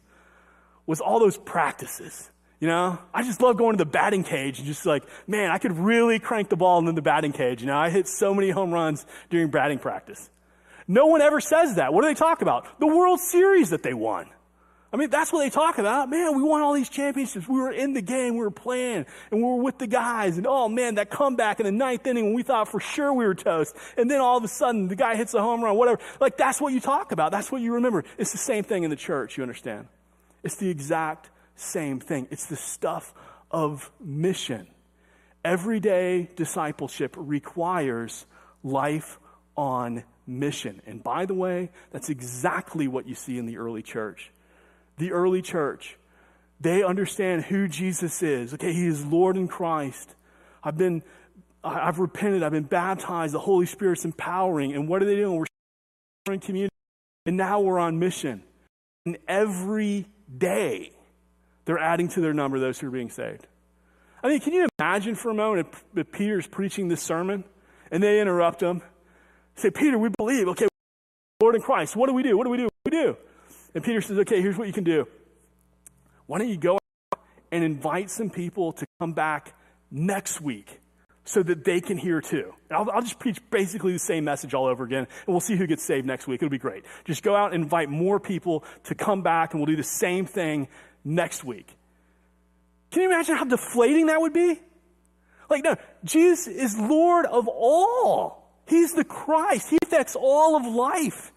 was 0.86 1.02
all 1.02 1.20
those 1.20 1.36
practices. 1.36 2.30
You 2.60 2.66
know, 2.66 2.98
I 3.14 3.22
just 3.22 3.40
love 3.40 3.56
going 3.56 3.76
to 3.76 3.84
the 3.84 3.90
batting 3.90 4.24
cage 4.24 4.58
and 4.58 4.66
just 4.66 4.84
like, 4.84 5.04
man, 5.28 5.50
I 5.50 5.58
could 5.58 5.76
really 5.78 6.18
crank 6.18 6.48
the 6.48 6.56
ball 6.56 6.86
in 6.86 6.94
the 6.94 7.02
batting 7.02 7.32
cage. 7.32 7.60
You 7.60 7.68
know, 7.68 7.76
I 7.76 7.90
hit 7.90 8.08
so 8.08 8.34
many 8.34 8.50
home 8.50 8.72
runs 8.72 9.06
during 9.30 9.48
batting 9.48 9.78
practice. 9.78 10.28
No 10.88 11.06
one 11.06 11.20
ever 11.20 11.40
says 11.40 11.76
that. 11.76 11.92
What 11.92 12.02
do 12.02 12.08
they 12.08 12.14
talk 12.14 12.42
about? 12.42 12.80
The 12.80 12.86
World 12.86 13.20
Series 13.20 13.70
that 13.70 13.82
they 13.82 13.94
won. 13.94 14.26
I 14.90 14.96
mean, 14.96 15.10
that's 15.10 15.30
what 15.30 15.40
they 15.40 15.50
talk 15.50 15.76
about. 15.76 16.08
Man, 16.08 16.34
we 16.34 16.42
won 16.42 16.62
all 16.62 16.72
these 16.72 16.88
championships. 16.88 17.46
We 17.46 17.60
were 17.60 17.70
in 17.70 17.92
the 17.92 18.00
game. 18.00 18.34
We 18.34 18.40
were 18.40 18.50
playing 18.50 19.04
and 19.30 19.40
we 19.40 19.42
were 19.42 19.62
with 19.62 19.76
the 19.76 19.86
guys. 19.86 20.38
And 20.38 20.46
oh 20.46 20.68
man, 20.68 20.94
that 20.94 21.10
comeback 21.10 21.60
in 21.60 21.66
the 21.66 21.72
ninth 21.72 22.06
inning 22.06 22.24
when 22.24 22.34
we 22.34 22.42
thought 22.42 22.68
for 22.68 22.80
sure 22.80 23.12
we 23.12 23.26
were 23.26 23.34
toast. 23.34 23.76
And 23.98 24.10
then 24.10 24.22
all 24.22 24.38
of 24.38 24.44
a 24.44 24.48
sudden 24.48 24.88
the 24.88 24.96
guy 24.96 25.14
hits 25.14 25.34
a 25.34 25.42
home 25.42 25.62
run, 25.62 25.76
whatever. 25.76 26.00
Like 26.20 26.38
that's 26.38 26.58
what 26.58 26.72
you 26.72 26.80
talk 26.80 27.12
about. 27.12 27.32
That's 27.32 27.52
what 27.52 27.60
you 27.60 27.74
remember. 27.74 28.02
It's 28.16 28.32
the 28.32 28.38
same 28.38 28.64
thing 28.64 28.82
in 28.82 28.88
the 28.88 28.96
church. 28.96 29.36
You 29.36 29.42
understand? 29.42 29.88
It's 30.42 30.56
the 30.56 30.70
exact 30.70 31.28
same 31.60 32.00
thing. 32.00 32.28
It's 32.30 32.46
the 32.46 32.56
stuff 32.56 33.14
of 33.50 33.90
mission. 34.00 34.68
Everyday 35.44 36.28
discipleship 36.36 37.14
requires 37.16 38.26
life 38.62 39.18
on 39.56 40.04
mission. 40.26 40.82
And 40.86 41.02
by 41.02 41.26
the 41.26 41.34
way, 41.34 41.70
that's 41.90 42.10
exactly 42.10 42.88
what 42.88 43.08
you 43.08 43.14
see 43.14 43.38
in 43.38 43.46
the 43.46 43.58
early 43.58 43.82
church. 43.82 44.30
The 44.98 45.12
early 45.12 45.42
church, 45.42 45.96
they 46.60 46.82
understand 46.82 47.44
who 47.44 47.68
Jesus 47.68 48.22
is. 48.22 48.54
Okay, 48.54 48.72
he 48.72 48.86
is 48.86 49.04
Lord 49.04 49.36
in 49.36 49.48
Christ. 49.48 50.14
I've 50.62 50.76
been 50.76 51.02
I've 51.64 51.98
repented, 51.98 52.42
I've 52.42 52.52
been 52.52 52.64
baptized, 52.64 53.34
the 53.34 53.40
Holy 53.40 53.66
Spirit's 53.66 54.04
empowering. 54.04 54.74
And 54.74 54.88
what 54.88 55.02
are 55.02 55.06
they 55.06 55.16
doing? 55.16 55.44
We're 56.26 56.34
in 56.34 56.40
community. 56.40 56.72
And 57.26 57.36
now 57.36 57.60
we're 57.60 57.78
on 57.78 57.98
mission. 57.98 58.42
And 59.04 59.18
every 59.26 60.06
day 60.36 60.92
they're 61.68 61.78
adding 61.78 62.08
to 62.08 62.22
their 62.22 62.32
number 62.32 62.58
those 62.58 62.80
who 62.80 62.86
are 62.86 62.90
being 62.90 63.10
saved. 63.10 63.46
I 64.22 64.28
mean, 64.28 64.40
can 64.40 64.54
you 64.54 64.66
imagine 64.78 65.14
for 65.14 65.30
a 65.30 65.34
moment 65.34 65.68
if, 65.68 65.84
if 65.98 66.10
Peter's 66.10 66.46
preaching 66.46 66.88
this 66.88 67.02
sermon 67.02 67.44
and 67.90 68.02
they 68.02 68.22
interrupt 68.22 68.62
him? 68.62 68.80
Say, 69.54 69.70
Peter, 69.70 69.98
we 69.98 70.08
believe. 70.16 70.48
Okay, 70.48 70.66
Lord 71.42 71.56
in 71.56 71.60
Christ. 71.60 71.94
What 71.94 72.06
do 72.06 72.14
we 72.14 72.22
do? 72.22 72.38
What 72.38 72.44
do 72.44 72.50
we 72.50 72.56
do? 72.56 72.62
What 72.62 72.90
do 72.90 72.96
we 72.96 73.02
do? 73.02 73.16
And 73.74 73.84
Peter 73.84 74.00
says, 74.00 74.16
okay, 74.20 74.40
here's 74.40 74.56
what 74.56 74.66
you 74.66 74.72
can 74.72 74.82
do. 74.82 75.06
Why 76.24 76.38
don't 76.38 76.48
you 76.48 76.56
go 76.56 76.76
out 76.76 77.20
and 77.52 77.62
invite 77.62 78.08
some 78.08 78.30
people 78.30 78.72
to 78.72 78.86
come 78.98 79.12
back 79.12 79.54
next 79.90 80.40
week 80.40 80.80
so 81.26 81.42
that 81.42 81.64
they 81.64 81.82
can 81.82 81.98
hear 81.98 82.22
too. 82.22 82.54
I'll, 82.70 82.90
I'll, 82.90 83.02
just 83.02 83.18
preach 83.18 83.38
basically 83.50 83.92
the 83.92 83.98
same 83.98 84.24
message 84.24 84.54
all 84.54 84.64
over 84.64 84.84
again, 84.84 85.00
and 85.00 85.26
we'll 85.26 85.40
see 85.40 85.56
who 85.56 85.66
gets 85.66 85.84
saved 85.84 86.06
next 86.06 86.26
week. 86.26 86.42
It'll 86.42 86.48
be 86.48 86.56
great. 86.56 86.84
Just 87.04 87.22
go 87.22 87.36
out 87.36 87.52
and 87.52 87.62
invite 87.62 87.90
more 87.90 88.18
people 88.18 88.64
to 88.84 88.94
come 88.94 89.20
back, 89.20 89.52
and 89.52 89.60
we'll 89.60 89.66
do 89.66 89.76
the 89.76 89.82
same 89.82 90.24
thing 90.24 90.68
next 91.04 91.44
week. 91.44 91.76
Can 92.90 93.02
you 93.02 93.08
imagine 93.08 93.36
how 93.36 93.44
deflating 93.44 94.06
that 94.06 94.20
would 94.20 94.32
be? 94.32 94.60
Like, 95.50 95.64
no, 95.64 95.76
Jesus 96.04 96.46
is 96.46 96.78
Lord 96.78 97.26
of 97.26 97.48
all. 97.48 98.50
He's 98.66 98.92
the 98.92 99.04
Christ. 99.04 99.70
He 99.70 99.78
affects 99.82 100.14
all 100.14 100.56
of 100.56 100.66
life. 100.66 101.32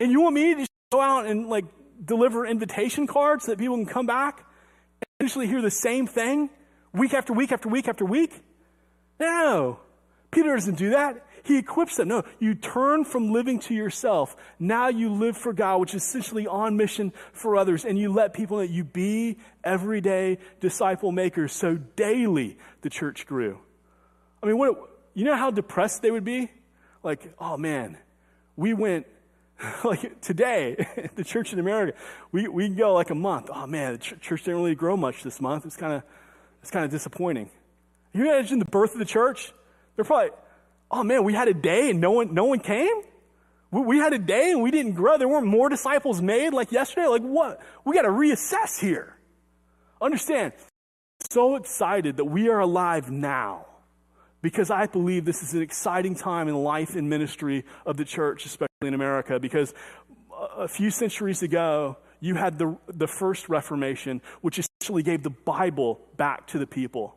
And 0.00 0.10
you 0.10 0.20
want 0.20 0.34
me 0.34 0.54
to 0.54 0.66
go 0.92 1.00
out 1.00 1.26
and 1.26 1.46
like 1.48 1.64
deliver 2.04 2.46
invitation 2.46 3.06
cards 3.06 3.44
so 3.44 3.52
that 3.52 3.58
people 3.58 3.76
can 3.76 3.86
come 3.86 4.06
back 4.06 4.38
and 4.38 5.08
eventually 5.20 5.46
hear 5.46 5.62
the 5.62 5.70
same 5.70 6.06
thing 6.06 6.50
week 6.92 7.14
after 7.14 7.32
week 7.32 7.52
after 7.52 7.68
week 7.68 7.88
after 7.88 8.04
week? 8.04 8.32
No. 9.18 9.80
Peter 10.30 10.54
doesn't 10.54 10.76
do 10.76 10.90
that. 10.90 11.25
He 11.46 11.58
equips 11.58 11.96
them. 11.96 12.08
No, 12.08 12.24
you 12.40 12.56
turn 12.56 13.04
from 13.04 13.30
living 13.30 13.60
to 13.60 13.74
yourself. 13.74 14.36
Now 14.58 14.88
you 14.88 15.12
live 15.12 15.36
for 15.36 15.52
God, 15.52 15.78
which 15.78 15.94
is 15.94 16.02
essentially 16.02 16.44
on 16.48 16.76
mission 16.76 17.12
for 17.32 17.56
others, 17.56 17.84
and 17.84 17.96
you 17.96 18.12
let 18.12 18.34
people 18.34 18.56
know 18.56 18.64
you 18.64 18.82
be 18.82 19.38
everyday 19.62 20.38
disciple 20.58 21.12
makers. 21.12 21.52
So 21.52 21.76
daily 21.76 22.58
the 22.80 22.90
church 22.90 23.26
grew. 23.26 23.60
I 24.42 24.46
mean, 24.46 24.58
what, 24.58 24.76
you 25.14 25.24
know 25.24 25.36
how 25.36 25.52
depressed 25.52 26.02
they 26.02 26.10
would 26.10 26.24
be? 26.24 26.50
Like, 27.04 27.32
oh 27.38 27.56
man, 27.56 27.96
we 28.56 28.74
went 28.74 29.06
like 29.84 30.20
today, 30.20 30.88
the 31.14 31.22
church 31.22 31.52
in 31.52 31.60
America, 31.60 31.96
we, 32.32 32.48
we 32.48 32.68
go 32.70 32.92
like 32.92 33.10
a 33.10 33.14
month. 33.14 33.50
Oh 33.54 33.68
man, 33.68 33.92
the 33.92 33.98
ch- 33.98 34.20
church 34.20 34.42
didn't 34.42 34.56
really 34.56 34.74
grow 34.74 34.96
much 34.96 35.22
this 35.22 35.40
month. 35.40 35.64
It's 35.64 35.76
kind 35.76 35.92
of, 35.92 36.02
it's 36.60 36.72
kind 36.72 36.84
of 36.84 36.90
disappointing. 36.90 37.50
You 38.12 38.22
imagine 38.22 38.58
the 38.58 38.64
birth 38.64 38.94
of 38.94 38.98
the 38.98 39.04
church? 39.04 39.52
They're 39.94 40.04
probably, 40.04 40.30
oh 40.90 41.02
man, 41.02 41.24
we 41.24 41.32
had 41.32 41.48
a 41.48 41.54
day 41.54 41.90
and 41.90 42.00
no 42.00 42.12
one, 42.12 42.34
no 42.34 42.44
one 42.44 42.60
came? 42.60 43.02
We, 43.70 43.80
we 43.80 43.98
had 43.98 44.12
a 44.12 44.18
day 44.18 44.52
and 44.52 44.62
we 44.62 44.70
didn't 44.70 44.92
grow. 44.92 45.18
There 45.18 45.28
weren't 45.28 45.46
more 45.46 45.68
disciples 45.68 46.22
made 46.22 46.52
like 46.52 46.72
yesterday. 46.72 47.06
Like 47.06 47.22
what? 47.22 47.60
We 47.84 47.94
got 47.94 48.02
to 48.02 48.08
reassess 48.08 48.78
here. 48.80 49.16
Understand, 50.00 50.52
so 51.30 51.56
excited 51.56 52.18
that 52.18 52.26
we 52.26 52.48
are 52.48 52.60
alive 52.60 53.10
now 53.10 53.66
because 54.42 54.70
I 54.70 54.86
believe 54.86 55.24
this 55.24 55.42
is 55.42 55.54
an 55.54 55.62
exciting 55.62 56.14
time 56.14 56.48
in 56.48 56.54
life 56.54 56.94
and 56.94 57.08
ministry 57.08 57.64
of 57.84 57.96
the 57.96 58.04
church, 58.04 58.46
especially 58.46 58.68
in 58.82 58.94
America, 58.94 59.40
because 59.40 59.74
a 60.56 60.68
few 60.68 60.90
centuries 60.90 61.42
ago, 61.42 61.96
you 62.20 62.34
had 62.34 62.58
the, 62.58 62.76
the 62.86 63.06
first 63.06 63.48
Reformation, 63.48 64.20
which 64.42 64.58
essentially 64.58 65.02
gave 65.02 65.22
the 65.22 65.30
Bible 65.30 66.00
back 66.16 66.46
to 66.48 66.58
the 66.58 66.66
people. 66.66 67.16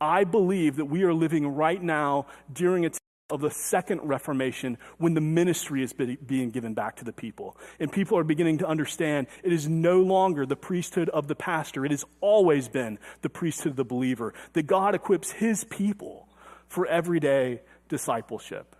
I 0.00 0.24
believe 0.24 0.76
that 0.76 0.84
we 0.84 1.02
are 1.02 1.12
living 1.12 1.48
right 1.48 1.82
now 1.82 2.26
during 2.52 2.86
a 2.86 2.90
of 3.30 3.40
the 3.40 3.50
second 3.50 4.00
Reformation 4.02 4.78
when 4.96 5.14
the 5.14 5.20
ministry 5.20 5.82
is 5.82 5.92
being 5.92 6.50
given 6.50 6.74
back 6.74 6.96
to 6.96 7.04
the 7.04 7.12
people. 7.12 7.56
And 7.78 7.92
people 7.92 8.16
are 8.16 8.24
beginning 8.24 8.58
to 8.58 8.66
understand 8.66 9.26
it 9.42 9.52
is 9.52 9.68
no 9.68 10.00
longer 10.00 10.46
the 10.46 10.56
priesthood 10.56 11.08
of 11.10 11.28
the 11.28 11.34
pastor, 11.34 11.84
it 11.84 11.90
has 11.90 12.04
always 12.20 12.68
been 12.68 12.98
the 13.22 13.28
priesthood 13.28 13.72
of 13.72 13.76
the 13.76 13.84
believer. 13.84 14.32
That 14.54 14.66
God 14.66 14.94
equips 14.94 15.30
his 15.30 15.64
people 15.64 16.28
for 16.68 16.86
everyday 16.86 17.60
discipleship. 17.88 18.76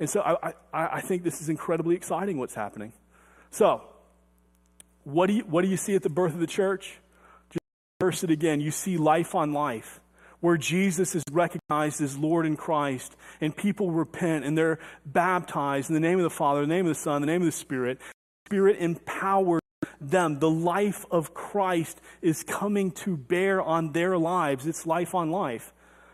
And 0.00 0.08
so 0.08 0.20
I, 0.20 0.52
I, 0.72 0.86
I 0.96 1.00
think 1.00 1.24
this 1.24 1.40
is 1.40 1.48
incredibly 1.48 1.96
exciting 1.96 2.38
what's 2.38 2.54
happening. 2.54 2.92
So, 3.50 3.82
what 5.04 5.26
do 5.26 5.32
you, 5.32 5.42
what 5.42 5.62
do 5.62 5.68
you 5.68 5.76
see 5.76 5.94
at 5.94 6.02
the 6.02 6.10
birth 6.10 6.34
of 6.34 6.40
the 6.40 6.46
church? 6.46 6.98
Just 7.50 7.60
verse 8.00 8.22
it 8.22 8.30
again. 8.30 8.60
You 8.60 8.70
see 8.70 8.98
life 8.98 9.34
on 9.34 9.52
life 9.52 10.00
where 10.40 10.56
Jesus 10.56 11.14
is 11.14 11.24
recognized 11.30 12.00
as 12.00 12.16
Lord 12.16 12.46
in 12.46 12.56
Christ 12.56 13.16
and 13.40 13.56
people 13.56 13.90
repent 13.90 14.44
and 14.44 14.56
they're 14.56 14.78
baptized 15.04 15.90
in 15.90 15.94
the 15.94 16.00
name 16.00 16.18
of 16.18 16.24
the 16.24 16.30
Father, 16.30 16.60
the 16.60 16.66
name 16.66 16.86
of 16.86 16.90
the 16.90 17.00
Son, 17.00 17.20
the 17.20 17.26
name 17.26 17.42
of 17.42 17.46
the 17.46 17.52
Spirit. 17.52 17.98
Spirit 18.46 18.78
empowers 18.78 19.60
them. 20.00 20.38
The 20.38 20.50
life 20.50 21.04
of 21.10 21.34
Christ 21.34 22.00
is 22.22 22.42
coming 22.42 22.92
to 22.92 23.16
bear 23.16 23.60
on 23.60 23.92
their 23.92 24.16
lives. 24.16 24.66
It's 24.66 24.86
life 24.86 25.14
on 25.14 25.30
life. 25.30 25.72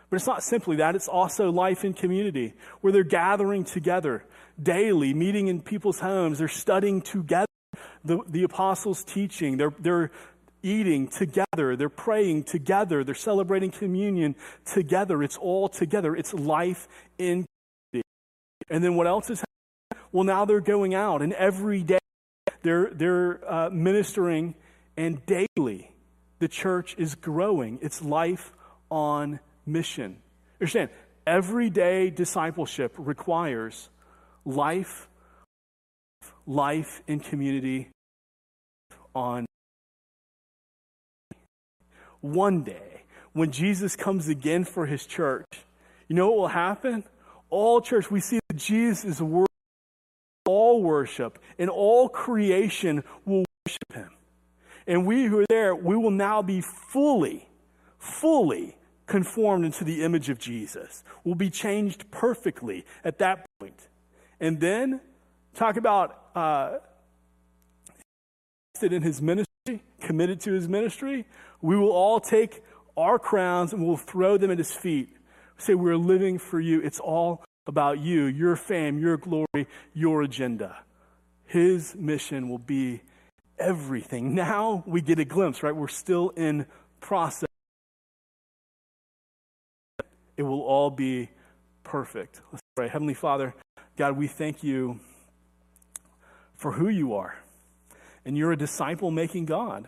But 0.09 0.17
it's 0.17 0.27
not 0.27 0.43
simply 0.43 0.77
that, 0.77 0.95
it's 0.95 1.07
also 1.07 1.51
life 1.51 1.83
in 1.83 1.93
community 1.93 2.53
where 2.81 2.93
they're 2.93 3.03
gathering 3.03 3.63
together 3.63 4.23
daily, 4.61 5.13
meeting 5.13 5.47
in 5.47 5.61
people's 5.61 5.99
homes, 5.99 6.39
they're 6.39 6.47
studying 6.47 7.01
together 7.01 7.45
the, 8.03 8.19
the 8.27 8.43
apostles' 8.43 9.03
teaching, 9.03 9.57
they're, 9.57 9.73
they're 9.79 10.11
eating 10.65 11.07
together. 11.07 11.75
They're 11.75 11.89
praying 11.89 12.43
together. 12.43 13.03
They're 13.03 13.13
celebrating 13.13 13.71
communion 13.71 14.35
together. 14.65 15.21
It's 15.21 15.37
all 15.37 15.69
together. 15.69 16.15
It's 16.15 16.33
life 16.33 16.87
in 17.17 17.45
community. 17.91 18.09
And 18.69 18.83
then 18.83 18.95
what 18.95 19.05
else 19.05 19.29
is 19.29 19.39
happening? 19.41 20.09
Well, 20.11 20.23
now 20.23 20.45
they're 20.45 20.61
going 20.61 20.95
out, 20.95 21.21
and 21.21 21.33
every 21.33 21.83
day 21.83 21.99
they're, 22.63 22.89
they're 22.93 23.39
uh, 23.51 23.69
ministering, 23.69 24.55
and 24.97 25.21
daily 25.25 25.91
the 26.39 26.47
church 26.47 26.95
is 26.97 27.15
growing. 27.15 27.79
It's 27.81 28.01
life 28.01 28.53
on 28.89 29.39
mission. 29.65 30.17
Understand, 30.59 30.89
everyday 31.27 32.09
discipleship 32.09 32.93
requires 32.97 33.89
life, 34.45 35.07
life 36.47 37.03
in 37.07 37.19
community 37.19 37.89
on 39.13 39.44
one 42.33 42.63
day 42.63 43.03
when 43.33 43.51
Jesus 43.51 43.95
comes 43.95 44.27
again 44.27 44.63
for 44.63 44.85
his 44.85 45.05
church. 45.05 45.45
You 46.07 46.15
know 46.15 46.27
what 46.27 46.37
will 46.37 46.47
happen? 46.47 47.03
All 47.49 47.81
church, 47.81 48.09
we 48.09 48.19
see 48.19 48.39
that 48.47 48.57
Jesus 48.57 49.05
is 49.05 49.21
worthy 49.21 49.47
all 50.45 50.81
worship, 50.81 51.39
and 51.57 51.69
all 51.69 52.07
creation 52.07 53.03
will 53.25 53.43
worship 53.65 53.93
him. 53.93 54.11
And 54.87 55.05
we 55.05 55.25
who 55.25 55.39
are 55.39 55.45
there, 55.49 55.75
we 55.75 55.95
will 55.95 56.11
now 56.11 56.41
be 56.41 56.61
fully, 56.61 57.49
fully 57.97 58.77
conformed 59.07 59.65
into 59.65 59.83
the 59.83 60.03
image 60.03 60.29
of 60.29 60.37
Jesus. 60.37 61.03
We'll 61.23 61.35
be 61.35 61.49
changed 61.49 62.09
perfectly 62.11 62.85
at 63.03 63.17
that 63.17 63.45
point. 63.59 63.87
And 64.39 64.59
then 64.59 65.01
talk 65.55 65.77
about 65.77 66.29
uh, 66.35 66.77
in 68.81 69.01
his 69.01 69.21
ministry, 69.21 69.45
committed 69.99 70.39
to 70.41 70.53
his 70.53 70.67
ministry. 70.67 71.25
We 71.61 71.75
will 71.75 71.91
all 71.91 72.19
take 72.19 72.63
our 72.95 73.17
crowns 73.17 73.73
and 73.73 73.85
we'll 73.85 73.97
throw 73.97 74.37
them 74.37 74.51
at 74.51 74.57
his 74.57 74.71
feet. 74.71 75.09
Say, 75.57 75.73
We're 75.73 75.97
living 75.97 76.37
for 76.37 76.59
you. 76.59 76.81
It's 76.81 76.99
all 76.99 77.43
about 77.67 77.99
you, 77.99 78.25
your 78.25 78.55
fame, 78.55 78.99
your 78.99 79.17
glory, 79.17 79.67
your 79.93 80.21
agenda. 80.21 80.77
His 81.45 81.95
mission 81.95 82.49
will 82.49 82.59
be 82.59 83.01
everything. 83.57 84.35
Now 84.35 84.83
we 84.85 85.01
get 85.01 85.19
a 85.19 85.25
glimpse, 85.25 85.63
right? 85.63 85.75
We're 85.75 85.87
still 85.87 86.29
in 86.29 86.67
process. 86.99 87.49
It 90.37 90.43
will 90.43 90.61
all 90.61 90.89
be 90.89 91.29
perfect. 91.83 92.41
Let's 92.51 92.61
pray. 92.75 92.89
Heavenly 92.89 93.13
Father, 93.13 93.55
God, 93.95 94.17
we 94.17 94.27
thank 94.27 94.63
you 94.63 94.99
for 96.57 96.73
who 96.73 96.89
you 96.89 97.13
are. 97.13 97.37
And 98.25 98.37
you're 98.37 98.51
a 98.51 98.57
disciple 98.57 99.11
making 99.11 99.45
God. 99.45 99.87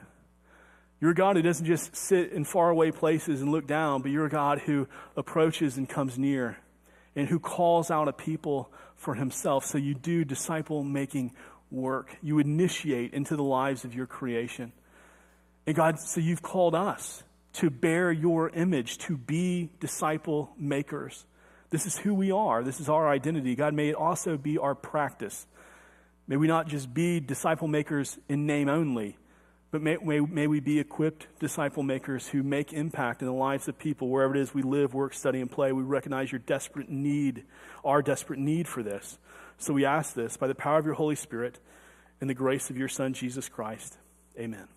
You're 1.00 1.12
a 1.12 1.16
God 1.16 1.36
who 1.36 1.42
doesn't 1.42 1.66
just 1.66 1.96
sit 1.96 2.32
in 2.32 2.44
faraway 2.44 2.92
places 2.92 3.42
and 3.42 3.52
look 3.52 3.68
down, 3.68 4.02
but 4.02 4.12
you're 4.12 4.26
a 4.26 4.30
God 4.30 4.60
who 4.60 4.88
approaches 5.16 5.78
and 5.78 5.88
comes 5.88 6.18
near 6.18 6.58
and 7.16 7.28
who 7.28 7.40
calls 7.40 7.92
out 7.92 8.08
a 8.08 8.14
people 8.14 8.72
for 8.96 9.16
himself. 9.16 9.66
So 9.66 9.78
you 9.78 9.94
do 9.94 10.24
disciple 10.24 10.84
making 10.84 11.34
work. 11.70 12.16
You 12.22 12.40
initiate 12.40 13.14
into 13.14 13.36
the 13.36 13.44
lives 13.44 13.86
of 13.86 13.94
your 13.94 14.08
creation. 14.08 14.72
And 15.66 15.76
God, 15.76 16.00
so 16.00 16.22
you've 16.22 16.42
called 16.42 16.76
us 16.76 17.24
to 17.54 17.70
bear 17.70 18.12
your 18.12 18.50
image, 18.50 18.98
to 19.00 19.18
be 19.18 19.70
disciple 19.80 20.52
makers. 20.58 21.26
This 21.70 21.86
is 21.86 21.98
who 21.98 22.14
we 22.14 22.32
are. 22.32 22.64
This 22.64 22.80
is 22.80 22.88
our 22.88 23.10
identity. 23.10 23.56
God, 23.56 23.74
may 23.74 23.90
it 23.90 23.96
also 23.96 24.38
be 24.38 24.58
our 24.58 24.76
practice. 24.76 25.46
May 26.28 26.36
we 26.36 26.48
not 26.48 26.68
just 26.68 26.94
be 26.94 27.20
disciple 27.20 27.68
makers 27.68 28.18
in 28.28 28.46
name 28.46 28.68
only, 28.68 29.18
but 29.72 29.82
may, 29.82 29.98
may, 29.98 30.20
may 30.20 30.48
we 30.48 30.60
be 30.60 30.80
equipped 30.80 31.28
disciple 31.40 31.84
makers 31.84 32.28
who 32.28 32.44
make 32.44 32.74
impact 32.74 33.22
in 33.22 33.28
the 33.28 33.34
lives 33.34 33.68
of 33.68 33.78
people 33.78 34.10
wherever 34.10 34.36
it 34.36 34.42
is 34.42 34.54
we 34.54 34.62
live, 34.62 34.94
work, 34.94 35.14
study, 35.14 35.42
and 35.42 35.52
play. 35.52 35.72
We 35.72 35.84
recognize 35.84 36.32
your 36.32 36.40
desperate 36.40 36.90
need, 36.90 37.44
our 37.84 38.02
desperate 38.02 38.40
need 38.40 38.68
for 38.68 38.84
this. 38.84 39.18
So 39.58 39.74
we 39.74 39.86
ask 39.86 40.14
this 40.14 40.38
by 40.38 40.48
the 40.48 40.56
power 40.56 40.78
of 40.78 40.86
your 40.86 40.96
Holy 40.96 41.16
Spirit 41.16 41.60
and 42.22 42.30
the 42.30 42.34
grace 42.34 42.70
of 42.70 42.78
your 42.78 42.90
Son, 42.90 43.14
Jesus 43.14 43.50
Christ. 43.50 43.98
Amen. 44.38 44.68